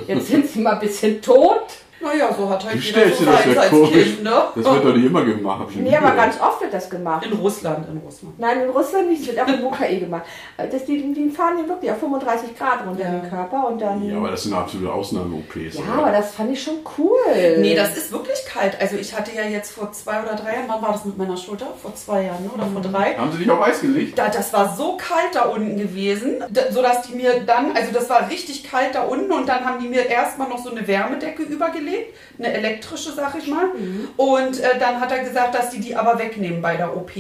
Jetzt 0.09 0.29
sind 0.29 0.49
sie 0.49 0.61
mal 0.61 0.75
ein 0.75 0.81
bisschen 0.81 1.23
tot. 1.23 1.84
Naja, 2.05 2.29
so 2.37 2.49
hat 2.49 2.65
halt 2.65 2.75
Wie 2.75 2.87
jeder 2.87 3.01
stellst 3.01 3.19
so 3.19 3.25
du 3.25 3.31
das 3.33 3.45
ja 3.55 3.61
als 3.63 3.71
komisch? 3.71 3.91
Kind, 4.05 4.23
ne? 4.25 4.43
Das 4.55 4.65
wird 4.65 4.85
doch 4.85 4.95
nicht 4.95 5.07
immer 5.07 5.25
gemacht. 5.25 5.61
Hab 5.61 5.71
ich 5.71 5.77
Nee, 5.77 5.97
aber 5.97 6.11
ganz 6.13 6.41
oft 6.41 6.61
wird 6.61 6.73
das 6.75 6.91
gemacht. 6.91 7.25
In 7.27 7.33
Russland, 7.33 7.89
in 7.89 7.99
Russland. 7.99 8.39
Nein, 8.39 8.61
in 8.63 8.71
Russland 8.71 9.09
nicht, 9.09 9.23
es 9.23 9.29
wird 9.29 9.41
auch 9.41 9.49
in 9.49 9.65
UKE 9.65 10.01
gemacht. 10.01 10.23
Äh, 10.57 10.69
Das, 10.69 10.85
die, 10.85 11.13
die 11.15 11.31
fahren 11.31 11.57
den 11.57 11.69
wirklich 11.69 11.91
auf 11.91 11.99
35 11.99 12.57
Grad 12.59 12.87
runter 12.87 13.03
Ja. 13.05 13.11
den 13.11 13.29
Körper 13.31 13.69
und 13.69 13.81
dann. 13.81 14.07
Ja, 14.09 14.17
aber 14.19 14.31
das 14.31 14.43
sind 14.45 14.53
absolute 14.55 14.93
Ausnahme-OPs. 14.93 15.75
Ja, 15.77 15.81
oder? 15.81 16.03
aber 16.03 16.13
das 16.13 16.35
fand 16.35 16.53
ich 16.53 16.63
schon 16.63 16.75
cool. 16.99 17.19
Nee, 17.59 17.75
das 17.75 17.97
ist 17.97 18.13
wirklich 18.13 18.39
kalt. 18.47 18.77
Also 18.81 18.97
ich 18.97 19.17
hatte 19.17 19.31
ja 19.35 19.45
jetzt 19.45 19.73
vor 19.73 19.91
zwei 19.93 20.23
oder 20.23 20.35
drei 20.35 20.55
Jahren, 20.57 20.65
wann 20.69 20.83
war 20.83 20.93
das 20.93 21.05
mit 21.05 21.17
meiner 21.17 21.37
Schulter? 21.37 21.69
Vor 21.81 21.95
zwei 21.95 22.25
Jahren 22.25 22.45
ne? 22.45 22.51
oder 22.55 22.67
vor 22.67 22.83
drei? 22.83 23.15
Haben 23.17 23.33
sie 23.33 23.39
dich 23.39 23.51
auf 23.51 23.63
Eis 23.63 23.81
gelegt? 23.81 24.19
Da, 24.19 24.29
das 24.29 24.53
war 24.53 24.75
so 24.77 24.97
kalt 24.97 25.35
da 25.35 25.45
unten 25.45 25.77
gewesen, 25.79 26.43
da, 26.51 26.71
sodass 26.71 27.03
die 27.03 27.15
mir 27.15 27.41
dann, 27.47 27.73
also 27.75 27.93
das 27.93 28.09
war 28.11 28.29
richtig 28.31 28.65
kalt 28.71 28.95
da 28.95 29.03
unten 29.05 29.33
und 29.33 29.49
dann 29.49 29.65
haben 29.65 29.81
die 29.81 29.89
mir 29.89 30.07
erstmal 30.07 30.49
noch 30.49 30.59
so 30.59 30.71
eine 30.71 30.87
Wärmedecke 30.87 31.43
übergelegt 31.43 31.94
gelegt, 31.95 32.15
eine 32.39 32.53
elektrische, 32.53 33.13
sag 33.13 33.35
ich 33.37 33.47
mal. 33.47 33.71
Und 34.17 34.61
äh, 34.61 34.79
dann 34.79 35.01
hat 35.01 35.13
er 35.13 35.25
gesagt, 35.25 35.55
dass 35.55 35.71
die 35.71 35.81
die 35.81 35.97
aber 35.97 36.19
wegnehmen 36.19 36.61
bei 36.61 36.77
der 36.77 36.97
OP. 36.97 37.13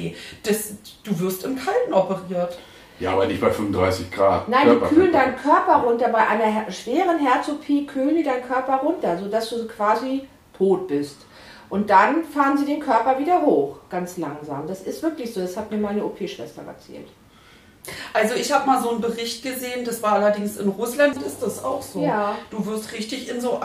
Das, 0.43 0.75
du 1.05 1.21
wirst 1.21 1.45
im 1.45 1.57
Kalten 1.57 1.93
operiert. 1.93 2.59
Ja, 3.01 3.13
aber 3.13 3.27
nicht 3.27 3.41
bei 3.41 3.51
35 3.51 4.11
Grad. 4.11 4.49
Nein, 4.49 4.69
die 4.69 4.95
kühlen 4.95 5.13
deinen 5.13 5.37
Körper 5.37 5.83
runter. 5.85 6.09
Bei 6.09 6.27
einer 6.27 6.45
her 6.45 6.71
schweren 6.71 7.19
Herz-OP 7.19 7.89
kühlen 7.89 8.17
die 8.17 8.23
deinen 8.23 8.47
Körper 8.47 8.77
runter, 8.77 9.19
sodass 9.19 9.51
du 9.51 9.67
quasi 9.67 10.29
tot 10.57 10.87
bist. 10.87 11.17
Und 11.71 11.91
dann 11.91 12.25
fahren 12.25 12.57
sie 12.57 12.67
den 12.67 12.79
Körper 12.79 13.19
wieder 13.19 13.43
hoch, 13.43 13.79
ganz 13.91 14.17
langsam. 14.17 14.69
Das 14.69 14.83
ist 14.83 15.03
wirklich 15.03 15.35
so. 15.35 15.41
Das 15.41 15.57
hat 15.57 15.73
mir 15.73 15.79
meine 15.79 16.05
OP-Schwester 16.05 16.63
erzählt. 16.65 17.09
Also 18.13 18.35
ich 18.35 18.51
habe 18.53 18.67
mal 18.67 18.81
so 18.83 18.91
einen 18.91 19.01
Bericht 19.01 19.43
gesehen, 19.43 19.85
das 19.85 20.03
war 20.03 20.13
allerdings 20.13 20.57
in 20.57 20.69
Russland, 20.69 21.21
ist 21.21 21.43
das 21.43 21.63
auch 21.63 21.83
so. 21.83 22.01
Ja. 22.01 22.37
Du 22.51 22.65
wirst 22.65 22.93
richtig 22.93 23.29
in 23.29 23.41
so 23.41 23.61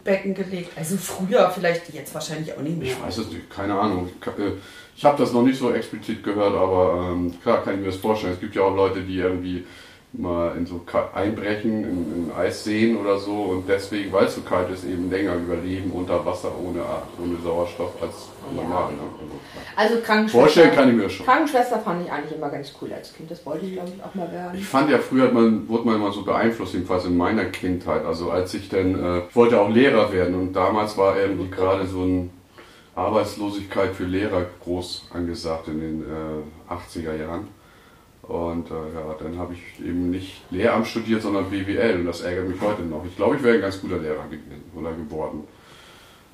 Eisbecken 0.00 0.34
gelegt. 0.34 0.72
Also 0.76 0.96
früher, 0.96 1.50
vielleicht 1.50 1.92
jetzt 1.92 2.14
wahrscheinlich 2.14 2.52
auch 2.52 2.60
nicht 2.60 2.78
mehr. 2.78 2.92
Ich 2.92 3.02
weiß 3.02 3.18
es 3.18 3.28
nicht, 3.28 3.50
keine 3.50 3.78
Ahnung. 3.78 4.08
Ich, 4.20 4.26
äh, 4.26 5.04
habe 5.04 5.22
das 5.22 5.32
noch 5.32 5.42
nicht 5.42 5.58
so 5.58 5.72
explizit 5.72 6.22
gehört, 6.22 6.54
aber 6.54 7.10
ähm, 7.12 7.34
klar 7.42 7.62
kann 7.62 7.74
ich 7.74 7.80
mir 7.80 7.86
das 7.86 7.96
vorstellen. 7.96 8.34
Es 8.34 8.40
gibt 8.40 8.54
ja 8.54 8.62
auch 8.62 8.74
Leute, 8.74 9.00
die 9.02 9.16
irgendwie 9.16 9.64
mal 10.12 10.56
in 10.56 10.66
so 10.66 10.80
einbrechen, 11.14 11.84
in, 11.84 12.24
in 12.24 12.32
Eisseen 12.36 12.96
oder 12.96 13.18
so 13.18 13.32
und 13.32 13.68
deswegen, 13.68 14.12
weil 14.12 14.26
es 14.26 14.34
so 14.34 14.40
kalt 14.40 14.68
ist, 14.70 14.84
eben 14.84 15.08
länger 15.08 15.34
überleben 15.34 15.92
unter 15.92 16.24
Wasser 16.26 16.50
ohne, 16.58 16.80
ohne 17.22 17.36
Sauerstoff 17.42 17.92
als 18.02 18.28
normal. 18.54 18.92
Ne? 18.92 18.98
Also 19.76 19.94
Vorstellen 19.94 20.02
Krankenschwester, 20.02 20.68
kann 20.70 20.88
ich 20.88 20.94
mir 20.96 21.10
schon. 21.10 21.26
Krankenschwester 21.26 21.78
fand 21.78 22.04
ich 22.04 22.12
eigentlich 22.12 22.36
immer 22.36 22.48
ganz 22.48 22.72
cool 22.80 22.92
als 22.92 23.14
Kind. 23.14 23.30
Das 23.30 23.46
wollte 23.46 23.66
ich, 23.66 23.74
glaube 23.74 23.90
ich, 23.96 24.02
auch 24.02 24.14
mal 24.14 24.30
werden. 24.32 24.58
Ich 24.58 24.66
fand 24.66 24.90
ja 24.90 24.98
früher, 24.98 25.24
hat 25.26 25.32
man, 25.32 25.68
wurde 25.68 25.86
man 25.86 25.96
immer 25.96 26.12
so 26.12 26.24
beeinflusst, 26.24 26.74
jedenfalls 26.74 27.04
in 27.04 27.16
meiner 27.16 27.44
Kindheit. 27.44 28.04
Also 28.04 28.30
als 28.30 28.52
ich 28.54 28.68
dann, 28.68 29.02
äh, 29.02 29.18
ich 29.28 29.36
wollte 29.36 29.60
auch 29.60 29.70
Lehrer 29.70 30.12
werden 30.12 30.34
und 30.34 30.52
damals 30.54 30.96
war 30.98 31.16
irgendwie 31.18 31.50
gerade 31.50 31.86
so 31.86 32.02
eine 32.02 32.30
Arbeitslosigkeit 32.96 33.94
für 33.94 34.04
Lehrer 34.04 34.46
groß 34.64 35.08
angesagt 35.14 35.68
in 35.68 35.80
den 35.80 36.02
äh, 36.02 36.72
80er 36.72 37.16
Jahren. 37.16 37.59
Und 38.22 38.70
äh, 38.70 38.74
ja, 38.74 39.14
dann 39.18 39.38
habe 39.38 39.54
ich 39.54 39.84
eben 39.84 40.10
nicht 40.10 40.42
Lehramt 40.50 40.86
studiert, 40.86 41.22
sondern 41.22 41.50
BWL 41.50 41.96
und 42.00 42.06
das 42.06 42.20
ärgert 42.20 42.48
mich 42.48 42.60
heute 42.60 42.82
noch. 42.82 43.04
Ich 43.04 43.16
glaube, 43.16 43.36
ich 43.36 43.42
wäre 43.42 43.56
ein 43.56 43.60
ganz 43.60 43.80
guter 43.80 43.98
Lehrer 43.98 44.24
gewesen 44.24 44.70
oder 44.74 44.92
geworden. 44.92 45.44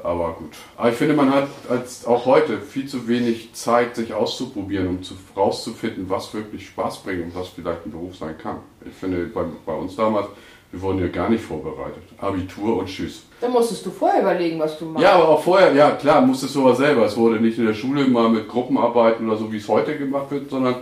Aber 0.03 0.35
gut. 0.39 0.53
Aber 0.77 0.91
ich 0.91 0.97
finde, 0.97 1.15
man 1.15 1.33
hat 1.33 1.49
als 1.71 2.07
auch 2.07 2.27
heute 2.27 2.59
viel 2.59 2.87
zu 2.87 3.09
wenig 3.09 3.55
Zeit, 3.55 3.97
sich 3.97 4.13
auszuprobieren, 4.13 4.89
um 4.89 5.03
zu, 5.03 5.15
rauszufinden, 5.35 6.11
was 6.11 6.35
wirklich 6.35 6.67
Spaß 6.67 6.99
bringt 6.99 7.25
und 7.25 7.35
was 7.35 7.49
vielleicht 7.49 7.87
ein 7.87 7.93
Beruf 7.93 8.17
sein 8.17 8.37
kann. 8.37 8.59
Ich 8.85 8.93
finde, 8.93 9.25
bei, 9.27 9.45
bei 9.65 9.73
uns 9.73 9.97
damals, 9.97 10.27
wir 10.71 10.83
wurden 10.83 10.99
ja 10.99 11.09
gar 11.09 11.31
nicht 11.31 11.43
vorbereitet. 11.43 12.03
Abitur 12.19 12.79
und 12.79 12.89
Tschüss. 12.89 13.23
Da 13.41 13.49
musstest 13.49 13.87
du 13.87 13.91
vorher 13.91 14.21
überlegen, 14.21 14.59
was 14.59 14.79
du 14.79 14.85
machst. 14.85 15.03
Ja, 15.03 15.13
aber 15.13 15.29
auch 15.31 15.43
vorher, 15.43 15.73
ja 15.73 15.93
klar, 15.93 16.21
musstest 16.21 16.55
du 16.55 16.61
aber 16.61 16.75
selber. 16.75 17.07
Es 17.07 17.17
wurde 17.17 17.41
nicht 17.41 17.59
in 17.59 17.67
der 17.67 17.75
Schule 17.75 18.07
mal 18.07 18.29
mit 18.29 18.49
Gruppenarbeiten 18.49 19.27
oder 19.27 19.39
so, 19.39 19.51
wie 19.51 19.57
es 19.57 19.69
heute 19.69 19.97
gemacht 19.97 20.31
wird, 20.31 20.51
sondern 20.51 20.77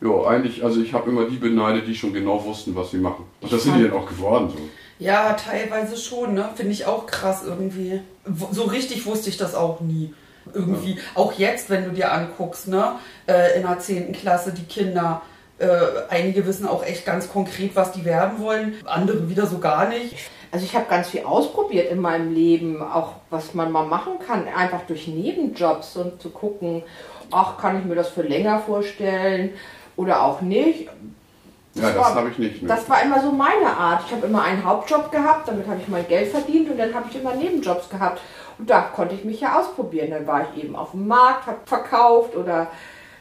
ja, 0.00 0.26
eigentlich, 0.26 0.62
also 0.62 0.80
ich 0.80 0.92
habe 0.92 1.10
immer 1.10 1.24
die 1.24 1.36
beneidet, 1.36 1.86
die 1.86 1.94
schon 1.94 2.12
genau 2.12 2.44
wussten, 2.44 2.74
was 2.74 2.90
sie 2.90 2.98
machen. 2.98 3.24
Und 3.40 3.52
das 3.52 3.62
sind 3.62 3.76
die 3.76 3.84
dann 3.84 3.92
auch 3.92 4.06
geworden 4.06 4.50
so. 4.50 4.58
Ja, 4.98 5.34
teilweise 5.34 5.96
schon, 5.96 6.34
ne? 6.34 6.48
Finde 6.54 6.72
ich 6.72 6.86
auch 6.86 7.06
krass 7.06 7.42
irgendwie. 7.46 8.00
So 8.50 8.64
richtig 8.64 9.04
wusste 9.06 9.28
ich 9.28 9.36
das 9.36 9.54
auch 9.54 9.80
nie. 9.80 10.14
Irgendwie. 10.52 10.98
Auch 11.14 11.32
jetzt, 11.34 11.70
wenn 11.70 11.84
du 11.84 11.90
dir 11.90 12.12
anguckst, 12.12 12.68
ne? 12.68 12.92
Äh, 13.26 13.56
in 13.56 13.62
der 13.62 13.78
10. 13.78 14.12
Klasse, 14.12 14.52
die 14.52 14.64
Kinder. 14.64 15.22
Äh, 15.58 15.66
einige 16.08 16.46
wissen 16.46 16.66
auch 16.66 16.84
echt 16.84 17.04
ganz 17.04 17.30
konkret, 17.30 17.74
was 17.74 17.92
die 17.92 18.04
werden 18.04 18.40
wollen. 18.40 18.74
Andere 18.84 19.28
wieder 19.28 19.46
so 19.46 19.58
gar 19.58 19.88
nicht. 19.88 20.14
Also 20.50 20.64
ich 20.64 20.74
habe 20.74 20.86
ganz 20.88 21.08
viel 21.08 21.24
ausprobiert 21.24 21.90
in 21.90 22.00
meinem 22.00 22.32
Leben, 22.32 22.82
auch 22.82 23.14
was 23.30 23.54
man 23.54 23.72
mal 23.72 23.86
machen 23.86 24.14
kann, 24.26 24.46
einfach 24.48 24.82
durch 24.86 25.08
Nebenjobs 25.08 25.96
und 25.96 26.22
zu 26.22 26.30
gucken, 26.30 26.82
ach, 27.30 27.58
kann 27.58 27.78
ich 27.78 27.84
mir 27.84 27.96
das 27.96 28.08
für 28.08 28.22
länger 28.22 28.60
vorstellen 28.60 29.50
oder 29.96 30.22
auch 30.22 30.40
nicht. 30.40 30.88
Ja, 31.74 31.90
das 31.92 32.14
habe 32.14 32.30
ich 32.30 32.38
nicht. 32.38 32.62
Ne? 32.62 32.68
Das 32.68 32.88
war 32.88 33.02
immer 33.02 33.20
so 33.20 33.30
meine 33.30 33.66
Art. 33.66 34.04
Ich 34.06 34.12
habe 34.12 34.26
immer 34.26 34.42
einen 34.42 34.64
Hauptjob 34.64 35.10
gehabt, 35.12 35.48
damit 35.48 35.66
habe 35.66 35.80
ich 35.80 35.88
mein 35.88 36.08
Geld 36.08 36.30
verdient 36.30 36.70
und 36.70 36.78
dann 36.78 36.94
habe 36.94 37.06
ich 37.10 37.20
immer 37.20 37.34
Nebenjobs 37.34 37.90
gehabt. 37.90 38.20
Und 38.58 38.70
da 38.70 38.80
konnte 38.80 39.14
ich 39.14 39.24
mich 39.24 39.40
ja 39.40 39.58
ausprobieren. 39.58 40.10
Dann 40.10 40.26
war 40.26 40.46
ich 40.48 40.64
eben 40.64 40.74
auf 40.74 40.92
dem 40.92 41.06
Markt, 41.06 41.46
habe 41.46 41.58
verkauft 41.66 42.34
oder 42.34 42.68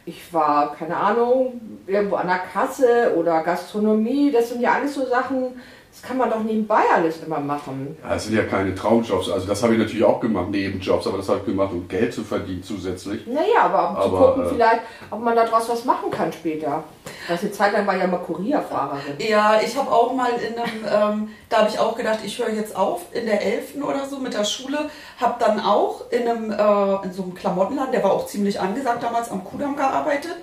ich 0.05 0.32
war, 0.34 0.76
keine 0.76 0.95
Ahnung, 0.95 1.59
irgendwo 1.88 2.15
an 2.15 2.28
der 2.28 2.39
Kasse 2.39 3.13
oder 3.17 3.41
Gastronomie. 3.43 4.32
Das 4.32 4.49
sind 4.49 4.61
ja 4.61 4.73
alles 4.73 4.93
so 4.93 5.05
Sachen, 5.05 5.59
das 5.95 6.01
kann 6.01 6.17
man 6.17 6.29
doch 6.29 6.43
nebenbei 6.43 6.81
alles 6.93 7.23
immer 7.25 7.39
machen. 7.39 7.95
Ja, 8.03 8.09
das 8.09 8.25
sind 8.25 8.35
ja 8.35 8.43
keine 8.43 8.75
Traumjobs. 8.75 9.29
Also 9.31 9.47
das 9.47 9.63
habe 9.63 9.73
ich 9.75 9.79
natürlich 9.79 10.03
auch 10.03 10.19
gemacht, 10.19 10.49
Nebenjobs, 10.49 11.07
aber 11.07 11.17
das 11.17 11.29
habe 11.29 11.39
ich 11.39 11.45
gemacht, 11.45 11.71
um 11.71 11.87
Geld 11.87 12.13
zu 12.13 12.25
verdienen 12.25 12.61
zusätzlich. 12.63 13.25
Naja, 13.25 13.61
aber 13.63 13.89
um 13.91 13.95
zu 13.95 14.01
Aber, 14.01 14.27
gucken, 14.27 14.45
äh, 14.45 14.49
vielleicht, 14.49 14.81
ob 15.09 15.21
man 15.21 15.37
daraus 15.37 15.69
was 15.69 15.85
machen 15.85 16.11
kann 16.11 16.33
später. 16.33 16.83
Das 17.29 17.41
eine 17.41 17.51
Zeit 17.51 17.71
lang 17.71 17.87
war 17.87 17.95
ja 17.95 18.07
mal 18.07 18.17
Kurierfahrerin. 18.17 19.15
Ja, 19.19 19.61
ich 19.61 19.77
habe 19.77 19.89
auch 19.89 20.13
mal 20.13 20.31
in 20.31 20.59
einem, 20.59 21.21
ähm, 21.23 21.29
da 21.47 21.59
habe 21.59 21.69
ich 21.69 21.79
auch 21.79 21.95
gedacht, 21.95 22.19
ich 22.25 22.37
höre 22.39 22.51
jetzt 22.51 22.75
auf 22.75 23.03
in 23.13 23.25
der 23.25 23.41
11. 23.41 23.81
oder 23.81 24.05
so 24.05 24.19
mit 24.19 24.33
der 24.33 24.43
Schule. 24.43 24.89
Habe 25.21 25.35
dann 25.39 25.61
auch 25.61 26.11
in, 26.11 26.27
einem, 26.27 26.51
äh, 26.51 27.05
in 27.05 27.13
so 27.13 27.23
einem 27.23 27.35
Klamottenladen, 27.35 27.93
der 27.93 28.03
war 28.03 28.11
auch 28.11 28.25
ziemlich 28.25 28.59
angesagt 28.59 29.01
damals, 29.01 29.31
am 29.31 29.45
Kudamm 29.45 29.77
gearbeitet. 29.77 30.35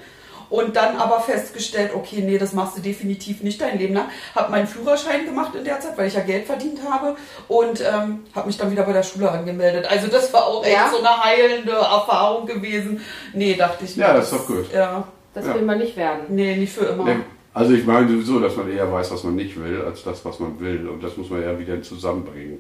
Und 0.53 0.77
dann 0.77 0.97
aber 0.97 1.19
festgestellt, 1.21 1.93
okay, 1.95 2.21
nee, 2.27 2.37
das 2.37 2.53
machst 2.53 2.77
du 2.77 2.83
definitiv 2.83 3.43
nicht 3.43 3.59
dein 3.59 3.79
Leben 3.79 3.95
lang. 3.95 4.09
Habe 4.35 4.51
meinen 4.51 4.67
Führerschein 4.67 5.25
gemacht 5.25 5.55
in 5.55 5.65
der 5.65 5.81
Zeit, 5.81 5.97
weil 5.97 6.09
ich 6.09 6.15
ja 6.15 6.21
Geld 6.21 6.45
verdient 6.45 6.79
habe. 6.89 7.17
Und 7.49 7.81
ähm, 7.81 8.21
habe 8.35 8.47
mich 8.49 8.59
dann 8.59 8.71
wieder 8.71 8.83
bei 8.83 8.93
der 8.93 9.03
Schule 9.03 9.31
angemeldet. 9.31 9.87
Also 9.91 10.09
das 10.09 10.31
war 10.35 10.45
auch 10.47 10.63
echt 10.63 10.75
Ja? 10.75 10.91
so 10.91 10.99
eine 10.99 11.25
heilende 11.25 11.73
Erfahrung 11.73 12.45
gewesen. 12.47 13.01
Nee, 13.33 13.55
dachte 13.55 13.87
ich. 13.87 13.97
Ja, 13.97 14.09
mir, 14.09 14.15
das 14.19 14.31
ist 14.31 14.39
doch 14.39 14.47
gut. 14.47 14.71
Ja, 14.75 15.09
Das 15.33 15.47
Ja. 15.47 15.55
will 15.55 15.63
man 15.63 15.79
nicht 15.79 15.97
werden. 15.97 16.25
nee, 16.29 16.55
nicht 16.57 16.75
für 16.75 16.85
immer. 16.85 17.05
Ne, 17.05 17.25
Also 17.55 17.73
ich 17.73 17.87
meine 17.87 18.07
sowieso, 18.09 18.39
dass 18.39 18.55
man 18.55 18.71
eher 18.71 18.93
weiß, 18.93 19.11
was 19.11 19.25
man 19.25 19.35
nicht 19.37 19.59
will, 19.59 19.83
als 19.87 20.03
das, 20.05 20.23
was 20.27 20.39
man 20.39 20.61
will. 20.61 20.87
Und 20.87 21.03
das 21.03 21.17
muss 21.17 21.31
man 21.31 21.41
ja 21.43 21.59
wieder 21.59 21.81
zusammenbringen. 21.81 22.59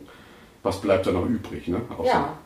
Was 0.62 0.80
bleibt 0.80 1.06
da 1.06 1.10
noch 1.12 1.26
übrig? 1.26 1.68
Ne? 1.68 1.82
Auch 1.98 2.06
Ja. 2.06 2.38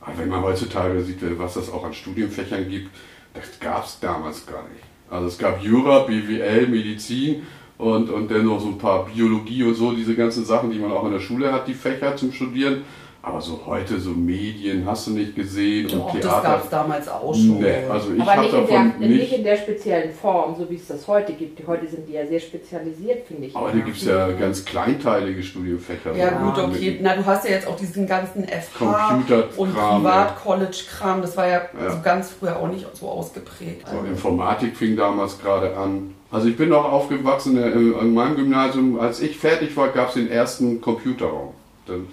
Aber 0.00 0.16
wenn 0.16 0.30
man 0.30 0.42
heutzutage 0.42 1.02
sieht, 1.02 1.18
was 1.38 1.52
das 1.52 1.70
auch 1.70 1.84
an 1.84 1.92
Studienfächern 1.92 2.66
gibt, 2.70 2.88
das 3.34 3.44
gab 3.60 3.84
es 3.84 4.00
damals 4.00 4.46
gar 4.46 4.62
nicht. 4.62 4.82
Also 5.10 5.28
es 5.28 5.38
gab 5.38 5.62
Jura, 5.62 6.00
BWL, 6.00 6.66
Medizin 6.68 7.42
und, 7.78 8.10
und 8.10 8.30
dann 8.30 8.46
noch 8.46 8.60
so 8.60 8.68
ein 8.68 8.78
paar 8.78 9.06
Biologie 9.06 9.62
und 9.62 9.74
so, 9.74 9.92
diese 9.92 10.14
ganzen 10.14 10.44
Sachen, 10.44 10.70
die 10.70 10.78
man 10.78 10.92
auch 10.92 11.04
in 11.04 11.12
der 11.12 11.20
Schule 11.20 11.52
hat, 11.52 11.68
die 11.68 11.74
Fächer 11.74 12.16
zum 12.16 12.32
Studieren. 12.32 12.82
Aber 13.28 13.40
so 13.40 13.60
heute, 13.66 13.98
so 13.98 14.10
Medien, 14.10 14.86
hast 14.86 15.08
du 15.08 15.10
nicht 15.10 15.34
gesehen 15.34 15.88
Doch, 15.88 16.14
und 16.14 16.22
das 16.22 16.30
gab 16.30 16.42
Theater. 16.42 16.62
es 16.62 16.70
damals 16.70 17.08
auch 17.08 17.34
schon. 17.34 17.58
Nee, 17.58 17.82
also 17.90 18.12
ich 18.14 18.20
Aber 18.22 18.30
habe 18.36 18.42
nicht 18.42 18.52
in, 18.54 18.66
der, 18.68 18.76
davon 18.78 19.00
nicht 19.00 19.08
nicht. 19.10 19.32
in 19.32 19.42
der 19.44 19.56
speziellen 19.56 20.12
Form, 20.12 20.54
so 20.56 20.70
wie 20.70 20.76
es 20.76 20.86
das 20.86 21.08
heute 21.08 21.32
gibt. 21.32 21.58
Die 21.58 21.66
heute 21.66 21.88
sind 21.88 22.08
die 22.08 22.12
ja 22.12 22.24
sehr 22.24 22.38
spezialisiert, 22.38 23.26
finde 23.26 23.48
ich. 23.48 23.56
Aber 23.56 23.72
da 23.72 23.78
gibt 23.78 23.96
es 23.96 24.04
ja 24.04 24.30
ganz 24.30 24.64
kleinteilige 24.64 25.42
Studienfächer. 25.42 26.14
Ja, 26.16 26.30
gut, 26.38 26.56
okay. 26.56 27.00
Na, 27.02 27.16
du 27.16 27.26
hast 27.26 27.44
ja 27.44 27.50
jetzt 27.56 27.66
auch 27.66 27.76
diesen 27.76 28.06
ganzen 28.06 28.44
FH 28.46 29.18
und. 29.56 29.74
Privat-College-Kram. 29.74 31.20
Das 31.20 31.36
war 31.36 31.48
ja, 31.48 31.62
Ja. 31.82 31.90
so 31.90 31.98
ganz 32.04 32.30
früher 32.30 32.56
auch 32.60 32.68
nicht 32.68 32.86
so 32.94 33.08
ausgeprägt. 33.08 33.88
So, 33.90 34.06
Informatik 34.06 34.76
fing 34.76 34.96
damals 34.96 35.40
gerade 35.40 35.76
an. 35.76 36.14
Also 36.30 36.46
ich 36.48 36.56
bin 36.56 36.68
noch 36.68 36.84
aufgewachsen 36.92 37.56
äh, 37.60 37.70
in 37.70 38.14
meinem 38.14 38.36
Gymnasium. 38.36 39.00
Als 39.00 39.20
ich 39.20 39.36
fertig 39.36 39.76
war, 39.76 39.88
gab 39.88 40.08
es 40.08 40.14
den 40.14 40.30
ersten 40.30 40.80
Computerraum. 40.80 41.54
Dann, 41.86 42.06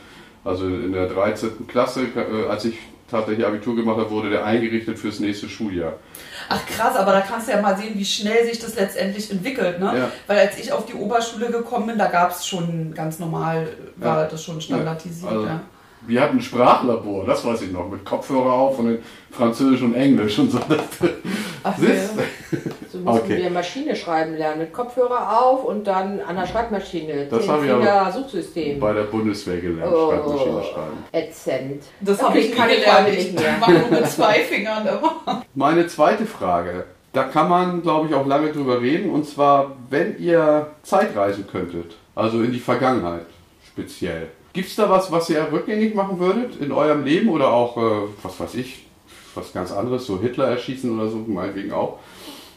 also 0.44 0.68
in 0.68 0.92
der 0.94 1.08
13. 1.08 1.68
Klasse, 1.68 2.02
äh, 2.16 2.50
als 2.50 2.66
ich 2.66 2.78
tatsächlich 3.10 3.46
Abitur 3.46 3.76
gemacht 3.76 3.98
habe, 3.98 4.10
wurde 4.10 4.30
der 4.30 4.44
eingerichtet 4.46 4.98
fürs 4.98 5.20
nächste 5.20 5.48
Schuljahr. 5.48 5.94
Ach 6.50 6.66
krass, 6.66 6.96
aber 6.96 7.12
da 7.12 7.22
kannst 7.22 7.48
du 7.48 7.52
ja 7.52 7.62
mal 7.62 7.78
sehen, 7.78 7.94
wie 7.96 8.06
schnell 8.06 8.46
sich 8.46 8.60
das 8.60 8.76
letztendlich 8.76 9.30
entwickelt. 9.32 9.80
Ne? 9.80 9.94
Ja. 9.98 10.12
Weil 10.28 10.40
als 10.40 10.58
ich 10.58 10.72
auf 10.72 10.86
die 10.86 10.94
Oberschule 10.96 11.52
gekommen 11.52 11.88
bin, 11.88 11.98
da 11.98 12.08
gab 12.08 12.32
es 12.32 12.46
schon 12.48 12.94
ganz 12.94 13.20
normal, 13.20 13.68
war 13.98 14.24
Ja. 14.24 14.28
das 14.28 14.44
schon 14.44 14.60
standardisiert. 14.60 15.32
Also, 15.32 15.46
ja. 15.46 15.62
Wir 16.06 16.22
hatten 16.22 16.38
ein 16.38 16.42
Sprachlabor, 16.42 17.26
das 17.26 17.46
weiß 17.46 17.62
ich 17.62 17.72
noch, 17.72 17.90
mit 17.90 18.04
Kopfhörer 18.04 18.52
auf 18.52 18.80
und 18.80 18.90
in 18.90 19.00
Französisch 19.32 19.82
und 19.82 19.94
Englisch 19.96 20.38
und 20.40 20.52
so. 20.52 20.60
Ach, 21.64 21.78
ja. 21.80 21.88
So 22.92 22.98
müssen 23.00 23.08
Okay. 23.08 23.38
wir 23.38 23.50
Maschine 23.50 23.96
schreiben 23.96 24.36
lernen. 24.36 24.60
Mit 24.60 24.74
Kopfhörer 24.74 25.42
auf 25.42 25.64
und 25.64 25.86
dann 25.88 26.20
an 26.20 26.36
der 26.36 26.46
Schreibmaschine. 26.46 27.28
Das 27.30 27.48
habe 27.48 27.66
ich 27.66 27.72
aber 27.72 27.82
Zehnfinger-Suchsystem. 27.84 28.80
Bei 28.80 28.94
der 28.94 29.04
Bundeswehr 29.04 29.60
gelernt, 29.62 29.94
Oh. 29.96 30.12
Schreibmaschine 30.12 30.64
schreiben. 30.64 30.98
Ätzend. 31.12 31.84
Das 32.02 32.22
habe 32.22 32.38
ich 32.40 32.50
ich 32.50 32.56
gelernt. 32.56 33.08
Ich 33.10 33.32
nicht 33.32 33.40
mehr. 33.40 33.58
mache 33.60 33.72
nur 33.72 33.90
mit 33.90 34.08
zwei 34.08 34.34
Fingern 34.42 34.86
immer. 34.86 35.44
Meine 35.56 35.88
zweite 35.88 36.26
Frage, 36.26 36.84
da 37.14 37.24
kann 37.24 37.50
man, 37.50 37.82
glaube 37.82 38.08
ich, 38.10 38.14
auch 38.14 38.26
lange 38.28 38.52
drüber 38.52 38.82
reden, 38.82 39.10
und 39.10 39.26
zwar, 39.28 39.72
wenn 39.90 40.18
ihr 40.20 40.68
Zeitreisen 40.84 41.48
könntet, 41.48 41.96
also 42.14 42.42
in 42.42 42.52
die 42.52 42.60
Vergangenheit 42.60 43.26
speziell. 43.72 44.28
Gibt 44.54 44.70
es 44.70 44.76
da 44.76 44.90
was, 44.90 45.12
was 45.12 45.30
ihr 45.32 45.48
rückgängig 45.52 45.96
machen 45.96 46.20
würdet 46.20 46.62
in 46.62 46.72
eurem 46.72 47.04
Leben 47.04 47.30
oder 47.30 47.52
auch, 47.52 47.78
äh, 47.78 48.08
was 48.22 48.40
weiß 48.40 48.56
ich, 48.56 48.86
was 49.34 49.52
ganz 49.52 49.72
anderes, 49.72 50.06
so 50.06 50.20
Hitler 50.20 50.48
erschießen 50.48 50.98
oder 50.98 51.10
so, 51.10 51.18
meinetwegen 51.28 51.74
auch. 51.74 52.00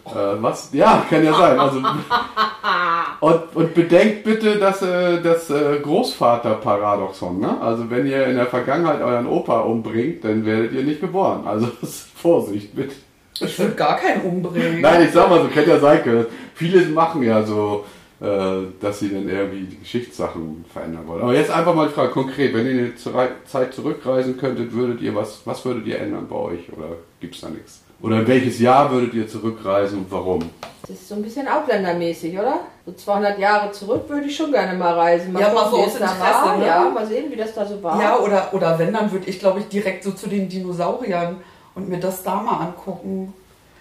Äh, 0.05 0.41
was? 0.41 0.71
Ja, 0.73 1.05
kann 1.09 1.25
ja 1.25 1.35
sein. 1.35 1.59
Also, 1.59 1.81
und, 3.21 3.57
und 3.57 3.75
bedenkt 3.75 4.25
bitte 4.25 4.59
das, 4.59 4.83
äh, 4.83 5.21
das 5.21 5.51
äh, 5.51 5.81
Großvaterparadoxon. 5.83 7.41
Ne? 7.41 7.61
Also 7.61 7.91
wenn 7.91 8.07
ihr 8.07 8.27
in 8.27 8.37
der 8.37 8.47
Vergangenheit 8.47 9.01
euren 9.01 9.27
Opa 9.27 9.61
umbringt, 9.61 10.25
dann 10.25 10.45
werdet 10.45 10.73
ihr 10.73 10.85
nicht 10.85 11.01
geboren. 11.01 11.47
Also 11.47 11.69
Vorsicht 12.15 12.77
bitte. 12.77 12.95
Ich 13.41 13.59
würde 13.59 13.75
gar 13.75 13.97
keinen 13.97 14.23
umbringen. 14.23 14.81
Nein, 14.81 15.05
ich 15.05 15.13
sag 15.13 15.29
mal 15.29 15.43
so, 15.43 15.49
kennt 15.49 15.67
ja 15.67 15.79
sein 15.79 16.03
können. 16.03 16.27
Viele 16.55 16.87
machen 16.87 17.23
ja 17.23 17.43
so, 17.43 17.85
dass 18.19 18.99
sie 18.99 19.11
dann 19.11 19.29
irgendwie 19.29 19.65
die 19.65 19.79
Geschichtssachen 19.79 20.65
verändern 20.73 21.07
wollen. 21.07 21.23
Aber 21.23 21.35
jetzt 21.35 21.51
einfach 21.51 21.75
mal 21.75 21.91
fragen, 21.91 22.13
konkret, 22.13 22.55
wenn 22.55 22.65
ihr 22.65 22.73
in 22.73 22.93
die 22.93 23.45
Zeit 23.45 23.75
zurückreisen 23.75 24.39
könntet, 24.39 24.73
würdet 24.73 25.03
ihr 25.03 25.15
was, 25.15 25.43
was 25.45 25.65
würdet 25.65 25.87
ihr 25.87 26.01
ändern 26.01 26.27
bei 26.29 26.37
euch? 26.37 26.73
Oder 26.75 26.97
gibt's 27.21 27.43
da 27.43 27.51
nichts? 27.51 27.83
Oder 28.01 28.21
in 28.21 28.27
welches 28.27 28.59
Jahr 28.59 28.91
würdet 28.91 29.15
ihr 29.15 29.27
zurückreisen 29.27 30.01
und 30.01 30.11
warum? 30.11 30.51
Das 30.83 30.91
ist 30.91 31.09
so 31.09 31.15
ein 31.15 31.23
bisschen 31.23 31.49
ausländermäßig, 31.49 32.39
oder? 32.39 32.61
So 32.85 32.93
200 32.93 33.39
Jahre 33.39 33.73
zurück 33.73 34.09
würde 34.09 34.27
ich 34.27 34.37
schon 34.37 34.53
gerne 34.53 34.79
mal 34.79 34.95
reisen. 34.95 35.33
Mal 35.33 35.41
ja, 35.41 35.49
gucken, 35.49 35.65
mal 35.65 35.71
so 35.71 35.77
aus 35.79 35.87
es 35.89 35.95
Interesse, 35.95 36.21
war. 36.21 36.57
ne? 36.59 36.67
Ja, 36.67 36.91
mal 36.91 37.07
sehen, 37.07 37.31
wie 37.31 37.37
das 37.37 37.55
da 37.55 37.67
so 37.67 37.83
war. 37.83 38.01
Ja, 38.01 38.19
oder, 38.19 38.51
oder 38.53 38.79
wenn, 38.79 38.93
dann 38.93 39.11
würde 39.11 39.29
ich, 39.29 39.41
glaube 39.41 39.61
ich, 39.61 39.69
direkt 39.69 40.05
so 40.05 40.13
zu 40.13 40.29
den 40.29 40.49
Dinosauriern 40.49 41.39
und 41.75 41.89
mir 41.89 41.99
das 41.99 42.23
da 42.23 42.37
mal 42.37 42.67
angucken. 42.67 43.33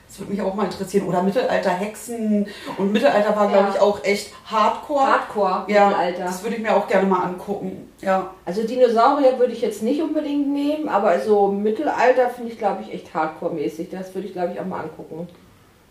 Das 0.07 0.19
würde 0.19 0.31
mich 0.31 0.41
auch 0.41 0.53
mal 0.53 0.65
interessieren. 0.65 1.07
Oder 1.07 1.23
Mittelalter 1.23 1.71
Hexen. 1.71 2.47
Und 2.77 2.91
Mittelalter 2.91 3.35
war, 3.35 3.45
Ja. 3.45 3.51
glaube 3.57 3.69
ich, 3.75 3.81
auch 3.81 4.03
echt 4.03 4.33
Hardcore. 4.45 5.05
Hardcore, 5.07 5.65
Ja, 5.67 5.87
Mittelalter. 5.89 6.23
das 6.25 6.43
würde 6.43 6.55
ich 6.57 6.61
mir 6.61 6.75
auch 6.75 6.87
gerne 6.87 7.07
mal 7.09 7.23
angucken. 7.23 7.89
Ja. 8.01 8.29
Also 8.45 8.63
Dinosaurier 8.65 9.37
würde 9.39 9.53
ich 9.53 9.61
jetzt 9.61 9.81
nicht 9.83 10.01
unbedingt 10.01 10.47
nehmen, 10.47 10.87
aber 10.87 11.19
so 11.19 11.47
Mittelalter 11.51 12.29
finde 12.29 12.51
ich, 12.51 12.57
glaube 12.57 12.83
ich, 12.83 12.93
echt 12.93 13.13
Hardcore-mäßig. 13.13 13.89
Das 13.89 14.13
würde 14.15 14.27
ich, 14.27 14.33
glaube 14.33 14.53
ich, 14.53 14.59
auch 14.59 14.65
mal 14.65 14.81
angucken. 14.81 15.27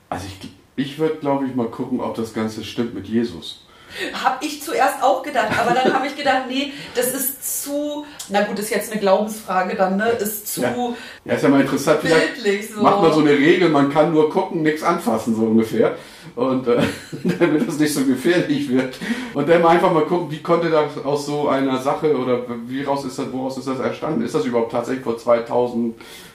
Also 0.09 0.27
ich, 0.27 0.49
ich 0.77 0.99
würde, 0.99 1.17
glaube 1.17 1.47
ich, 1.47 1.55
mal 1.55 1.67
gucken, 1.69 2.01
ob 2.01 2.15
das 2.15 2.33
Ganze 2.33 2.65
stimmt 2.65 2.95
mit 2.95 3.07
Jesus. 3.07 3.64
Habe 4.13 4.45
ich 4.45 4.63
zuerst 4.63 5.03
auch 5.03 5.23
gedacht, 5.23 5.49
aber 5.59 5.75
dann 5.75 5.93
habe 5.93 6.07
ich 6.07 6.17
gedacht, 6.17 6.45
nee, 6.49 6.73
das 6.95 7.15
ist 7.15 7.65
zu, 7.65 8.05
na 8.29 8.43
gut, 8.43 8.59
ist 8.59 8.71
jetzt 8.71 8.91
eine 8.91 9.01
Glaubensfrage 9.01 9.77
dann, 9.77 9.97
ne? 9.97 10.09
Ist 10.11 10.53
zu 10.53 10.63
Ja. 10.63 10.75
Ja, 11.25 11.35
ist 11.35 11.43
ja 11.43 11.49
mal 11.49 11.61
interessant. 11.61 12.01
Bildlich 12.03 12.71
so. 12.71 12.83
macht 12.83 13.03
man 13.03 13.13
so 13.13 13.21
eine 13.21 13.31
Regel, 13.31 13.69
man 13.69 13.93
kann 13.93 14.13
nur 14.13 14.31
gucken, 14.31 14.63
nichts 14.63 14.83
anfassen, 14.83 15.35
so 15.37 15.43
ungefähr. 15.43 15.97
Und 16.35 16.67
äh, 16.67 16.83
damit 17.39 17.67
das 17.67 17.79
nicht 17.79 17.95
so 17.95 18.05
gefährlich 18.05 18.69
wird. 18.69 18.97
Und 19.35 19.49
dann 19.49 19.65
einfach 19.65 19.93
mal 19.93 20.05
gucken, 20.05 20.31
wie 20.31 20.43
konnte 20.43 20.71
das 20.71 21.05
aus 21.05 21.27
so 21.27 21.49
einer 21.49 21.79
Sache 21.79 22.17
oder 22.17 22.43
wie 22.67 22.83
raus 22.83 23.05
ist 23.05 23.19
das, 23.19 23.33
woraus 23.33 23.59
ist 23.59 23.69
das 23.69 23.79
entstanden? 23.81 24.23
Ist 24.23 24.35
das 24.35 24.45
überhaupt 24.45 24.73
tatsächlich 24.73 25.05
vor 25.05 25.17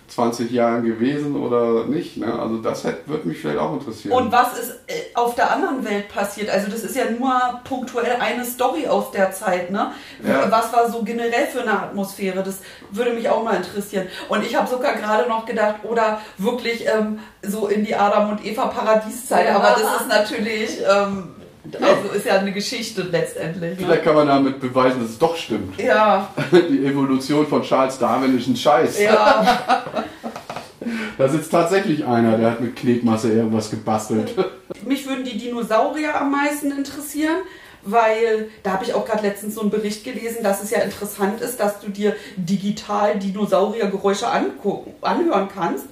2020 0.10 0.52
Jahren 0.52 0.84
gewesen 0.84 1.36
oder 1.36 1.86
nicht? 1.86 2.18
Ne? 2.18 2.34
Also 2.34 2.58
das 2.58 2.84
hätte, 2.84 3.08
würde 3.08 3.28
mich 3.28 3.40
vielleicht 3.40 3.60
auch 3.60 3.74
interessieren. 3.74 4.14
Und 4.14 4.32
was 4.32 4.58
ist 4.58 4.72
äh, 4.88 4.94
auf 5.16 5.36
der 5.36 5.52
anderen 5.52 5.86
Welt 5.86 6.10
passiert? 6.10 6.50
Also 6.50 6.70
das 6.70 6.84
ist 6.84 6.96
ja 6.96 7.10
nur 7.10 7.62
punktuell 7.64 8.18
eine 8.20 8.44
Story 8.44 8.88
aus 8.88 9.12
der 9.12 9.32
Zeit, 9.32 9.72
ne? 9.72 9.92
Ja. 10.26 10.50
Was 10.52 10.74
war 10.74 10.90
so 10.90 11.04
generell 11.04 11.48
für 11.48 11.62
eine 11.62 11.74
Atmosphäre? 11.74 12.44
Das 12.44 12.60
würde 12.92 13.14
mich 13.14 13.30
auch 13.30 13.44
mal 13.44 13.56
interessieren. 13.56 14.08
Und 14.28 14.44
ich 14.44 14.56
habe 14.56 14.68
sogar 14.68 14.96
gerade 14.96 15.30
noch 15.30 15.46
gedacht, 15.46 15.78
oder 15.84 16.22
wirklich 16.38 16.86
ähm, 16.88 17.20
so 17.42 17.68
in 17.68 17.86
die 17.86 17.96
Adam 17.96 18.32
und 18.32 18.46
Eva 18.46 18.68
Paradieszeit. 18.68 19.48
Ja. 19.48 19.56
Aber 19.56 19.80
das 19.80 20.02
ist 20.02 20.08
natürlich, 20.10 20.80
ähm, 20.90 21.36
also 21.76 22.14
ist 22.16 22.26
ja 22.26 22.40
eine 22.40 22.52
Geschichte 22.52 23.02
letztendlich. 23.04 23.80
Ne? 23.80 23.86
Vielleicht 23.86 24.04
kann 24.04 24.16
man 24.16 24.28
damit 24.28 24.60
beweisen, 24.60 25.02
dass 25.02 25.12
es 25.12 25.20
doch 25.20 25.36
stimmt. 25.36 25.80
Ja, 25.80 26.34
Die 26.52 26.86
Evolution 26.86 27.46
von 27.48 27.62
Charles 27.64 27.98
Darwin 28.00 28.38
ist 28.38 28.48
ein 28.48 28.56
Scheiß. 28.56 29.00
ja. 29.02 29.84
Da 31.18 31.28
sitzt 31.28 31.52
tatsächlich 31.52 32.06
einer, 32.06 32.38
der 32.38 32.52
hat 32.52 32.62
mit 32.62 32.76
Knetmasse 32.78 33.32
irgendwas 33.34 33.70
gebastelt. 33.70 34.34
Mich 34.86 35.06
würden 35.06 35.26
die 35.26 35.38
Dinosaurier 35.38 36.20
am 36.20 36.32
meisten 36.32 36.72
interessieren, 36.72 37.36
weil 37.84 38.50
da 38.64 38.72
habe 38.72 38.86
ich 38.86 38.94
auch 38.94 39.06
gerade 39.06 39.24
letztens 39.28 39.56
so 39.56 39.62
einen 39.62 39.70
Bericht 39.70 40.04
gelesen, 40.06 40.38
dass 40.42 40.64
es 40.64 40.72
ja 40.72 40.80
interessant 40.80 41.42
ist, 41.42 41.60
dass 41.60 41.82
du 41.82 41.90
dir 41.90 42.16
digital 42.38 43.20
Dinosauriergeräusche 43.20 44.30
angucken, 44.30 44.94
anhören 45.02 45.50
kannst. 45.54 45.86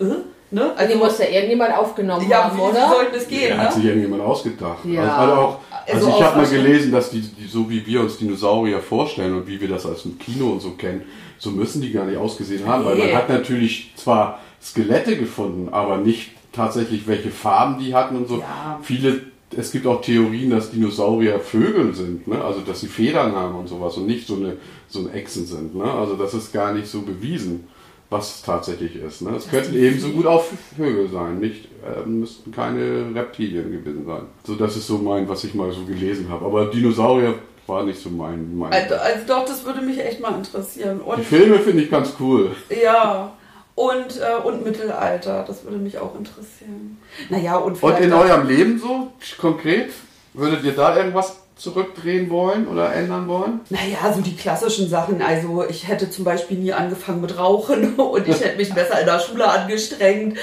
Äh, 0.00 0.04
ne? 0.52 0.72
Also, 0.76 0.92
die 0.92 0.98
muss 0.98 1.18
ja 1.18 1.26
irgendjemand 1.26 1.74
aufgenommen 1.76 2.26
ja, 2.28 2.44
haben, 2.44 2.58
oder? 2.58 2.88
soll 2.88 3.06
das 3.12 3.26
gehen? 3.28 3.48
Ja, 3.50 3.56
hat 3.58 3.72
sich 3.72 3.82
Ne? 3.84 3.88
irgendjemand 3.90 4.22
ausgedacht. 4.22 4.84
Ja. 4.84 5.02
Also, 5.02 5.32
also, 5.32 5.42
auch, 5.42 5.58
also, 5.86 6.06
Also 6.06 6.18
ich 6.18 6.22
habe 6.24 6.36
mal 6.40 6.48
gelesen, 6.48 6.92
dass 6.92 7.10
die, 7.10 7.20
die, 7.20 7.46
so 7.46 7.68
wie 7.68 7.84
wir 7.86 8.00
uns 8.00 8.18
Dinosaurier 8.18 8.80
vorstellen 8.80 9.34
und 9.34 9.46
wie 9.48 9.60
wir 9.60 9.68
das 9.68 9.84
aus 9.86 10.02
dem 10.04 10.18
Kino 10.18 10.50
und 10.50 10.60
so 10.60 10.70
kennen, 10.72 11.02
so 11.38 11.50
müssen 11.50 11.82
die 11.82 11.90
gar 11.92 12.04
nicht 12.04 12.16
ausgesehen 12.18 12.66
haben. 12.66 12.84
Weil 12.84 12.96
man 12.96 13.06
Nee. 13.08 13.14
hat 13.14 13.28
natürlich 13.28 13.92
zwar 13.96 14.38
Skelette 14.62 15.16
gefunden, 15.16 15.68
aber 15.72 15.96
nicht 15.98 16.30
tatsächlich 16.52 17.06
welche 17.08 17.30
Farben 17.30 17.78
die 17.78 17.94
hatten 17.94 18.16
und 18.16 18.28
so. 18.28 18.38
Ja. 18.38 18.78
Viele, 18.82 19.20
es 19.56 19.72
gibt 19.72 19.86
auch 19.86 20.00
Theorien, 20.02 20.50
dass 20.50 20.70
Dinosaurier 20.70 21.40
Vögel 21.40 21.94
sind, 21.94 22.28
ne? 22.28 22.42
also 22.44 22.60
dass 22.60 22.80
sie 22.80 22.86
Federn 22.88 23.34
haben 23.34 23.54
und 23.56 23.66
sowas 23.68 23.96
und 23.96 24.06
nicht 24.06 24.26
so 24.26 24.36
eine 24.36 24.56
so 24.88 25.00
ein 25.00 25.12
Echsen 25.14 25.46
sind. 25.46 25.74
Ne? 25.74 25.84
Also 25.90 26.14
das 26.16 26.34
ist 26.34 26.52
gar 26.52 26.72
nicht 26.74 26.86
so 26.86 27.00
bewiesen, 27.02 27.66
was 28.12 28.36
es 28.36 28.42
tatsächlich 28.42 28.96
ist. 28.96 29.22
Ne? 29.22 29.30
Es 29.36 29.48
könnten 29.48 29.74
ebenso 29.74 30.10
gut 30.10 30.26
auch 30.26 30.44
Vögel 30.76 31.08
sein, 31.10 31.38
nicht 31.40 31.66
äh, 31.84 32.06
müssten 32.06 32.52
keine 32.52 33.12
Reptilien 33.14 33.72
gewesen 33.72 34.04
sein. 34.06 34.22
So 34.44 34.54
das 34.54 34.76
ist 34.76 34.86
so 34.86 34.98
mein, 34.98 35.28
was 35.28 35.42
ich 35.44 35.54
mal 35.54 35.72
so 35.72 35.84
gelesen 35.84 36.28
habe. 36.28 36.44
Aber 36.44 36.66
Dinosaurier 36.66 37.34
war 37.66 37.84
nicht 37.84 38.00
so 38.00 38.10
mein. 38.10 38.56
mein. 38.56 38.72
Also, 38.72 38.94
also 38.94 39.26
doch, 39.26 39.44
das 39.44 39.64
würde 39.64 39.80
mich 39.82 39.98
echt 39.98 40.20
mal 40.20 40.36
interessieren. 40.36 41.00
Die 41.04 41.10
Und 41.10 41.24
Filme 41.24 41.58
finde 41.58 41.82
ich 41.82 41.90
ganz 41.90 42.14
cool. 42.20 42.54
ja. 42.70 43.32
Und, 43.74 44.20
äh, 44.20 44.46
und 44.46 44.64
Mittelalter, 44.64 45.44
das 45.46 45.64
würde 45.64 45.78
mich 45.78 45.96
auch 45.96 46.14
interessieren. 46.14 46.98
Naja, 47.30 47.56
und 47.56 47.82
Und 47.82 47.98
in 48.00 48.12
eurem 48.12 48.46
Leben 48.46 48.78
so 48.78 49.12
konkret, 49.38 49.90
würdet 50.34 50.62
ihr 50.62 50.72
da 50.72 50.94
irgendwas 50.94 51.41
zurückdrehen 51.62 52.28
wollen 52.28 52.66
oder 52.66 52.92
ändern 52.92 53.28
wollen? 53.28 53.60
Naja, 53.70 54.12
so 54.12 54.20
die 54.20 54.34
klassischen 54.34 54.88
Sachen. 54.88 55.22
Also 55.22 55.64
ich 55.68 55.86
hätte 55.86 56.10
zum 56.10 56.24
Beispiel 56.24 56.58
nie 56.58 56.72
angefangen 56.72 57.20
mit 57.20 57.38
Rauchen 57.38 57.94
und 57.96 58.26
ich 58.26 58.40
hätte 58.40 58.56
mich 58.56 58.74
besser 58.74 58.98
in 59.00 59.06
der 59.06 59.20
Schule 59.20 59.48
angestrengt. 59.48 60.38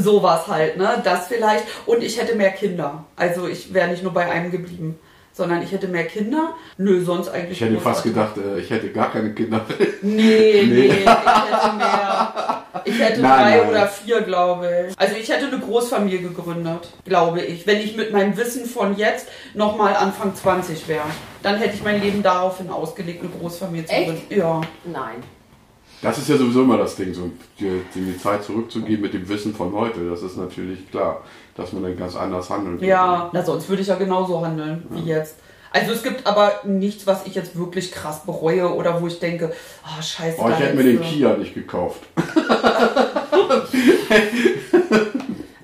Sowas 0.00 0.48
halt, 0.48 0.76
ne? 0.76 1.00
Das 1.04 1.28
vielleicht. 1.28 1.64
Und 1.86 2.02
ich 2.02 2.20
hätte 2.20 2.34
mehr 2.34 2.50
Kinder. 2.50 3.04
Also 3.14 3.46
ich 3.46 3.72
wäre 3.72 3.88
nicht 3.88 4.02
nur 4.02 4.12
bei 4.12 4.28
einem 4.28 4.50
geblieben, 4.50 4.98
sondern 5.32 5.62
ich 5.62 5.70
hätte 5.70 5.86
mehr 5.86 6.04
Kinder. 6.06 6.54
Nö, 6.78 7.00
sonst 7.04 7.28
eigentlich. 7.28 7.60
Ich 7.62 7.68
hätte 7.68 7.80
fast 7.80 8.02
gedacht, 8.02 8.36
äh, 8.36 8.58
ich 8.58 8.68
hätte 8.68 8.90
gar 8.90 9.12
keine 9.12 9.32
Kinder. 9.34 9.64
Nee, 10.02 10.62
nee, 10.64 10.64
Nee. 10.66 10.86
ich 10.86 11.06
hätte 11.06 11.76
mehr. 11.76 12.55
Ich 12.86 12.98
hätte 13.00 13.20
Nein, 13.20 13.38
drei 13.38 13.56
nein. 13.58 13.68
oder 13.68 13.86
vier, 13.88 14.20
glaube 14.22 14.86
ich. 14.88 14.98
Also 14.98 15.16
ich 15.16 15.28
hätte 15.28 15.46
eine 15.46 15.58
Großfamilie 15.58 16.20
gegründet, 16.20 16.88
glaube 17.04 17.42
ich. 17.42 17.66
Wenn 17.66 17.80
ich 17.80 17.96
mit 17.96 18.12
meinem 18.12 18.36
Wissen 18.36 18.64
von 18.64 18.96
jetzt 18.96 19.28
nochmal 19.54 19.96
Anfang 19.96 20.34
20 20.34 20.86
wäre, 20.86 21.02
dann 21.42 21.56
hätte 21.56 21.74
ich 21.74 21.82
mein 21.82 22.00
Leben 22.00 22.22
daraufhin 22.22 22.70
ausgelegt, 22.70 23.22
eine 23.22 23.30
Großfamilie 23.30 23.86
zu 23.86 23.92
Echt? 23.92 24.06
gründen. 24.06 24.38
Ja. 24.38 24.60
Nein. 24.84 25.16
Das 26.02 26.18
ist 26.18 26.28
ja 26.28 26.36
sowieso 26.36 26.62
immer 26.62 26.78
das 26.78 26.94
Ding, 26.94 27.12
so 27.12 27.30
die, 27.58 27.82
die 27.94 28.18
Zeit 28.18 28.44
zurückzugeben 28.44 29.00
mit 29.00 29.14
dem 29.14 29.28
Wissen 29.28 29.54
von 29.54 29.72
heute. 29.72 30.08
Das 30.08 30.22
ist 30.22 30.36
natürlich 30.36 30.88
klar, 30.90 31.22
dass 31.56 31.72
man 31.72 31.82
dann 31.82 31.96
ganz 31.96 32.14
anders 32.14 32.48
handeln 32.50 32.76
würde. 32.76 32.86
Ja, 32.86 33.30
na 33.32 33.42
sonst 33.42 33.68
würde 33.68 33.82
ich 33.82 33.88
ja 33.88 33.96
genauso 33.96 34.44
handeln 34.44 34.86
wie 34.90 35.08
jetzt. 35.08 35.36
Also 35.76 35.92
es 35.92 36.02
gibt 36.02 36.26
aber 36.26 36.60
nichts, 36.64 37.06
was 37.06 37.26
ich 37.26 37.34
jetzt 37.34 37.58
wirklich 37.58 37.92
krass 37.92 38.24
bereue 38.24 38.74
oder 38.74 39.02
wo 39.02 39.06
ich 39.06 39.18
denke, 39.18 39.52
ah 39.84 40.00
scheiße. 40.00 40.38
Oh, 40.40 40.48
ich 40.48 40.58
hätte 40.58 40.74
mir 40.74 40.84
den 40.84 41.02
Kia 41.02 41.36
nicht 41.36 41.54
gekauft. 41.54 42.00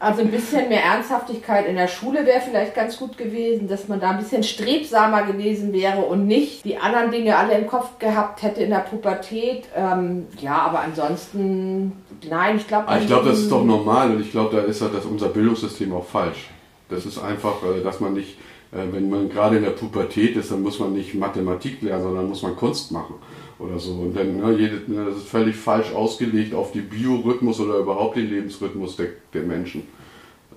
Also 0.03 0.23
ein 0.23 0.33
bisschen 0.33 0.69
mehr 0.69 0.83
Ernsthaftigkeit 0.83 1.65
in 1.69 1.77
der 1.77 1.87
Schule 1.87 2.27
wäre 2.27 2.41
vielleicht 2.41 2.75
ganz 2.75 2.99
gut 2.99 3.17
gewesen, 3.17 3.69
dass 3.69 3.87
man 3.87 4.01
da 4.01 4.11
ein 4.11 4.19
bisschen 4.19 4.43
strebsamer 4.43 5.23
gewesen 5.23 5.73
wäre 5.73 6.01
und 6.01 6.27
nicht 6.27 6.65
die 6.65 6.77
anderen 6.77 7.13
Dinge 7.13 7.37
alle 7.37 7.57
im 7.57 7.69
Kopf 7.69 8.01
gehabt 8.01 8.43
hätte 8.43 8.65
in 8.65 8.71
der 8.71 8.81
Pubertät. 8.81 9.69
Ähm, 9.77 10.27
ja, 10.41 10.57
aber 10.57 10.81
ansonsten, 10.81 11.93
nein, 12.29 12.57
ich 12.57 12.67
glaube... 12.67 12.89
Aber 12.89 13.01
ich 13.01 13.07
glaube, 13.07 13.29
das 13.29 13.39
ist 13.39 13.53
doch 13.53 13.63
normal 13.63 14.11
und 14.11 14.21
ich 14.23 14.33
glaube, 14.33 14.57
da 14.57 14.63
ist 14.63 14.81
ja 14.81 14.89
das, 14.89 15.05
unser 15.05 15.29
Bildungssystem 15.29 15.93
auch 15.95 16.05
falsch. 16.05 16.51
Das 16.89 17.07
ist 17.07 17.23
einfach, 17.23 17.63
äh, 17.63 17.85
dass 17.85 18.01
man 18.01 18.15
nicht, 18.15 18.39
wenn 18.73 19.11
man 19.11 19.29
gerade 19.29 19.59
in 19.59 19.65
der 19.65 19.71
Pubertät 19.71 20.35
ist, 20.37 20.51
dann 20.51 20.63
muss 20.63 20.79
man 20.79 20.95
nicht 20.95 21.15
Mathematik 21.15 21.83
lernen, 21.83 22.05
sondern 22.05 22.29
muss 22.29 22.43
man 22.43 22.57
Kunst 22.57 22.91
machen 22.91 23.17
oder 23.59 23.79
so. 23.79 23.93
Und 23.93 24.17
dann, 24.17 24.39
ne, 24.39 24.57
jede, 24.59 24.91
ne, 24.91 25.05
das 25.07 25.19
ist 25.19 25.29
völlig 25.29 25.57
falsch 25.57 25.93
ausgelegt 25.93 26.55
auf 26.55 26.73
den 26.73 26.89
Biorhythmus 26.89 27.61
oder 27.61 27.77
überhaupt 27.77 28.17
den 28.17 28.31
Lebensrhythmus 28.31 28.97
der, 28.97 29.09
der 29.35 29.43
Menschen. 29.43 29.83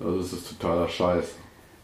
Also 0.00 0.18
das 0.18 0.32
ist 0.32 0.58
totaler 0.58 0.88
Scheiß. 0.88 1.36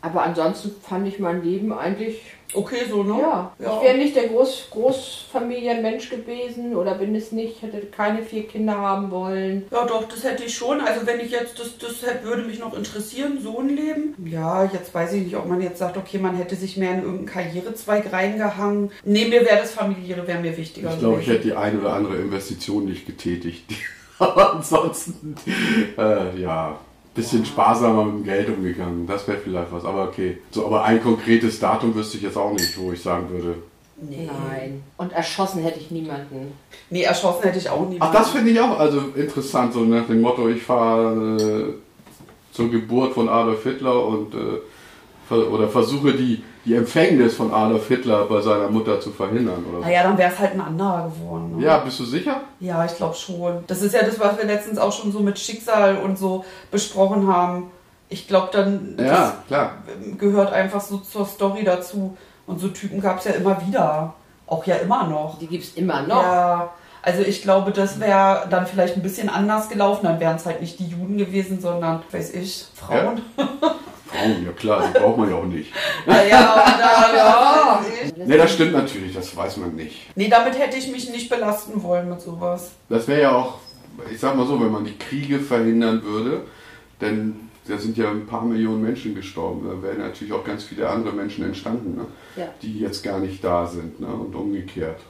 Aber 0.03 0.24
ansonsten 0.24 0.72
fand 0.82 1.07
ich 1.07 1.18
mein 1.18 1.42
Leben 1.42 1.72
eigentlich... 1.72 2.22
Okay, 2.55 2.84
so, 2.86 3.03
ne? 3.03 3.18
Ja, 3.18 3.53
ja. 3.59 3.76
ich 3.76 3.82
wäre 3.82 3.96
nicht 3.96 4.14
der 4.14 4.28
Groß 4.28 4.68
Großfamilienmensch 4.72 6.11
gewesen 6.11 6.76
oder 6.76 6.96
bin 6.96 7.14
es 7.14 7.32
nicht, 7.32 7.62
hätte 7.62 7.78
keine 7.86 8.22
vier 8.22 8.46
Kinder 8.46 8.76
haben 8.76 9.11
wollen. 9.11 9.64
Ja, 9.70 9.86
doch, 9.86 10.07
das 10.07 10.22
hätte 10.22 10.44
ich 10.44 10.55
schon. 10.55 10.82
Also 10.82 11.07
wenn 11.07 11.20
ich 11.20 11.30
jetzt, 11.30 11.59
das, 11.59 11.78
das 11.78 12.03
hätte, 12.03 12.24
würde 12.24 12.42
mich 12.42 12.59
noch 12.59 12.76
interessieren, 12.76 13.38
so 13.40 13.59
ein 13.61 13.70
Leben. 13.70 14.14
Ja, 14.26 14.64
jetzt 14.64 14.92
weiß 14.92 15.14
ich 15.14 15.24
nicht, 15.24 15.36
ob 15.36 15.48
man 15.48 15.62
jetzt 15.62 15.78
sagt, 15.78 15.96
okay, 15.96 16.18
man 16.18 16.36
hätte 16.36 16.55
sich 16.55 16.76
mehr 16.76 16.92
in 16.92 17.05
irgendeinen 17.05 17.26
Karrierezweig 17.26 18.12
reingehangen. 18.12 18.90
Nee, 19.03 19.28
mir 19.28 19.46
wäre 19.46 19.61
das 19.61 19.72
familiäre, 19.72 20.26
wäre 20.26 20.40
mir 20.40 20.55
wichtiger. 20.55 20.90
Ich 20.92 20.98
glaube, 20.98 21.22
ich 21.22 21.28
hätte 21.28 21.44
die 21.44 21.55
ein 21.55 21.80
oder 21.80 21.94
andere 21.94 22.16
Investition 22.16 22.84
nicht 22.84 23.07
getätigt. 23.07 23.64
Aber 24.18 24.55
ansonsten, 24.57 25.36
äh, 25.96 26.38
ja, 26.38 26.78
bisschen 27.14 27.44
sparsamer 27.44 28.04
mit 28.04 28.14
dem 28.14 28.24
Geld 28.24 28.48
umgegangen. 28.48 29.06
Das 29.06 29.26
wäre 29.28 29.38
vielleicht 29.38 29.72
was, 29.72 29.84
aber 29.84 30.04
okay. 30.04 30.38
So, 30.50 30.66
aber 30.66 30.84
ein 30.84 31.02
konkretes 31.02 31.60
Datum 31.60 31.94
wüsste 31.94 32.16
ich 32.16 32.22
jetzt 32.22 32.36
auch 32.36 32.52
nicht, 32.52 32.78
wo 32.78 32.92
ich 32.92 33.02
sagen 33.02 33.28
würde. 33.30 33.56
Nee. 34.00 34.26
Nein. 34.26 34.82
Und 34.96 35.12
erschossen 35.12 35.62
hätte 35.62 35.78
ich 35.78 35.90
niemanden. 35.90 36.52
Nee, 36.90 37.02
erschossen 37.02 37.42
hätte 37.42 37.58
ich 37.58 37.68
auch 37.70 37.88
nie. 37.88 37.98
Ach, 38.00 38.12
das 38.12 38.30
finde 38.30 38.50
ich 38.50 38.60
auch 38.60 38.78
also 38.78 39.00
interessant, 39.14 39.72
so 39.72 39.80
nach 39.80 40.06
dem 40.06 40.20
Motto, 40.20 40.48
ich 40.48 40.62
fahre 40.62 41.36
äh, 41.36 41.74
zur 42.52 42.70
Geburt 42.70 43.14
von 43.14 43.28
Adolf 43.28 43.62
Hitler 43.62 44.06
und 44.06 44.34
äh, 44.34 44.38
ver 45.28 45.52
oder 45.52 45.68
versuche 45.68 46.14
die, 46.14 46.42
die 46.64 46.74
Empfängnis 46.74 47.34
von 47.34 47.52
Adolf 47.52 47.88
Hitler 47.88 48.24
bei 48.26 48.40
seiner 48.40 48.68
Mutter 48.68 49.00
zu 49.00 49.10
verhindern. 49.10 49.64
Oder. 49.68 49.80
Naja, 49.80 50.04
dann 50.04 50.16
wäre 50.16 50.30
es 50.32 50.38
halt 50.38 50.52
ein 50.52 50.60
anderer 50.60 51.10
geworden. 51.10 51.56
Ne? 51.58 51.64
Ja, 51.64 51.78
bist 51.78 51.98
du 52.00 52.04
sicher? 52.04 52.40
Ja, 52.60 52.84
ich 52.84 52.96
glaube 52.96 53.14
schon. 53.14 53.64
Das 53.66 53.82
ist 53.82 53.94
ja 53.94 54.02
das, 54.04 54.18
was 54.20 54.38
wir 54.38 54.44
letztens 54.44 54.78
auch 54.78 54.92
schon 54.92 55.10
so 55.12 55.20
mit 55.20 55.38
Schicksal 55.38 55.96
und 55.98 56.18
so 56.18 56.44
besprochen 56.70 57.26
haben. 57.26 57.70
Ich 58.08 58.28
glaube, 58.28 58.48
dann 58.52 58.96
Ja, 58.98 59.36
klar. 59.48 59.72
das 59.86 60.18
gehört 60.18 60.52
einfach 60.52 60.80
so 60.80 60.98
zur 60.98 61.26
Story 61.26 61.64
dazu. 61.64 62.16
Und 62.46 62.60
so 62.60 62.68
Typen 62.68 63.00
gab 63.00 63.18
es 63.18 63.24
ja 63.24 63.32
immer 63.32 63.60
wieder. 63.66 64.14
Auch 64.46 64.66
ja 64.66 64.76
immer 64.76 65.06
noch. 65.08 65.38
Die 65.38 65.46
gibt 65.46 65.64
es 65.64 65.74
immer 65.74 66.02
noch. 66.02 66.22
Ja, 66.22 66.70
also 67.02 67.22
ich 67.22 67.42
glaube, 67.42 67.72
das 67.72 67.98
wäre 67.98 68.46
dann 68.50 68.66
vielleicht 68.66 68.96
ein 68.96 69.02
bisschen 69.02 69.28
anders 69.28 69.68
gelaufen. 69.68 70.04
Dann 70.04 70.20
wären 70.20 70.36
es 70.36 70.46
halt 70.46 70.60
nicht 70.60 70.78
die 70.78 70.86
Juden 70.86 71.16
gewesen, 71.18 71.60
sondern, 71.60 72.02
weiß 72.10 72.34
ich, 72.34 72.66
Frauen. 72.74 73.22
Frauen, 74.12 74.44
ja 74.44 74.52
klar, 74.52 74.88
die 74.88 74.98
braucht 74.98 75.18
man 75.18 75.30
ja 75.30 75.36
auch 75.36 75.46
nicht. 75.46 75.72
Ja, 76.06 76.54
oder, 76.54 77.16
ja. 77.16 77.84
Ne, 78.26 78.36
das 78.36 78.52
stimmt 78.52 78.72
natürlich, 78.72 79.14
das 79.14 79.34
weiß 79.36 79.56
man 79.56 79.74
nicht. 79.74 80.10
Nee, 80.14 80.28
damit 80.28 80.58
hätte 80.58 80.76
ich 80.76 80.90
mich 80.90 81.10
nicht 81.10 81.28
belasten 81.28 81.82
wollen 81.82 82.08
mit 82.08 82.20
sowas. 82.20 82.72
Das 82.88 83.08
wäre 83.08 83.22
ja 83.22 83.32
auch, 83.34 83.58
ich 84.12 84.20
sag 84.20 84.36
mal 84.36 84.46
so, 84.46 84.60
wenn 84.60 84.70
man 84.70 84.84
die 84.84 84.96
Kriege 84.98 85.40
verhindern 85.40 86.02
würde, 86.02 86.42
denn 87.00 87.48
da 87.66 87.78
sind 87.78 87.96
ja 87.96 88.10
ein 88.10 88.26
paar 88.26 88.44
Millionen 88.44 88.82
Menschen 88.82 89.14
gestorben, 89.14 89.66
da 89.68 89.82
wären 89.86 89.98
natürlich 89.98 90.32
auch 90.32 90.44
ganz 90.44 90.64
viele 90.64 90.88
andere 90.88 91.14
Menschen 91.14 91.44
entstanden, 91.44 91.96
ne? 91.96 92.06
Ja. 92.36 92.48
die 92.60 92.80
jetzt 92.80 93.02
gar 93.02 93.20
nicht 93.20 93.42
da 93.42 93.66
sind 93.66 94.00
ne? 94.00 94.08
und 94.08 94.34
umgekehrt. 94.34 95.00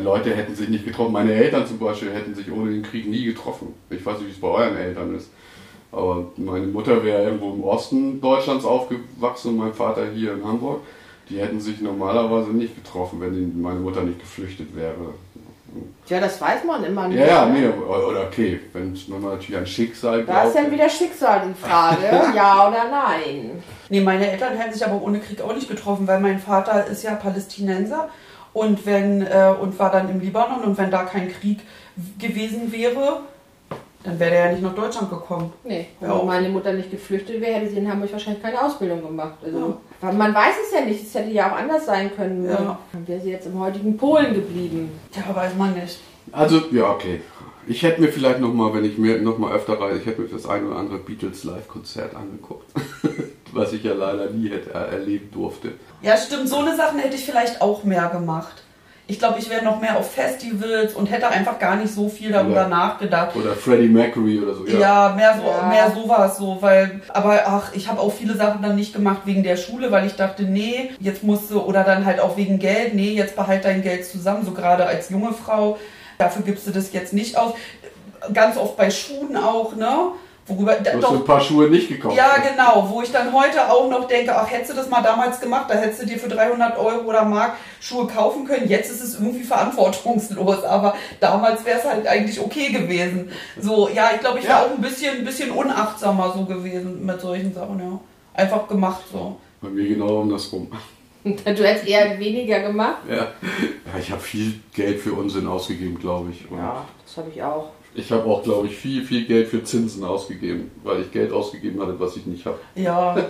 Leute 0.00 0.34
hätten 0.34 0.54
sich 0.54 0.68
nicht 0.68 0.84
getroffen. 0.84 1.12
Meine 1.12 1.32
Eltern 1.32 1.66
zum 1.66 1.78
Beispiel 1.78 2.12
hätten 2.12 2.34
sich 2.34 2.50
ohne 2.52 2.70
den 2.70 2.82
Krieg 2.82 3.08
nie 3.08 3.24
getroffen. 3.24 3.74
Ich 3.90 4.04
weiß 4.04 4.18
nicht, 4.18 4.28
wie 4.28 4.32
es 4.32 4.40
bei 4.40 4.48
euren 4.48 4.76
Eltern 4.76 5.14
ist. 5.14 5.30
Aber 5.92 6.24
meine 6.36 6.66
Mutter 6.66 7.04
wäre 7.04 7.24
irgendwo 7.24 7.52
im 7.52 7.64
Osten 7.64 8.20
Deutschlands 8.20 8.64
aufgewachsen 8.64 9.50
und 9.50 9.56
mein 9.58 9.74
Vater 9.74 10.06
hier 10.12 10.32
in 10.32 10.44
Hamburg. 10.44 10.80
Die 11.28 11.38
hätten 11.38 11.60
sich 11.60 11.80
normalerweise 11.80 12.50
nicht 12.50 12.74
getroffen, 12.74 13.20
wenn 13.20 13.60
meine 13.60 13.78
Mutter 13.78 14.02
nicht 14.02 14.18
geflüchtet 14.18 14.74
wäre. 14.74 15.14
Ja, 16.08 16.20
das 16.20 16.40
weiß 16.40 16.64
man 16.64 16.84
immer 16.84 17.08
nicht. 17.08 17.18
Ja, 17.18 17.26
ja, 17.26 17.46
ne? 17.46 17.60
nee, 17.60 17.66
oder 17.66 18.26
okay, 18.26 18.60
wenn 18.72 18.94
man 19.08 19.22
natürlich 19.22 19.56
an 19.56 19.66
Schicksal 19.66 20.24
Da 20.24 20.42
ist 20.42 20.52
glaubt. 20.52 20.66
dann 20.66 20.72
wieder 20.72 20.88
Schicksal 20.88 21.42
die 21.48 21.54
Frage, 21.54 22.02
ja 22.36 22.68
oder 22.68 22.90
nein. 22.90 23.62
Nee, 23.88 24.00
meine 24.00 24.30
Eltern 24.30 24.56
hätten 24.56 24.74
sich 24.74 24.84
aber 24.84 25.00
ohne 25.00 25.20
Krieg 25.20 25.40
auch 25.40 25.54
nicht 25.54 25.68
getroffen, 25.68 26.06
weil 26.06 26.20
mein 26.20 26.38
Vater 26.38 26.86
ist 26.86 27.02
ja 27.02 27.14
Palästinenser 27.14 28.10
und 28.52 28.84
wenn 28.84 29.22
äh, 29.22 29.54
und 29.60 29.78
war 29.78 29.90
dann 29.90 30.10
im 30.10 30.20
Libanon 30.20 30.64
und 30.64 30.76
wenn 30.76 30.90
da 30.90 31.04
kein 31.04 31.32
Krieg 31.32 31.60
gewesen 32.18 32.72
wäre, 32.72 33.20
dann 34.04 34.18
wäre 34.18 34.34
er 34.34 34.46
ja 34.46 34.52
nicht 34.52 34.62
nach 34.62 34.74
Deutschland 34.74 35.10
gekommen. 35.10 35.52
Nee, 35.64 35.86
wenn 36.00 36.10
Ja. 36.10 36.22
meine 36.22 36.48
Mutter 36.48 36.72
nicht 36.72 36.90
geflüchtet 36.90 37.40
wäre, 37.40 37.54
hätte 37.60 37.70
sie 37.70 37.76
in 37.78 37.90
Hamburg 37.90 38.12
wahrscheinlich 38.12 38.42
keine 38.42 38.60
Ausbildung 38.62 39.02
gemacht. 39.02 39.34
Also, 39.44 39.76
weil 40.00 40.12
man 40.14 40.34
weiß 40.34 40.54
es 40.66 40.78
ja 40.78 40.84
nicht, 40.84 41.02
es 41.04 41.14
hätte 41.14 41.30
ja 41.30 41.50
auch 41.52 41.56
anders 41.56 41.86
sein 41.86 42.10
können. 42.14 42.44
Ja. 42.44 42.78
Dann 42.92 43.06
wäre 43.08 43.20
sie 43.20 43.30
jetzt 43.30 43.46
im 43.46 43.58
heutigen 43.58 43.96
Polen 43.96 44.34
geblieben. 44.34 44.90
Ja, 45.14 45.34
weiß 45.34 45.54
man 45.56 45.74
nicht. 45.74 45.98
Also, 46.32 46.60
ja, 46.72 46.90
okay. 46.90 47.20
Ich 47.66 47.82
hätte 47.84 48.00
mir 48.00 48.08
vielleicht 48.08 48.40
nochmal, 48.40 48.74
wenn 48.74 48.84
ich 48.84 48.98
mir 48.98 49.20
nochmal 49.20 49.52
öfter 49.54 49.80
reise, 49.80 50.00
ich 50.00 50.06
hätte 50.06 50.22
mir 50.22 50.28
das 50.28 50.46
ein 50.46 50.66
oder 50.66 50.76
andere 50.76 50.98
Beatles 50.98 51.44
Live-Konzert 51.44 52.14
angeguckt. 52.16 52.66
Was 53.52 53.72
ich 53.72 53.84
ja 53.84 53.92
leider 53.92 54.30
nie 54.30 54.48
hätte 54.48 54.72
er 54.72 54.86
erleben 54.88 55.30
durfte. 55.30 55.72
Ja, 56.00 56.16
stimmt, 56.16 56.48
so 56.48 56.56
eine 56.56 56.74
Sachen 56.74 56.98
hätte 56.98 57.14
ich 57.16 57.24
vielleicht 57.24 57.60
auch 57.60 57.84
mehr 57.84 58.08
gemacht. 58.08 58.62
Ich 59.12 59.18
glaube, 59.18 59.38
ich 59.38 59.50
wäre 59.50 59.62
noch 59.62 59.78
mehr 59.78 59.98
auf 59.98 60.10
Festivals 60.10 60.94
und 60.94 61.10
hätte 61.10 61.28
einfach 61.28 61.58
gar 61.58 61.76
nicht 61.76 61.92
so 61.94 62.08
viel 62.08 62.32
darüber 62.32 62.62
Ja. 62.62 62.68
nachgedacht. 62.68 63.36
Oder 63.36 63.52
Freddie 63.54 63.88
Mercury 63.88 64.40
oder 64.40 64.54
so. 64.54 64.66
Ja, 64.66 65.12
mehr, 65.14 65.36
so, 65.38 65.46
Ja. 65.46 65.66
mehr 65.68 65.90
sowas 65.94 66.38
so, 66.38 66.56
weil, 66.62 67.02
aber 67.10 67.42
ach, 67.44 67.74
ich 67.74 67.88
habe 67.88 68.00
auch 68.00 68.10
viele 68.10 68.34
Sachen 68.34 68.62
dann 68.62 68.74
nicht 68.74 68.94
gemacht 68.94 69.20
wegen 69.26 69.42
der 69.42 69.58
Schule, 69.58 69.90
weil 69.92 70.06
ich 70.06 70.14
dachte, 70.16 70.44
nee, 70.44 70.92
jetzt 70.98 71.22
musst 71.24 71.50
du, 71.50 71.60
oder 71.60 71.84
dann 71.84 72.06
halt 72.06 72.20
auch 72.20 72.38
wegen 72.38 72.58
Geld, 72.58 72.94
nee, 72.94 73.10
jetzt 73.10 73.36
behalt 73.36 73.66
dein 73.66 73.82
Geld 73.82 74.06
zusammen, 74.06 74.46
so 74.46 74.52
gerade 74.52 74.86
als 74.86 75.10
junge 75.10 75.34
Frau, 75.34 75.76
dafür 76.16 76.40
gibst 76.42 76.66
du 76.66 76.70
das 76.70 76.90
jetzt 76.94 77.12
nicht 77.12 77.36
aus. 77.36 77.52
Ganz 78.32 78.56
oft 78.56 78.78
bei 78.78 78.90
Schuhen 78.90 79.36
auch, 79.36 79.76
ne? 79.76 79.94
Worüber, 80.46 80.74
Du 80.74 81.00
hast 81.02 81.12
ein 81.12 81.24
paar 81.24 81.40
Schuhe 81.40 81.68
nicht 81.68 81.88
gekauft. 81.88 82.16
ja, 82.16 82.32
genau, 82.38 82.88
wo 82.90 83.00
ich 83.00 83.12
dann 83.12 83.32
heute 83.32 83.70
auch 83.70 83.88
noch 83.88 84.08
denke, 84.08 84.34
ach, 84.36 84.50
hättest 84.50 84.72
du 84.72 84.74
das 84.76 84.90
mal 84.90 85.00
damals 85.00 85.40
gemacht, 85.40 85.66
da 85.68 85.74
hättest 85.74 86.02
du 86.02 86.06
dir 86.06 86.18
für 86.18 86.28
300 86.28 86.76
Euro 86.78 87.02
oder 87.08 87.24
Mark 87.24 87.52
Schuhe 87.80 88.08
kaufen 88.08 88.44
können. 88.44 88.68
Jetzt 88.68 88.90
ist 88.90 89.02
es 89.02 89.14
irgendwie 89.14 89.44
verantwortungslos, 89.44 90.64
aber 90.64 90.94
damals 91.20 91.64
wäre 91.64 91.78
es 91.78 91.84
halt 91.84 92.06
eigentlich 92.08 92.40
okay 92.40 92.70
gewesen. 92.72 93.30
So, 93.60 93.88
ja, 93.88 94.10
ich 94.14 94.20
glaube, 94.20 94.40
ich 94.40 94.44
wäre 94.44 94.58
Ja. 94.58 94.64
auch 94.66 94.70
ein 94.70 94.80
bisschen, 94.80 95.18
ein 95.18 95.24
bisschen 95.24 95.52
unachtsamer 95.52 96.32
so 96.36 96.44
gewesen 96.44 97.06
mit 97.06 97.20
solchen 97.20 97.54
Sachen, 97.54 97.78
ja. 97.78 98.00
Einfach 98.34 98.66
gemacht 98.66 99.02
so. 99.12 99.36
Bei 99.60 99.68
mir 99.68 99.88
genau 99.88 100.22
andersrum. 100.22 100.68
Du 101.24 101.30
hättest 101.44 101.86
eher 101.86 102.18
weniger 102.18 102.58
gemacht. 102.58 102.96
Ja, 103.08 103.14
ja 103.14 103.28
ich 104.00 104.10
habe 104.10 104.20
viel 104.20 104.54
Geld 104.74 104.98
für 104.98 105.12
Unsinn 105.12 105.46
ausgegeben, 105.46 105.96
glaube 106.00 106.30
ich. 106.32 106.50
Und 106.50 106.58
Ja, 106.58 106.84
das 107.06 107.16
habe 107.16 107.30
ich 107.32 107.40
auch. 107.40 107.70
Ich 107.94 108.10
habe 108.10 108.24
auch, 108.24 108.42
glaube 108.42 108.68
ich, 108.68 108.76
viel, 108.76 109.04
viel 109.04 109.26
Geld 109.26 109.48
für 109.48 109.62
Zinsen 109.62 110.02
ausgegeben, 110.04 110.70
weil 110.82 111.02
ich 111.02 111.12
Geld 111.12 111.32
ausgegeben 111.32 111.80
hatte, 111.82 111.98
was 112.00 112.16
ich 112.16 112.26
nicht 112.26 112.46
habe. 112.46 112.58
Ja, 112.74 113.16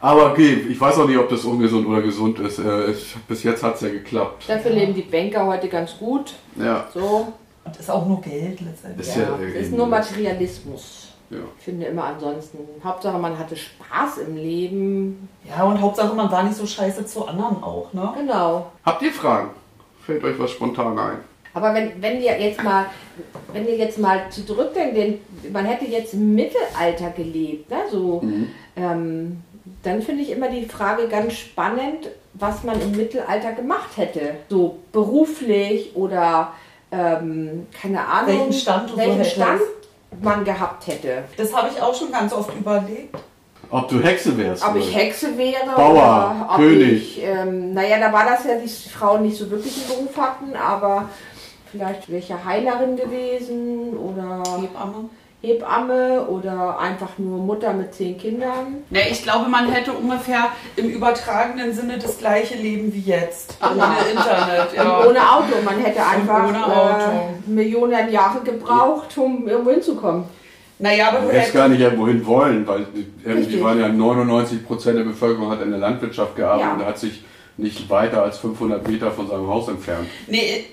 Aber 0.00 0.30
okay, 0.30 0.64
ich 0.68 0.80
weiß 0.80 0.98
auch 0.98 1.08
nicht, 1.08 1.18
ob 1.18 1.28
das 1.28 1.44
ungesund 1.44 1.86
oder 1.86 2.02
gesund 2.02 2.38
ist. 2.38 2.58
Äh, 2.58 2.92
ich, 2.92 3.16
bis 3.26 3.42
jetzt 3.42 3.62
hat 3.62 3.74
es 3.76 3.80
ja 3.80 3.88
geklappt. 3.88 4.44
Dafür 4.46 4.70
leben 4.70 4.94
die 4.94 5.02
Banker 5.02 5.44
heute 5.46 5.68
ganz 5.68 5.96
gut. 5.98 6.34
Ja, 6.56 6.86
So, 6.94 7.32
und 7.64 7.76
ist 7.76 7.90
auch 7.90 8.06
nur 8.06 8.20
Geld 8.20 8.60
letztendlich. 8.60 9.08
Ist 9.08 9.16
ja, 9.16 9.22
ja 9.22 9.38
das 9.40 9.62
ist 9.62 9.72
nur 9.72 9.86
Materialismus. 9.86 11.08
ja. 11.30 11.38
Ich 11.58 11.64
finde 11.64 11.86
immer 11.86 12.04
ansonsten. 12.04 12.58
Hauptsache 12.84 13.18
man 13.18 13.36
hatte 13.36 13.56
Spaß 13.56 14.18
im 14.18 14.36
Leben. 14.36 15.28
Ja, 15.48 15.64
und 15.64 15.80
Hauptsache, 15.80 16.14
man 16.14 16.30
war 16.30 16.44
nicht 16.44 16.56
so 16.56 16.66
scheiße 16.66 17.04
zu 17.04 17.26
anderen 17.26 17.62
auch, 17.62 17.92
ne? 17.92 18.14
Genau. 18.16 18.70
Habt 18.84 19.02
ihr 19.02 19.12
Fragen? 19.12 19.50
Fällt 20.06 20.22
euch 20.22 20.38
was 20.38 20.52
spontan 20.52 20.96
ein? 20.96 21.18
Aber 21.54 21.74
wenn, 21.74 22.00
wenn 22.00 22.20
ihr 22.20 22.38
jetzt 22.38 22.62
mal, 22.62 22.86
wenn 23.52 23.66
ihr 23.66 23.76
jetzt 23.76 23.98
mal 23.98 24.22
zurückdenkt, 24.30 24.96
denn 24.96 25.20
man 25.52 25.64
hätte 25.64 25.84
jetzt 25.86 26.14
im 26.14 26.34
Mittelalter 26.34 27.10
gelebt, 27.16 27.70
ne? 27.70 27.78
so, 27.90 28.22
ähm, 28.76 29.42
dann 29.82 30.02
finde 30.02 30.22
ich 30.22 30.30
immer 30.30 30.48
die 30.48 30.66
Frage 30.66 31.08
ganz 31.08 31.34
spannend, 31.34 32.08
was 32.34 32.64
man 32.64 32.80
im 32.80 32.92
Mittelalter 32.92 33.52
gemacht 33.52 33.96
hätte. 33.96 34.36
So 34.48 34.78
beruflich 34.92 35.94
oder 35.94 36.52
ähm, 36.90 37.66
keine 37.80 38.06
Ahnung, 38.06 38.38
Welchen 38.38 38.52
Stand 38.52 38.90
so 38.90 38.96
welchen. 38.96 39.24
Stand 39.24 39.60
man 40.22 40.44
gehabt 40.44 40.86
hätte. 40.86 41.24
Das 41.36 41.54
habe 41.54 41.68
ich 41.74 41.80
auch 41.82 41.94
schon 41.94 42.10
ganz 42.10 42.32
oft 42.32 42.54
überlegt. 42.58 43.16
Ob 43.70 43.88
du 43.88 44.00
Hexe 44.02 44.36
wärst? 44.38 44.64
Ob 44.64 44.70
oder? 44.70 44.80
ich 44.80 44.96
Hexe 44.96 45.36
wäre 45.36 45.66
Bauer, 45.76 45.90
oder 45.90 46.48
ob 46.50 46.56
König. 46.56 47.18
ich, 47.18 47.22
ähm, 47.22 47.74
naja, 47.74 47.98
da 48.00 48.12
war 48.12 48.24
das 48.24 48.44
ja, 48.44 48.54
die 48.58 48.68
Frauen 48.68 49.22
nicht 49.22 49.36
so 49.36 49.50
wirklich 49.50 49.74
einen 49.76 49.88
Beruf 49.88 50.16
hatten, 50.16 50.56
aber 50.56 51.10
vielleicht 51.70 52.08
wäre 52.08 52.18
ich 52.18 52.28
ja 52.28 52.38
Heilerin 52.44 52.96
gewesen 52.96 53.96
oder 53.96 54.42
Hebamme. 54.60 55.08
Hebamme 55.40 56.26
oder 56.26 56.80
einfach 56.80 57.10
nur 57.18 57.38
Mutter 57.38 57.72
mit 57.72 57.94
zehn 57.94 58.18
Kindern. 58.18 58.78
Ne, 58.90 59.08
ich 59.08 59.22
glaube, 59.22 59.48
man 59.48 59.70
hätte 59.70 59.92
ungefähr 59.92 60.48
im 60.74 60.86
übertragenen 60.90 61.72
Sinne 61.72 61.96
das 61.96 62.18
gleiche 62.18 62.56
Leben 62.56 62.92
wie 62.92 63.02
jetzt. 63.02 63.56
Ohne 63.62 63.84
Internet, 64.10 64.72
ja. 64.74 64.98
Und 64.98 65.06
ohne 65.10 65.20
Auto. 65.32 65.54
Man 65.64 65.78
hätte 65.78 66.04
einfach 66.04 66.48
ohne 66.48 66.66
Auto. 66.66 67.10
Äh, 67.46 67.50
Millionen 67.50 68.10
Jahre 68.10 68.40
gebraucht, 68.40 69.16
um 69.16 69.46
irgendwo 69.46 69.70
hinzukommen. 69.70 70.24
naja, 70.80 71.10
aber 71.10 71.20
Du 71.20 71.30
hättest 71.32 71.54
gar 71.54 71.68
nicht 71.68 71.80
irgendwo 71.82 72.08
hin 72.08 72.26
wollen, 72.26 72.66
weil 72.66 72.86
irgendwie 73.24 73.44
Richtig. 73.44 73.62
waren 73.62 73.80
ja 73.80 73.88
99 73.88 74.66
Prozent 74.66 74.98
der 74.98 75.04
Bevölkerung 75.04 75.50
hat 75.52 75.62
in 75.62 75.70
der 75.70 75.78
Landwirtschaft 75.78 76.34
gearbeitet 76.34 76.66
Ja. 76.66 76.74
und 76.74 76.84
hat 76.84 76.98
sich 76.98 77.22
nicht 77.56 77.88
weiter 77.88 78.24
als 78.24 78.38
500 78.38 78.88
Meter 78.88 79.12
von 79.12 79.28
seinem 79.28 79.46
Haus 79.46 79.68
entfernt. 79.68 80.08
Nee, 80.26 80.64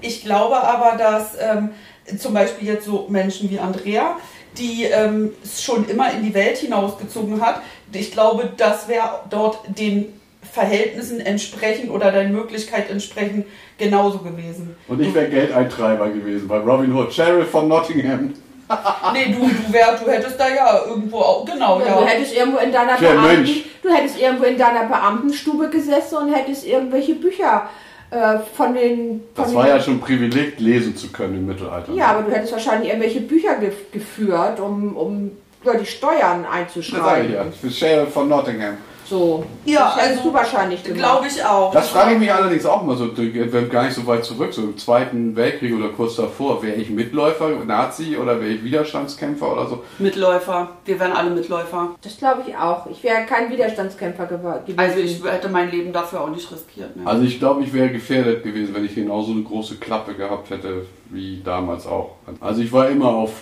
ich 0.00 0.24
glaube 0.24 0.56
aber, 0.62 0.96
dass 0.96 1.36
ähm, 1.40 1.70
zum 2.18 2.34
Beispiel 2.34 2.68
jetzt 2.68 2.84
so 2.86 3.06
Menschen 3.08 3.50
wie 3.50 3.58
Andrea, 3.58 4.16
die 4.58 4.84
ähm, 4.84 5.32
es 5.44 5.62
schon 5.62 5.88
immer 5.88 6.12
in 6.12 6.22
die 6.22 6.34
Welt 6.34 6.58
hinausgezogen 6.58 7.40
hat, 7.40 7.62
ich 7.92 8.12
glaube, 8.12 8.52
das 8.56 8.88
wäre 8.88 9.20
dort 9.30 9.60
den 9.66 10.20
Verhältnissen 10.52 11.20
entsprechend 11.20 11.90
oder 11.90 12.10
der 12.10 12.28
Möglichkeit 12.28 12.90
entsprechend 12.90 13.46
genauso 13.78 14.18
gewesen. 14.18 14.74
Und 14.88 15.00
ich 15.00 15.14
wäre 15.14 15.28
Geldeintreiber 15.28 16.08
gewesen 16.08 16.48
bei 16.48 16.58
Robin 16.58 16.92
Hood, 16.94 17.12
Sheriff 17.12 17.50
von 17.50 17.68
Nottingham. 17.68 18.34
Nee, 19.12 19.32
du, 19.32 19.40
du, 19.40 19.72
wär, 19.72 19.96
du 19.96 20.08
hättest 20.08 20.38
da 20.38 20.48
ja 20.48 20.84
irgendwo 20.86 21.18
auch, 21.18 21.44
genau, 21.44 21.80
ja. 21.80 21.98
Du 21.98 22.06
hättest 22.06 22.36
irgendwo 22.36 22.58
in 22.58 22.70
deiner 22.70 23.02
Ja, 23.02 23.14
Beamten, 23.14 23.64
du 23.82 23.88
hättest 23.88 24.20
irgendwo 24.20 24.44
in 24.44 24.56
deiner 24.56 24.84
Beamtenstube 24.84 25.70
gesessen 25.70 26.18
und 26.18 26.32
hättest 26.32 26.64
irgendwelche 26.64 27.16
Bücher 27.16 27.68
äh, 28.10 28.38
von 28.56 28.74
den. 28.74 29.22
Von 29.34 29.44
Das 29.44 29.54
war 29.54 29.68
ja 29.68 29.80
schon 29.80 29.94
ein 29.94 30.00
Privileg, 30.00 30.58
lesen 30.58 30.96
zu 30.96 31.08
können 31.08 31.34
im 31.34 31.46
Mittelalter. 31.46 31.92
Ja, 31.92 32.08
aber 32.08 32.22
du 32.22 32.32
hättest 32.32 32.52
wahrscheinlich 32.52 32.88
irgendwelche 32.88 33.20
Bücher 33.20 33.56
ge 33.56 33.72
geführt, 33.92 34.60
um, 34.60 34.96
um 34.96 35.30
über 35.62 35.74
die 35.74 35.86
Steuern 35.86 36.42
Das 36.42 36.42
sage 36.42 36.42
ich 36.42 36.56
einzuschreiben. 36.58 37.32
ja. 37.32 37.44
Ich 37.52 37.60
bin 37.60 37.70
Sheriff 37.70 38.12
von 38.12 38.28
Nottingham. 38.28 38.78
So. 39.10 39.44
Ja, 39.64 39.92
das 39.96 40.08
also, 40.08 40.22
du 40.22 40.32
wahrscheinlich. 40.32 40.84
Glaube 40.84 41.26
ich 41.26 41.44
auch. 41.44 41.72
Das 41.72 41.88
frage 41.88 42.14
ich 42.14 42.20
mich 42.20 42.32
allerdings 42.32 42.64
auch 42.64 42.84
mal 42.84 42.96
so, 42.96 43.10
wenn 43.16 43.68
gar 43.68 43.82
nicht 43.84 43.94
so 43.94 44.06
weit 44.06 44.24
zurück, 44.24 44.54
so 44.54 44.62
im 44.62 44.78
Zweiten 44.78 45.34
Weltkrieg 45.34 45.74
oder 45.74 45.88
kurz 45.88 46.14
davor. 46.14 46.62
Wäre 46.62 46.76
ich 46.76 46.90
Mitläufer, 46.90 47.50
Nazi 47.66 48.16
oder 48.16 48.40
wäre 48.40 48.52
ich 48.52 48.62
Widerstandskämpfer 48.62 49.52
oder 49.52 49.66
so? 49.66 49.82
Mitläufer. 49.98 50.76
Wir 50.84 51.00
wären 51.00 51.12
alle 51.12 51.30
Mitläufer. 51.30 51.96
Das 52.02 52.18
glaube 52.18 52.44
ich 52.46 52.56
auch. 52.56 52.86
Ich 52.86 53.02
wäre 53.02 53.26
kein 53.26 53.50
Widerstandskämpfer 53.50 54.26
gewesen. 54.26 54.78
Also 54.78 54.98
ich 55.00 55.24
hätte 55.24 55.48
mein 55.48 55.72
Leben 55.72 55.92
dafür 55.92 56.20
auch 56.20 56.30
nicht 56.30 56.50
riskiert. 56.52 56.96
Ne? 56.96 57.02
Also 57.04 57.24
ich 57.24 57.40
glaube, 57.40 57.64
ich 57.64 57.72
wäre 57.72 57.90
gefährdet 57.90 58.44
gewesen, 58.44 58.72
wenn 58.76 58.84
ich 58.84 58.94
genauso 58.94 59.32
eine 59.32 59.42
große 59.42 59.78
Klappe 59.78 60.14
gehabt 60.14 60.50
hätte 60.50 60.86
wie 61.08 61.42
damals 61.44 61.84
auch. 61.84 62.12
Also 62.40 62.62
ich 62.62 62.72
war 62.72 62.88
immer 62.88 63.08
auf 63.08 63.32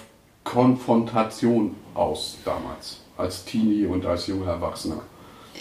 Konfrontation 0.45 1.75
aus 1.93 2.39
damals, 2.47 3.01
als 3.19 3.45
Teenie 3.45 3.85
und 3.85 4.07
als 4.07 4.29
junger 4.29 4.53
Erwachsener. 4.53 5.03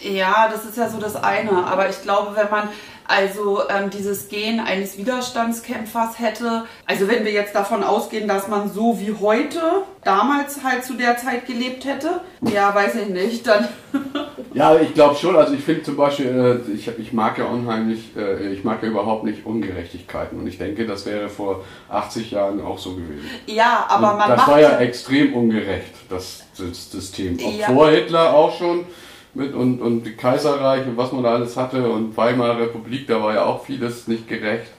Ja, 0.03 0.49
das 0.51 0.65
ist 0.65 0.77
ja 0.77 0.89
so 0.89 0.99
das 0.99 1.15
eine. 1.15 1.65
Aber 1.65 1.89
ich 1.89 2.01
glaube, 2.01 2.35
wenn 2.35 2.49
man 2.49 2.69
also 3.07 3.61
ähm, 3.69 3.89
dieses 3.89 4.27
Gen 4.27 4.59
eines 4.59 4.97
Widerstandskämpfers 4.97 6.19
hätte, 6.19 6.65
also 6.85 7.07
wenn 7.07 7.23
wir 7.23 7.31
jetzt 7.31 7.55
davon 7.55 7.83
ausgehen, 7.83 8.27
dass 8.27 8.49
man 8.49 8.69
so 8.69 8.99
wie 8.99 9.13
heute 9.13 9.61
damals 10.03 10.61
halt 10.63 10.83
zu 10.83 10.93
der 10.95 11.15
Zeit 11.17 11.47
gelebt 11.47 11.85
hätte, 11.85 12.19
ja, 12.41 12.75
weiß 12.75 12.95
ich 12.95 13.07
nicht, 13.07 13.47
dann 13.47 13.67
Ja, 14.53 14.75
ich 14.79 14.93
glaube 14.95 15.15
schon. 15.15 15.35
Also 15.35 15.53
ich 15.53 15.63
finde 15.63 15.83
zum 15.83 15.95
Beispiel, 15.95 16.63
äh, 16.67 16.71
ich, 16.73 16.87
ich 16.97 17.13
mag 17.13 17.37
ja 17.37 17.45
unheimlich, 17.45 18.15
äh, 18.17 18.51
ich 18.51 18.63
mag 18.63 18.81
ja 18.81 18.89
überhaupt 18.89 19.23
nicht 19.23 19.45
Ungerechtigkeiten. 19.45 20.39
Und 20.39 20.47
ich 20.47 20.57
denke, 20.57 20.87
das 20.87 21.05
wäre 21.05 21.29
vor 21.29 21.63
80 21.89 22.31
Jahren 22.31 22.59
auch 22.61 22.79
so 22.79 22.95
gewesen. 22.95 23.29
ja, 23.45 23.85
aber 23.87 24.13
Und 24.13 24.17
man 24.17 24.29
das 24.31 24.47
war 24.47 24.59
ja 24.59 24.79
extrem 24.79 25.33
ungerecht, 25.35 25.93
das, 26.09 26.43
das 26.57 26.91
System. 26.91 27.37
Auch 27.39 27.53
Ja. 27.53 27.67
vor 27.67 27.89
Hitler 27.89 28.33
auch 28.33 28.57
schon. 28.57 28.85
Mit 29.37 29.53
und, 29.53 29.83
und 29.83 30.03
die 30.03 30.15
Kaiserreich 30.15 30.87
und 30.87 30.97
was 30.97 31.11
man 31.11 31.21
da 31.21 31.35
alles 31.35 31.55
hatte 31.55 31.87
und 31.87 32.17
Weimarer 32.17 32.59
Republik, 32.59 33.05
da 33.05 33.21
war 33.21 33.35
ja 33.35 33.45
auch 33.45 33.63
vieles 33.63 34.07
nicht 34.07 34.27
gerecht. 34.27 34.71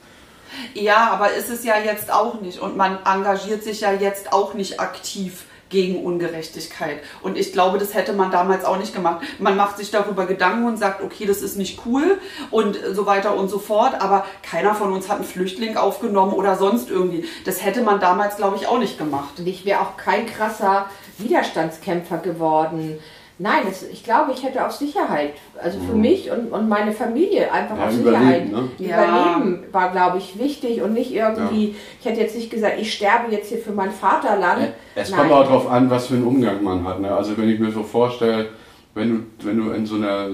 Ja, 0.74 1.10
aber 1.12 1.32
ist 1.32 1.48
es 1.48 1.64
ja 1.64 1.74
jetzt 1.78 2.12
auch 2.12 2.40
nicht. 2.40 2.58
Und 2.58 2.76
man 2.76 2.98
engagiert 3.04 3.62
sich 3.62 3.82
ja 3.82 3.92
jetzt 3.92 4.32
auch 4.32 4.54
nicht 4.54 4.80
aktiv 4.80 5.44
gegen 5.68 6.04
Ungerechtigkeit. 6.04 6.98
Und 7.22 7.38
ich 7.38 7.52
glaube, 7.52 7.78
das 7.78 7.94
hätte 7.94 8.14
man 8.14 8.32
damals 8.32 8.64
auch 8.64 8.78
nicht 8.78 8.92
gemacht. 8.92 9.24
Man 9.38 9.56
macht 9.56 9.76
sich 9.76 9.92
darüber 9.92 10.26
Gedanken 10.26 10.66
und 10.66 10.76
sagt, 10.76 11.04
okay, 11.04 11.24
das 11.24 11.40
ist 11.40 11.56
nicht 11.56 11.82
cool 11.86 12.18
und 12.50 12.76
so 12.92 13.06
weiter 13.06 13.36
und 13.36 13.48
so 13.48 13.60
fort. 13.60 14.00
Aber 14.00 14.26
keiner 14.42 14.74
von 14.74 14.92
uns 14.92 15.08
hat 15.08 15.18
einen 15.18 15.24
Flüchtling 15.24 15.76
aufgenommen 15.76 16.32
oder 16.32 16.56
sonst 16.56 16.90
irgendwie. 16.90 17.26
Das 17.44 17.64
hätte 17.64 17.82
man 17.82 18.00
damals, 18.00 18.36
glaube 18.36 18.56
ich, 18.56 18.66
auch 18.66 18.80
nicht 18.80 18.98
gemacht. 18.98 19.38
Und 19.38 19.46
ich 19.46 19.64
wäre 19.64 19.82
auch 19.82 19.96
kein 19.96 20.26
krasser 20.26 20.86
Widerstandskämpfer 21.18 22.18
geworden. 22.18 22.98
Nein, 23.40 23.62
das, 23.68 23.84
ich 23.84 24.02
glaube, 24.02 24.32
ich 24.32 24.42
hätte 24.42 24.66
auf 24.66 24.72
Sicherheit, 24.72 25.34
also 25.62 25.78
für 25.78 25.94
mich 25.94 26.28
und, 26.30 26.50
und 26.52 26.68
meine 26.68 26.90
Familie 26.90 27.52
einfach 27.52 27.76
Mhm. 27.76 27.80
Ja, 27.80 27.86
auf 27.86 27.94
überleben, 27.98 28.24
Sicherheit. 28.24 28.50
ne? 28.50 28.68
Ja. 28.78 29.04
Überleben 29.36 29.64
war, 29.72 29.90
glaube 29.92 30.18
ich, 30.18 30.38
wichtig 30.38 30.82
und 30.82 30.92
nicht 30.94 31.12
irgendwie, 31.14 31.76
ich 32.00 32.04
hätte 32.06 32.20
jetzt 32.20 32.34
nicht 32.34 32.50
gesagt, 32.50 32.74
ich 32.80 32.92
sterbe 32.92 33.30
jetzt 33.32 33.48
hier 33.50 33.58
für 33.58 33.70
mein 33.72 33.92
Vaterland. 33.92 34.72
Es 34.96 35.10
Nein. 35.10 35.20
kommt 35.20 35.32
auch 35.32 35.44
darauf 35.44 35.70
an, 35.70 35.88
was 35.88 36.08
für 36.08 36.14
einen 36.14 36.26
Umgang 36.26 36.62
man 36.64 36.82
hat. 36.84 37.00
Ne? 37.00 37.14
Also 37.14 37.36
wenn 37.38 37.48
ich 37.48 37.60
mir 37.60 37.70
so 37.70 37.84
vorstelle, 37.84 38.48
wenn 38.94 39.10
du, 39.40 39.46
wenn 39.46 39.56
du 39.56 39.70
in 39.70 39.86
so 39.86 39.94
einer 39.94 40.30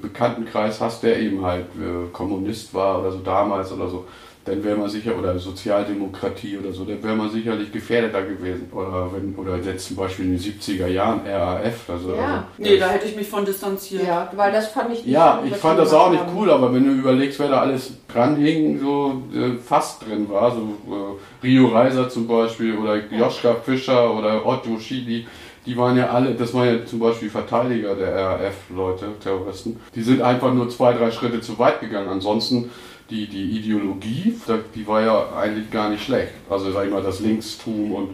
Bekanntenkreis 0.00 0.80
hast, 0.80 1.02
der 1.02 1.18
eben 1.18 1.44
halt 1.44 1.66
äh, 1.76 2.08
Kommunist 2.12 2.72
war 2.74 3.00
oder 3.00 3.12
so 3.12 3.18
damals 3.18 3.72
oder 3.72 3.88
so, 3.88 4.06
dann 4.44 4.64
wäre 4.64 4.76
man 4.76 4.88
sicher, 4.88 5.16
oder 5.18 5.38
Sozialdemokratie 5.38 6.56
oder 6.58 6.72
so, 6.72 6.84
dann 6.84 7.02
wäre 7.02 7.14
man 7.14 7.30
sicherlich 7.30 7.70
gefährdeter 7.70 8.22
gewesen. 8.22 8.70
Oder 8.72 9.10
wenn, 9.12 9.34
oder 9.34 9.56
jetzt 9.58 9.88
zum 9.88 9.96
Beispiel 9.96 10.24
in 10.26 10.30
den 10.32 10.40
70er 10.40 10.86
Jahren 10.86 11.20
RAF. 11.26 11.88
Also, 11.88 12.14
Ja. 12.14 12.24
also, 12.24 12.44
Nee, 12.56 12.78
da 12.78 12.88
hätte 12.88 13.06
ich 13.06 13.16
mich 13.16 13.28
von 13.28 13.44
distanziert. 13.44 14.04
Ja, 14.06 14.30
weil 14.34 14.50
das 14.50 14.68
fand 14.68 14.92
ich 14.92 15.04
nicht 15.04 15.12
ja, 15.12 15.42
ich 15.44 15.56
fand 15.56 15.78
das 15.78 15.92
auch 15.92 16.10
nicht 16.10 16.24
cool, 16.34 16.50
aber 16.50 16.72
wenn 16.72 16.84
du 16.84 16.92
überlegst, 16.92 17.38
wer 17.38 17.48
da 17.48 17.60
alles 17.60 17.92
dran 18.08 18.36
hing, 18.36 18.80
so 18.80 19.22
äh, 19.34 19.58
fast 19.58 20.06
drin 20.06 20.28
war, 20.28 20.50
so 20.52 20.60
äh, 20.90 21.46
Rio 21.46 21.68
Reiser 21.68 22.08
zum 22.08 22.26
Beispiel 22.26 22.76
oder 22.76 22.96
Joschka 23.10 23.54
Fischer 23.54 24.12
oder 24.14 24.44
Otto 24.46 24.78
Schily, 24.78 25.26
die 25.66 25.76
waren 25.76 25.96
ja 25.96 26.08
alle, 26.10 26.34
das 26.34 26.54
waren 26.54 26.66
ja 26.66 26.86
zum 26.86 27.00
Beispiel 27.00 27.30
Verteidiger 27.30 27.94
der 27.94 28.14
RAF-Leute, 28.14 29.06
Terroristen, 29.22 29.78
die 29.94 30.02
sind 30.02 30.22
einfach 30.22 30.52
nur 30.54 30.68
zwei, 30.70 30.92
drei 30.92 31.10
Schritte 31.10 31.40
zu 31.40 31.58
weit 31.58 31.80
gegangen. 31.80 32.08
Ansonsten 32.08 32.70
die, 33.10 33.26
die 33.26 33.58
Ideologie, 33.58 34.36
die 34.74 34.86
war 34.86 35.02
ja 35.02 35.28
eigentlich 35.36 35.70
gar 35.70 35.90
nicht 35.90 36.04
schlecht. 36.04 36.32
Also 36.48 36.70
sag 36.70 36.86
ich 36.86 36.92
mal, 36.92 37.02
das 37.02 37.20
Linkstum 37.20 37.92
und 37.92 38.10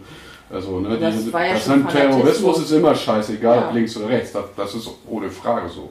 also, 0.49 0.79
ne, 0.79 0.97
Das 0.97 1.25
die, 1.25 1.29
ja 1.31 1.53
das 1.53 1.93
Terrorismus 1.93 2.59
ist 2.59 2.71
immer 2.71 2.95
scheißegal, 2.95 3.57
Ja. 3.57 3.67
ob 3.67 3.73
links 3.73 3.97
oder 3.97 4.07
rechts. 4.09 4.31
Das, 4.31 4.45
das 4.55 4.75
ist 4.75 4.89
ohne 5.05 5.29
Frage 5.29 5.67
so. 5.67 5.89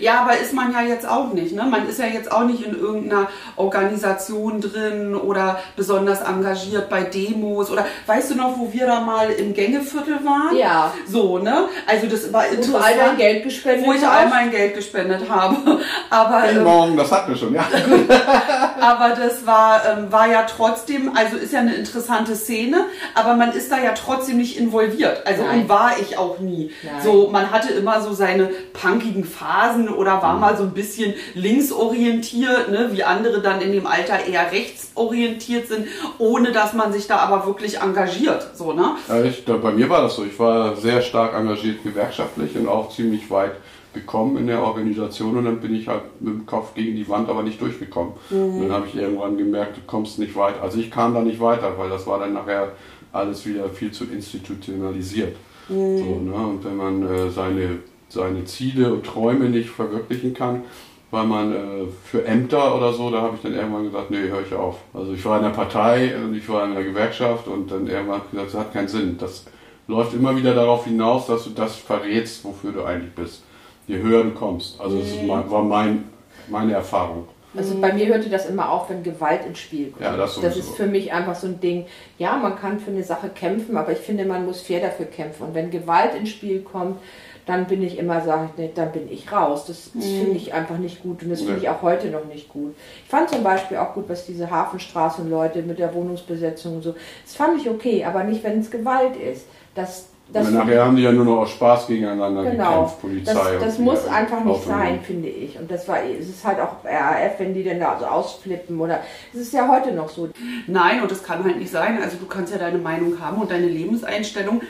Ja, 0.00 0.22
aber 0.22 0.38
ist 0.38 0.52
man 0.52 0.72
ja 0.72 0.82
jetzt 0.82 1.06
auch 1.06 1.32
nicht. 1.32 1.54
Ne? 1.54 1.64
Man 1.64 1.88
ist 1.88 1.98
ja 1.98 2.06
jetzt 2.06 2.30
auch 2.30 2.44
nicht 2.44 2.64
in 2.64 2.78
irgendeiner 2.78 3.28
Organisation 3.56 4.60
drin 4.60 5.14
oder 5.14 5.60
besonders 5.76 6.20
engagiert 6.20 6.88
bei 6.88 7.02
Demos 7.02 7.70
oder 7.70 7.86
weißt 8.06 8.30
du 8.30 8.34
noch, 8.34 8.58
wo 8.58 8.72
wir 8.72 8.86
da 8.86 9.00
mal 9.00 9.30
im 9.30 9.54
Gängeviertel 9.54 10.24
waren? 10.24 10.56
Ja. 10.56 10.92
So, 11.06 11.38
ne? 11.38 11.68
Also 11.86 12.06
das 12.06 12.32
war 12.32 12.44
Wo 12.44 12.48
du 12.50 12.54
interessant. 12.56 12.84
all 12.84 12.96
dein 12.96 13.16
Geld 13.16 13.44
gespendet 13.44 13.86
wo 13.86 13.92
ich 13.92 14.06
all 14.06 14.28
mein 14.28 14.50
Geld 14.50 14.74
gespendet 14.74 15.28
habe. 15.28 15.56
Aber, 16.10 16.42
Guten 16.42 16.56
ähm, 16.58 16.64
Morgen, 16.64 16.96
das 16.96 17.10
hatten 17.12 17.30
wir 17.30 17.36
schon, 17.36 17.54
ja. 17.54 17.64
aber 18.80 19.10
das 19.14 19.46
war, 19.46 19.82
ähm, 19.86 20.10
war 20.10 20.26
ja 20.26 20.42
trotzdem, 20.44 21.16
also 21.16 21.36
ist 21.36 21.52
ja 21.52 21.60
eine 21.60 21.74
interessante 21.74 22.34
Szene, 22.34 22.86
aber 23.14 23.34
man 23.34 23.52
ist 23.52 23.70
da 23.70 23.78
ja 23.78 23.92
trotzdem 23.92 24.38
nicht 24.38 24.58
involviert. 24.58 25.26
Also 25.26 25.42
Nein. 25.44 25.62
und 25.62 25.68
war 25.68 25.92
ich 26.00 26.18
auch 26.18 26.38
nie. 26.40 26.72
Nein. 26.82 27.02
So, 27.02 27.28
man 27.30 27.50
hatte 27.50 27.72
immer 27.72 28.00
so 28.00 28.12
seine 28.12 28.50
punkigen 28.72 29.24
Phasen 29.24 29.59
oder 29.88 30.22
war 30.22 30.38
mal 30.38 30.56
so 30.56 30.64
ein 30.64 30.72
bisschen 30.72 31.14
linksorientiert, 31.34 32.70
ne, 32.70 32.90
wie 32.92 33.04
andere 33.04 33.40
dann 33.40 33.60
in 33.60 33.72
dem 33.72 33.86
Alter 33.86 34.26
eher 34.26 34.50
rechtsorientiert 34.52 35.68
sind, 35.68 35.86
ohne 36.18 36.52
dass 36.52 36.72
man 36.72 36.92
sich 36.92 37.06
da 37.06 37.16
aber 37.18 37.46
wirklich 37.46 37.80
engagiert. 37.80 38.50
So, 38.54 38.72
ne? 38.72 38.96
Ja, 39.08 39.22
ich, 39.22 39.44
da, 39.44 39.56
bei 39.56 39.72
mir 39.72 39.88
war 39.88 40.02
das 40.02 40.16
so. 40.16 40.24
Ich 40.24 40.38
war 40.38 40.76
sehr 40.76 41.02
stark 41.02 41.34
engagiert 41.34 41.82
gewerkschaftlich 41.82 42.56
und 42.56 42.68
auch 42.68 42.90
ziemlich 42.90 43.30
weit 43.30 43.52
gekommen 43.92 44.36
in 44.36 44.46
der 44.46 44.62
Organisation 44.62 45.36
und 45.36 45.44
dann 45.44 45.60
bin 45.60 45.74
ich 45.74 45.88
halt 45.88 46.02
mit 46.20 46.32
dem 46.32 46.46
Kopf 46.46 46.74
gegen 46.74 46.94
die 46.94 47.08
Wand 47.08 47.28
aber 47.28 47.42
nicht 47.42 47.60
durchgekommen. 47.60 48.12
Und 48.30 48.62
dann 48.62 48.72
habe 48.72 48.86
ich 48.86 48.94
irgendwann 48.94 49.36
gemerkt, 49.36 49.76
du 49.76 49.80
kommst 49.86 50.18
nicht 50.18 50.36
weiter. 50.36 50.62
Also 50.62 50.78
ich 50.78 50.90
kam 50.90 51.12
da 51.12 51.22
nicht 51.22 51.40
weiter, 51.40 51.76
weil 51.76 51.90
das 51.90 52.06
war 52.06 52.20
dann 52.20 52.34
nachher 52.34 52.72
alles 53.12 53.44
wieder 53.46 53.68
viel 53.68 53.90
zu 53.90 54.04
institutionalisiert. 54.04 55.36
So, 55.68 55.74
ne? 55.74 56.34
Und 56.34 56.64
wenn 56.64 56.76
man 56.76 57.02
äh, 57.02 57.30
seine, 57.30 57.78
seine 58.10 58.44
Ziele 58.44 58.92
und 58.92 59.06
Träume 59.06 59.48
nicht 59.48 59.70
verwirklichen 59.70 60.34
kann, 60.34 60.64
weil 61.10 61.24
man 61.24 61.54
äh, 61.54 61.58
für 62.04 62.24
Ämter 62.24 62.76
oder 62.76 62.92
so, 62.92 63.10
da 63.10 63.22
habe 63.22 63.36
ich 63.36 63.42
dann 63.42 63.54
irgendwann 63.54 63.84
gesagt, 63.84 64.10
nee, 64.10 64.28
höre 64.28 64.42
ich 64.42 64.54
auf. 64.54 64.76
Also 64.92 65.12
ich 65.12 65.24
war 65.24 65.38
in 65.38 65.44
der 65.44 65.50
Partei 65.50 66.14
und 66.16 66.34
ich 66.34 66.48
war 66.48 66.64
in 66.64 66.74
der 66.74 66.84
Gewerkschaft 66.84 67.48
und 67.48 67.70
dann 67.70 67.86
irgendwann 67.86 68.20
gesagt, 68.30 68.54
das 68.54 68.60
hat 68.60 68.72
keinen 68.72 68.88
Sinn. 68.88 69.16
Das 69.18 69.46
läuft 69.86 70.14
immer 70.14 70.36
wieder 70.36 70.54
darauf 70.54 70.84
hinaus, 70.84 71.26
dass 71.26 71.44
du 71.44 71.50
das 71.50 71.76
verrätst, 71.76 72.44
wofür 72.44 72.72
du 72.72 72.84
eigentlich 72.84 73.14
bist. 73.14 73.42
Je 73.86 73.98
höher 73.98 74.22
du 74.22 74.30
kommst. 74.30 74.80
Also 74.80 74.98
das 74.98 75.08
ist 75.08 75.22
mein, 75.24 75.50
war 75.50 75.62
mein, 75.62 76.04
meine 76.48 76.74
Erfahrung. 76.74 77.26
Also 77.56 77.80
bei 77.80 77.92
mir 77.92 78.06
hörte 78.06 78.30
das 78.30 78.48
immer 78.48 78.70
auf, 78.70 78.88
wenn 78.90 79.02
Gewalt 79.02 79.44
ins 79.44 79.58
Spiel 79.58 79.90
kommt. 79.90 80.04
Ja, 80.04 80.16
das 80.16 80.40
das 80.40 80.56
ist 80.56 80.76
für 80.76 80.86
mich 80.86 81.12
einfach 81.12 81.34
so 81.34 81.48
ein 81.48 81.58
Ding. 81.58 81.86
Ja, 82.16 82.36
man 82.36 82.54
kann 82.54 82.78
für 82.78 82.92
eine 82.92 83.02
Sache 83.02 83.28
kämpfen, 83.28 83.76
aber 83.76 83.90
ich 83.90 83.98
finde, 83.98 84.24
man 84.24 84.44
muss 84.46 84.60
fair 84.60 84.80
dafür 84.80 85.06
kämpfen. 85.06 85.48
Und 85.48 85.54
wenn 85.54 85.70
Gewalt 85.70 86.14
ins 86.14 86.28
Spiel 86.28 86.60
kommt, 86.60 86.98
dann 87.46 87.66
bin 87.66 87.82
ich 87.82 87.98
immer, 87.98 88.20
sage 88.20 88.50
ich, 88.50 88.58
nee, 88.58 88.70
dann 88.74 88.92
bin 88.92 89.10
ich 89.10 89.30
raus. 89.32 89.66
Das, 89.66 89.90
das 89.94 90.04
finde 90.04 90.36
ich 90.36 90.52
einfach 90.52 90.78
nicht 90.78 91.02
gut 91.02 91.22
und 91.22 91.30
das 91.30 91.42
finde 91.42 91.58
ich 91.58 91.68
auch 91.68 91.82
heute 91.82 92.08
noch 92.08 92.24
nicht 92.24 92.48
gut. 92.48 92.74
Ich 93.04 93.10
fand 93.10 93.30
zum 93.30 93.42
Beispiel 93.42 93.76
auch 93.76 93.94
gut, 93.94 94.08
was 94.08 94.26
diese 94.26 94.50
Hafenstraßenleute 94.50 95.62
mit 95.62 95.78
der 95.78 95.94
Wohnungsbesetzung 95.94 96.76
und 96.76 96.82
so, 96.82 96.94
das 97.24 97.34
fand 97.34 97.60
ich 97.60 97.68
okay, 97.68 98.04
aber 98.04 98.24
nicht, 98.24 98.44
wenn 98.44 98.60
es 98.60 98.70
Gewalt 98.70 99.16
ist. 99.16 99.46
Das, 99.74 100.08
das 100.32 100.46
Und 100.48 100.54
nachher 100.54 100.84
haben 100.84 100.96
die 100.96 101.02
ja 101.02 101.12
nur 101.12 101.24
noch 101.24 101.38
aus 101.38 101.50
Spaß 101.50 101.86
gegeneinander 101.88 102.44
Genau, 102.44 102.70
gekämpft, 102.70 103.00
Polizei. 103.00 103.32
das, 103.34 103.52
und 103.52 103.62
das 103.62 103.76
die 103.76 103.82
muss 103.82 104.06
einfach 104.06 104.44
nicht 104.44 104.64
sein, 104.64 105.00
finde 105.02 105.28
ich. 105.28 105.58
Und 105.58 105.70
das 105.70 105.86
war, 105.88 105.98
es 106.02 106.28
ist 106.28 106.44
halt 106.44 106.60
auch 106.60 106.84
RAF, 106.84 107.38
wenn 107.38 107.52
die 107.54 107.62
denn 107.64 107.80
da 107.80 107.96
so 107.98 108.06
ausflippen 108.06 108.80
oder, 108.80 109.00
es 109.34 109.40
ist 109.40 109.52
ja 109.52 109.68
heute 109.68 109.92
noch 109.92 110.08
so. 110.08 110.28
Nein, 110.66 111.02
und 111.02 111.10
das 111.10 111.22
kann 111.22 111.42
halt 111.44 111.58
nicht 111.58 111.70
sein. 111.70 111.98
Also 112.02 112.16
du 112.16 112.26
kannst 112.26 112.52
ja 112.52 112.58
deine 112.58 112.78
Meinung 112.78 113.20
haben 113.20 113.40
und 113.40 113.50
deine 113.50 113.66
Lebenseinstellung 113.66 114.60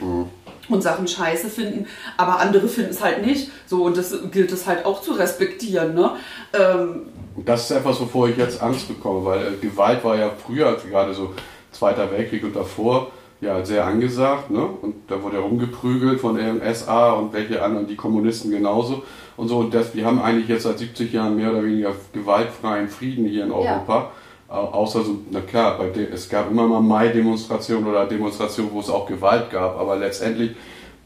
und 0.68 0.82
Sachen 0.82 1.06
scheiße 1.08 1.48
finden, 1.48 1.86
aber 2.16 2.38
andere 2.40 2.68
finden 2.68 2.90
es 2.90 3.02
halt 3.02 3.24
nicht. 3.26 3.50
So, 3.66 3.84
und 3.84 3.96
das 3.96 4.14
gilt 4.30 4.52
es 4.52 4.66
halt 4.66 4.84
auch 4.86 5.02
zu 5.02 5.12
respektieren, 5.12 5.94
ne? 5.94 6.12
Ähm, 6.52 7.02
Und 7.36 7.48
das 7.48 7.70
ist 7.70 7.76
etwas, 7.76 8.00
wovor 8.00 8.28
ich 8.28 8.36
jetzt 8.36 8.62
Angst 8.62 8.88
bekomme, 8.88 9.24
weil 9.24 9.40
äh, 9.40 9.56
Gewalt 9.60 10.02
war 10.04 10.16
ja 10.16 10.30
früher, 10.44 10.76
gerade 10.88 11.12
so 11.14 11.34
Zweiter 11.72 12.10
Weltkrieg 12.10 12.42
und 12.44 12.54
davor, 12.56 13.10
ja 13.40 13.64
sehr 13.64 13.84
angesagt, 13.86 14.50
ne? 14.50 14.64
Und 14.82 14.94
da 15.08 15.22
wurde 15.22 15.36
ja 15.36 15.42
rumgeprügelt 15.42 16.20
von 16.20 16.36
der 16.36 16.74
SA 16.74 17.12
und 17.12 17.32
welche 17.32 17.62
anderen, 17.62 17.86
die 17.86 17.96
Kommunisten 17.96 18.50
genauso. 18.50 19.02
und 19.36 19.48
so. 19.48 19.58
Und 19.58 19.72
das, 19.72 19.94
wir 19.94 20.04
haben 20.04 20.20
eigentlich 20.20 20.48
jetzt 20.48 20.64
seit 20.64 20.78
70 20.78 21.12
Jahren 21.12 21.36
mehr 21.36 21.50
oder 21.50 21.64
weniger 21.64 21.92
gewaltfreien 22.12 22.88
Frieden 22.88 23.24
hier 23.26 23.44
in 23.44 23.50
Europa. 23.52 24.10
Au- 24.48 24.56
Außer 24.72 25.02
so, 25.04 25.18
na 25.30 25.40
klar, 25.40 25.78
bei 25.78 25.88
de, 25.90 26.08
es 26.12 26.28
gab 26.28 26.50
immer 26.50 26.66
mal 26.66 26.80
Mai-Demonstrationen 26.82 27.86
oder 27.86 28.04
Demonstrationen, 28.06 28.70
wo 28.72 28.80
es 28.80 28.90
auch 28.90 29.06
Gewalt 29.06 29.50
gab, 29.50 29.78
aber 29.78 29.96
letztendlich 29.96 30.50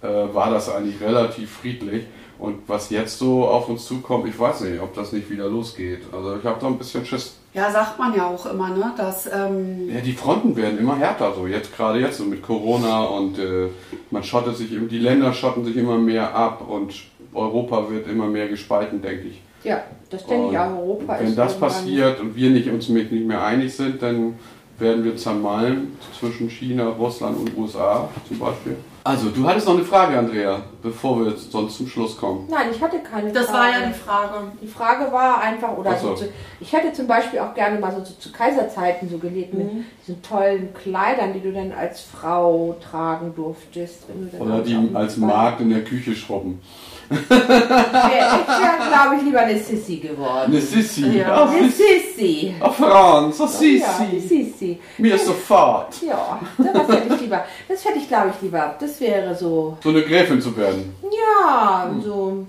äh, 0.02 0.06
war 0.34 0.50
das 0.50 0.68
eigentlich 0.74 1.00
relativ 1.00 1.50
friedlich. 1.50 2.04
Und 2.38 2.56
was 2.66 2.90
jetzt 2.90 3.18
so 3.18 3.44
auf 3.46 3.68
uns 3.68 3.84
zukommt, 3.86 4.26
ich 4.26 4.36
weiß 4.38 4.62
nicht, 4.62 4.80
ob 4.82 4.92
das 4.94 5.12
nicht 5.12 5.30
wieder 5.30 5.48
losgeht. 5.48 6.00
Also 6.12 6.36
ich 6.36 6.44
habe 6.44 6.58
da 6.60 6.66
ein 6.66 6.78
bisschen 6.78 7.06
Schiss. 7.06 7.36
Ja, 7.54 7.70
sagt 7.70 7.98
man 8.00 8.14
ja 8.16 8.26
auch 8.26 8.46
immer, 8.46 8.68
ne? 8.70 8.92
Dass, 8.96 9.26
ähm, 9.32 9.88
Ja, 9.88 10.00
die 10.00 10.12
Fronten 10.12 10.56
werden 10.56 10.76
immer 10.78 10.96
härter, 10.96 11.32
so 11.34 11.46
jetzt 11.46 11.74
gerade 11.76 12.00
jetzt 12.00 12.18
so 12.18 12.24
mit 12.24 12.42
Corona 12.42 13.04
und 13.04 13.38
äh, 13.38 13.68
man 14.10 14.24
schottet 14.24 14.56
sich, 14.56 14.70
die 14.70 14.98
Länder 14.98 15.32
schotten 15.32 15.64
sich 15.64 15.76
immer 15.76 15.96
mehr 15.96 16.34
ab 16.34 16.68
und 16.68 16.92
Europa 17.32 17.88
wird 17.90 18.08
immer 18.08 18.26
mehr 18.26 18.48
gespalten, 18.48 19.00
denke 19.00 19.28
ich. 19.28 19.40
Ja, 19.62 19.82
das 20.10 20.26
denke 20.26 20.50
ich 20.50 20.58
auch. 20.58 20.76
Europa 20.78 21.16
Wenn 21.18 21.28
ist 21.28 21.38
das 21.38 21.52
irgendwann- 21.52 21.70
passiert 21.70 22.20
und 22.20 22.36
wir 22.36 22.50
nicht, 22.50 22.68
uns 22.68 22.88
mit 22.88 23.12
nicht 23.12 23.26
mehr 23.26 23.42
einig 23.44 23.74
sind, 23.74 24.02
dann 24.02 24.34
werden 24.78 25.04
wir 25.04 25.16
zermalmen 25.16 25.96
zwischen 26.18 26.50
China, 26.50 26.88
Russland 26.88 27.38
und 27.38 27.56
USA 27.56 28.08
zum 28.26 28.38
Beispiel. 28.40 28.76
Also, 29.06 29.28
du 29.28 29.46
hattest 29.46 29.66
noch 29.66 29.74
eine 29.74 29.84
Frage, 29.84 30.18
Andrea, 30.18 30.62
bevor 30.82 31.20
wir 31.20 31.30
jetzt 31.32 31.52
sonst 31.52 31.76
zum 31.76 31.86
Schluss 31.86 32.16
kommen. 32.16 32.46
Nein, 32.48 32.68
ich 32.74 32.80
hatte 32.80 33.00
keine 33.00 33.30
das 33.32 33.46
Frage. 33.46 33.58
war 33.58 33.80
ja 33.80 33.86
die 33.88 33.92
Frage. 33.92 34.32
Die 34.62 34.66
Frage 34.66 35.12
war 35.12 35.42
einfach, 35.42 35.76
oder 35.76 35.94
so. 35.98 36.08
so. 36.16 36.24
zu, 36.24 36.28
ich 36.58 36.72
hätte 36.72 36.90
zum 36.94 37.06
Beispiel 37.06 37.40
auch 37.40 37.52
gerne 37.52 37.78
mal 37.78 37.92
so 37.94 38.00
zu, 38.02 38.18
zu 38.18 38.32
Kaiserzeiten 38.32 39.10
so 39.10 39.18
gelebt 39.18 39.52
mit 39.52 39.70
Mhm. 39.74 39.84
diesen 40.00 40.22
tollen 40.22 40.72
Kleidern, 40.72 41.34
die 41.34 41.40
du 41.40 41.52
dann 41.52 41.72
als 41.72 42.00
Frau 42.00 42.76
tragen 42.90 43.34
durftest. 43.36 44.04
Wenn 44.08 44.22
du 44.30 44.38
dann 44.38 44.40
Oder 44.48 44.60
die 44.62 44.88
als 44.94 45.18
Markt 45.18 45.60
in 45.60 45.68
der 45.68 45.84
Küche 45.84 46.14
schrubben. 46.14 46.62
Ich 47.10 47.30
wäre, 47.30 48.88
glaube 48.88 49.16
ich, 49.18 49.22
lieber 49.24 49.40
eine 49.40 49.58
Sissy 49.58 49.96
geworden. 49.96 50.52
Eine 50.52 50.60
Sissi. 50.60 51.18
Ja. 51.18 51.44
Ach, 51.44 51.50
Eine 51.54 51.68
Sissi. 51.68 51.82
Sissy. 52.16 52.54
Ach, 52.60 52.74
Franz, 52.74 53.40
ach, 53.40 53.62
Ja, 53.62 53.96
eine 54.00 54.20
Sissi. 54.20 54.44
Sissy. 54.44 54.78
Mir 54.98 55.18
sofort. 55.18 55.94
Ja, 56.02 56.40
das 56.58 56.88
hätte 56.88 57.14
ich 57.14 57.20
lieber. 57.20 57.44
Das 57.68 57.84
hätte 57.84 57.98
ich, 57.98 58.08
glaube 58.08 58.32
ich, 58.34 58.42
lieber. 58.42 58.74
Das 58.78 59.00
wäre 59.00 59.34
so, 59.34 59.76
So 59.82 59.88
eine 59.90 60.02
Gräfin 60.02 60.40
zu 60.40 60.56
werden. 60.56 60.94
ja, 61.02 61.90
so, 62.02 62.46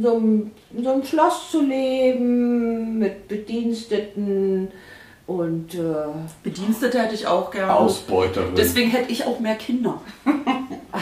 so, 0.00 0.16
in 0.16 0.50
so 0.84 0.90
einem 0.92 1.04
Schloss 1.04 1.50
zu 1.50 1.62
leben, 1.62 2.98
mit 2.98 3.28
Bediensteten 3.28 4.68
und 5.26 5.74
äh, 5.74 5.78
Bedienstete 6.42 6.98
hätte 7.02 7.14
ich 7.14 7.26
auch 7.26 7.50
gerne. 7.50 7.74
Ausbeuterin. 7.74 8.54
Deswegen 8.56 8.90
hätte 8.90 9.12
ich 9.12 9.26
auch 9.26 9.38
mehr 9.40 9.56
Kinder. 9.56 10.00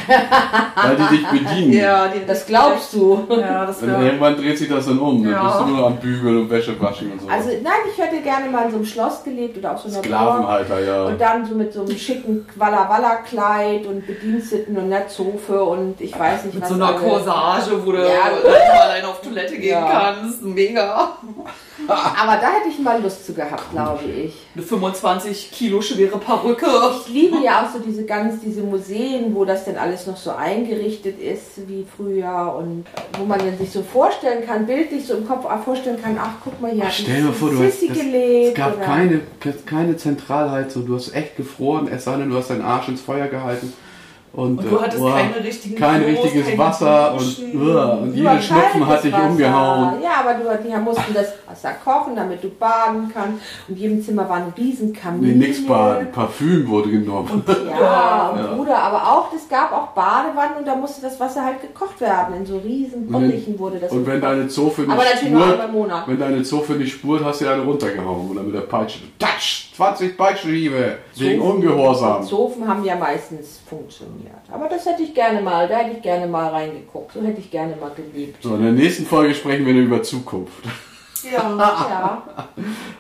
Weil 0.09 0.97
die 0.97 1.17
dich 1.17 1.27
bedienen. 1.27 1.71
die, 1.73 2.27
das 2.27 2.47
glaubst 2.47 2.93
du. 2.93 3.27
Ja, 3.31 3.67
das 3.67 3.83
Und 3.83 3.89
irgendwann 3.91 4.37
dreht 4.37 4.59
sich 4.59 4.69
das 4.69 4.87
dann 4.87 4.99
um. 4.99 5.23
Dann 5.23 5.33
Ja. 5.33 5.47
bist 5.49 5.61
du 5.61 5.65
nur 5.67 5.87
am 5.87 5.97
Bügeln 5.97 6.39
und 6.39 6.51
Wäsche 6.51 6.79
waschen 6.81 7.13
und 7.13 7.23
so. 7.23 7.29
Also 7.29 7.49
nein, 7.63 7.73
ich 7.93 8.03
hätte 8.03 8.21
gerne 8.23 8.49
mal 8.51 8.65
in 8.67 8.71
so 8.71 8.77
einem 8.77 8.87
Schloss 8.87 9.25
gelebt 9.25 9.59
oder 9.59 9.73
auf 9.75 9.81
so 9.81 9.89
einer. 9.89 9.99
Sklavenhalter, 9.99 10.81
ja. 10.81 11.05
Und 11.05 11.21
dann 11.21 11.47
so 11.47 11.55
mit 11.55 11.73
so 11.73 11.83
einem 11.83 11.97
schicken 11.97 12.47
Walla-Walla-Kleid 12.57 13.87
und 13.87 14.07
Bediensteten 14.07 14.77
und 14.77 14.85
einer 14.93 15.09
Zofe 15.09 15.63
und 15.65 16.01
ich 16.01 16.19
weiß 16.19 16.45
nicht 16.45 16.55
Mit 16.55 16.63
was. 16.63 16.69
so 16.71 16.75
einer. 16.77 16.93
Corsage, 16.95 17.85
wo 17.85 17.93
du 17.93 17.99
Ja. 17.99 18.05
allein 18.85 19.05
auf 19.05 19.21
Toilette 19.21 19.57
gehen 19.57 19.71
Ja. 19.71 20.15
kannst. 20.17 20.43
Mega. 20.43 21.11
Aber 22.21 22.37
da 22.41 22.49
hätte 22.53 22.69
ich 22.71 22.79
mal 22.79 23.01
Lust 23.03 23.25
zu 23.27 23.33
gehabt, 23.35 23.71
glaube 23.73 24.05
ich. 24.05 24.35
Eine 24.55 24.65
25 24.65 25.51
Kilo 25.51 25.81
schwere 25.81 26.19
Perücke. 26.19 26.67
Ich 27.07 27.13
liebe 27.13 27.39
ja 27.39 27.63
auch 27.65 27.73
so 27.73 27.79
diese 27.79 28.05
ganz, 28.05 28.41
diese 28.41 28.63
Museen, 28.63 29.35
wo 29.35 29.45
das 29.45 29.65
denn 29.65 29.77
alles 29.77 30.07
noch 30.07 30.17
so 30.17 30.31
eingerichtet 30.33 31.21
ist 31.21 31.67
wie 31.69 31.87
früher 31.97 32.55
und 32.59 32.85
wo 33.19 33.25
man 33.25 33.39
dann 33.39 33.57
sich 33.59 33.71
so 33.71 33.83
vorstellen 33.83 34.45
kann, 34.47 34.67
bildlich 34.67 35.07
so 35.07 35.15
im 35.15 35.27
Kopf 35.27 35.45
auch 35.45 35.63
vorstellen 35.63 36.01
kann, 36.03 36.19
ach 36.21 36.33
guck 36.43 36.61
mal, 36.61 36.73
hier 36.73 36.85
hat 36.85 36.93
Stell 36.93 37.23
dir 37.23 37.33
vor, 37.33 37.51
du 37.51 37.59
hast, 37.65 37.83
das, 37.83 37.99
gelebt. 37.99 38.49
es 38.49 38.55
gab 38.55 38.77
oder- 38.77 38.85
keine, 38.85 39.21
keine 39.67 39.97
Zentralheizung, 39.97 40.87
du 40.87 40.95
hast 40.95 41.15
echt 41.15 41.37
gefroren, 41.37 41.89
es 41.89 42.05
sei 42.05 42.17
denn, 42.17 42.31
du 42.31 42.37
hast 42.37 42.51
deinen 42.51 42.63
Arsch 42.63 42.89
ins 42.89 43.01
Feuer 43.01 43.29
gehalten. 43.29 43.73
Und, 44.37 44.59
Und 44.59 44.71
du 44.71 44.77
äh, 44.77 44.81
hattest 44.83 44.99
boah, 44.99 45.13
keine 45.17 45.45
richtigen 45.45 45.77
kein 45.77 46.05
Klos, 46.05 46.25
richtiges 46.25 46.47
keine 46.47 46.59
Wasser 46.59 47.15
und, 47.15 47.55
uah, 47.55 47.93
und 48.03 48.15
jede 48.15 48.43
Schnupfen 48.43 48.87
hat 48.87 49.03
dich 49.03 49.13
Wasser. 49.15 49.25
umgehauen. 49.31 50.03
Ja, 50.03 50.11
aber 50.21 50.35
du, 50.35 50.63
die 50.63 50.77
mussten 50.77 51.15
das 51.15 51.33
Wasser 51.49 51.71
kochen, 51.83 52.15
damit 52.15 52.45
du 52.45 52.51
baden 52.51 53.11
kannst. 53.15 53.41
Und 53.67 53.77
in 53.77 53.77
jedem 53.77 54.03
Zimmer 54.03 54.29
war 54.29 54.37
ein 54.37 54.53
riesen 54.57 54.93
Kamin. 54.93 55.39
Nee, 55.39 55.47
nix 55.47 55.67
baden, 55.67 56.13
Parfüm 56.13 56.69
wurde 56.69 56.91
genommen. 56.91 57.43
Ja, 57.81 58.29
und 58.29 58.39
Ja. 58.39 58.55
Bruder, 58.55 58.79
aber 58.79 59.03
auch, 59.03 59.33
es 59.35 59.49
gab 59.49 59.73
auch 59.73 59.89
Badewannen 59.89 60.59
und 60.59 60.67
da 60.67 60.75
musste 60.77 61.01
das 61.03 61.19
Wasser 61.19 61.45
halt 61.45 61.61
gekocht 61.63 62.01
werden. 62.01 62.37
In 62.37 62.47
so 62.47 62.59
riesen 62.59 63.11
Bottichen 63.11 63.59
wurde 63.59 63.79
das 63.79 63.91
Und 63.91 64.07
wenn 64.07 64.21
gekocht. 64.21 64.33
deine 64.33 64.49
Zofe 64.49 64.83
nicht 64.83 64.91
Aber 64.91 65.03
spurt, 65.03 66.07
wenn 66.07 66.19
deine 66.19 66.43
Zofe 66.43 66.73
nicht 66.75 66.93
spurt, 66.93 67.25
hast 67.25 67.41
du 67.41 67.49
eine 67.49 67.63
runtergehauen 67.63 68.31
oder 68.31 68.43
mit 68.43 68.55
der 68.55 68.61
Peitsche. 68.61 69.01
Touch! 69.19 69.73
20 69.77 70.17
Peitschenhiebe 70.17 70.99
wegen 71.17 71.41
Ungehorsam. 71.41 72.23
Zofen 72.23 72.67
haben 72.67 72.83
ja 72.85 72.97
meistens 72.97 73.61
funktioniert. 73.69 74.26
Aber 74.53 74.69
das 74.69 74.87
hätte 74.87 75.03
ich 75.03 75.15
gerne 75.15 75.41
mal, 75.41 75.69
da 75.69 75.79
hätte 75.79 75.97
ich 75.97 76.03
gerne 76.03 76.27
mal 76.27 76.49
reingeguckt. 76.49 77.13
So 77.13 77.23
hätte 77.23 77.41
ich 77.41 77.51
gerne 77.51 77.77
mal 77.77 77.91
gelebt. 77.95 78.43
So, 78.43 78.55
in 78.55 78.63
der 78.63 78.73
nächsten 78.73 79.07
Folge 79.07 79.35
sprechen 79.35 79.67
wir 79.67 79.75
über 79.75 80.03
Zukunft. 80.03 80.65
Ja. 81.23 81.51
Ja. 81.57 82.23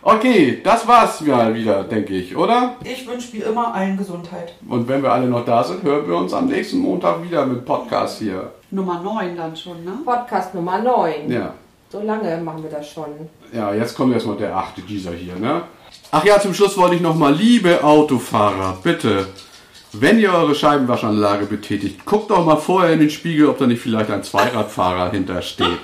Okay, 0.02 0.60
das 0.62 0.86
war's 0.86 1.20
mal 1.22 1.52
wieder, 1.52 1.82
denke 1.82 2.14
ich, 2.14 2.36
oder? 2.36 2.76
Ich 2.84 3.06
wünsche 3.08 3.32
wie 3.32 3.40
immer 3.40 3.74
allen 3.74 3.96
Gesundheit. 3.96 4.54
Und 4.68 4.86
wenn 4.86 5.02
wir 5.02 5.12
alle 5.12 5.26
noch 5.26 5.44
da 5.44 5.64
sind, 5.64 5.82
hören 5.82 6.06
wir 6.06 6.16
uns 6.16 6.32
am 6.32 6.46
nächsten 6.46 6.78
Montag 6.78 7.24
wieder 7.24 7.44
mit 7.44 7.64
Podcast 7.64 8.20
hier. 8.20 8.52
Nummer 8.70 9.00
9 9.02 9.36
dann 9.36 9.56
schon, 9.56 9.84
ne? 9.84 9.98
Podcast 10.04 10.54
Nummer 10.54 10.78
9. 10.78 11.30
Ja. 11.30 11.54
So 11.90 12.00
lange 12.00 12.36
machen 12.38 12.62
wir 12.62 12.70
das 12.70 12.88
schon. 12.88 13.06
Ja, 13.52 13.74
jetzt 13.74 13.96
kommt 13.96 14.14
erstmal 14.14 14.36
der 14.36 14.56
achte 14.56 14.80
dieser 14.82 15.12
hier, 15.12 15.34
ne? 15.34 15.62
Ach 16.12 16.24
ja, 16.24 16.40
zum 16.40 16.54
Schluss 16.54 16.78
wollte 16.78 16.94
ich 16.94 17.00
nochmal, 17.00 17.34
liebe 17.34 17.82
Autofahrer, 17.82 18.78
bitte, 18.82 19.26
wenn 19.92 20.18
ihr 20.18 20.32
eure 20.32 20.54
Scheibenwaschanlage 20.54 21.46
betätigt, 21.46 22.04
guckt 22.04 22.30
doch 22.30 22.44
mal 22.44 22.56
vorher 22.56 22.92
in 22.92 23.00
den 23.00 23.10
Spiegel, 23.10 23.48
ob 23.48 23.58
da 23.58 23.66
nicht 23.66 23.80
vielleicht 23.80 24.10
ein 24.10 24.22
Zweiradfahrer 24.22 25.10
hinter 25.10 25.42
steht. 25.42 25.78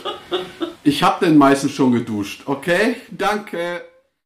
Ich 0.84 1.02
hab 1.02 1.20
den 1.20 1.36
meistens 1.36 1.72
schon 1.72 1.92
geduscht, 1.92 2.42
okay? 2.46 2.96
Danke. 3.10 3.82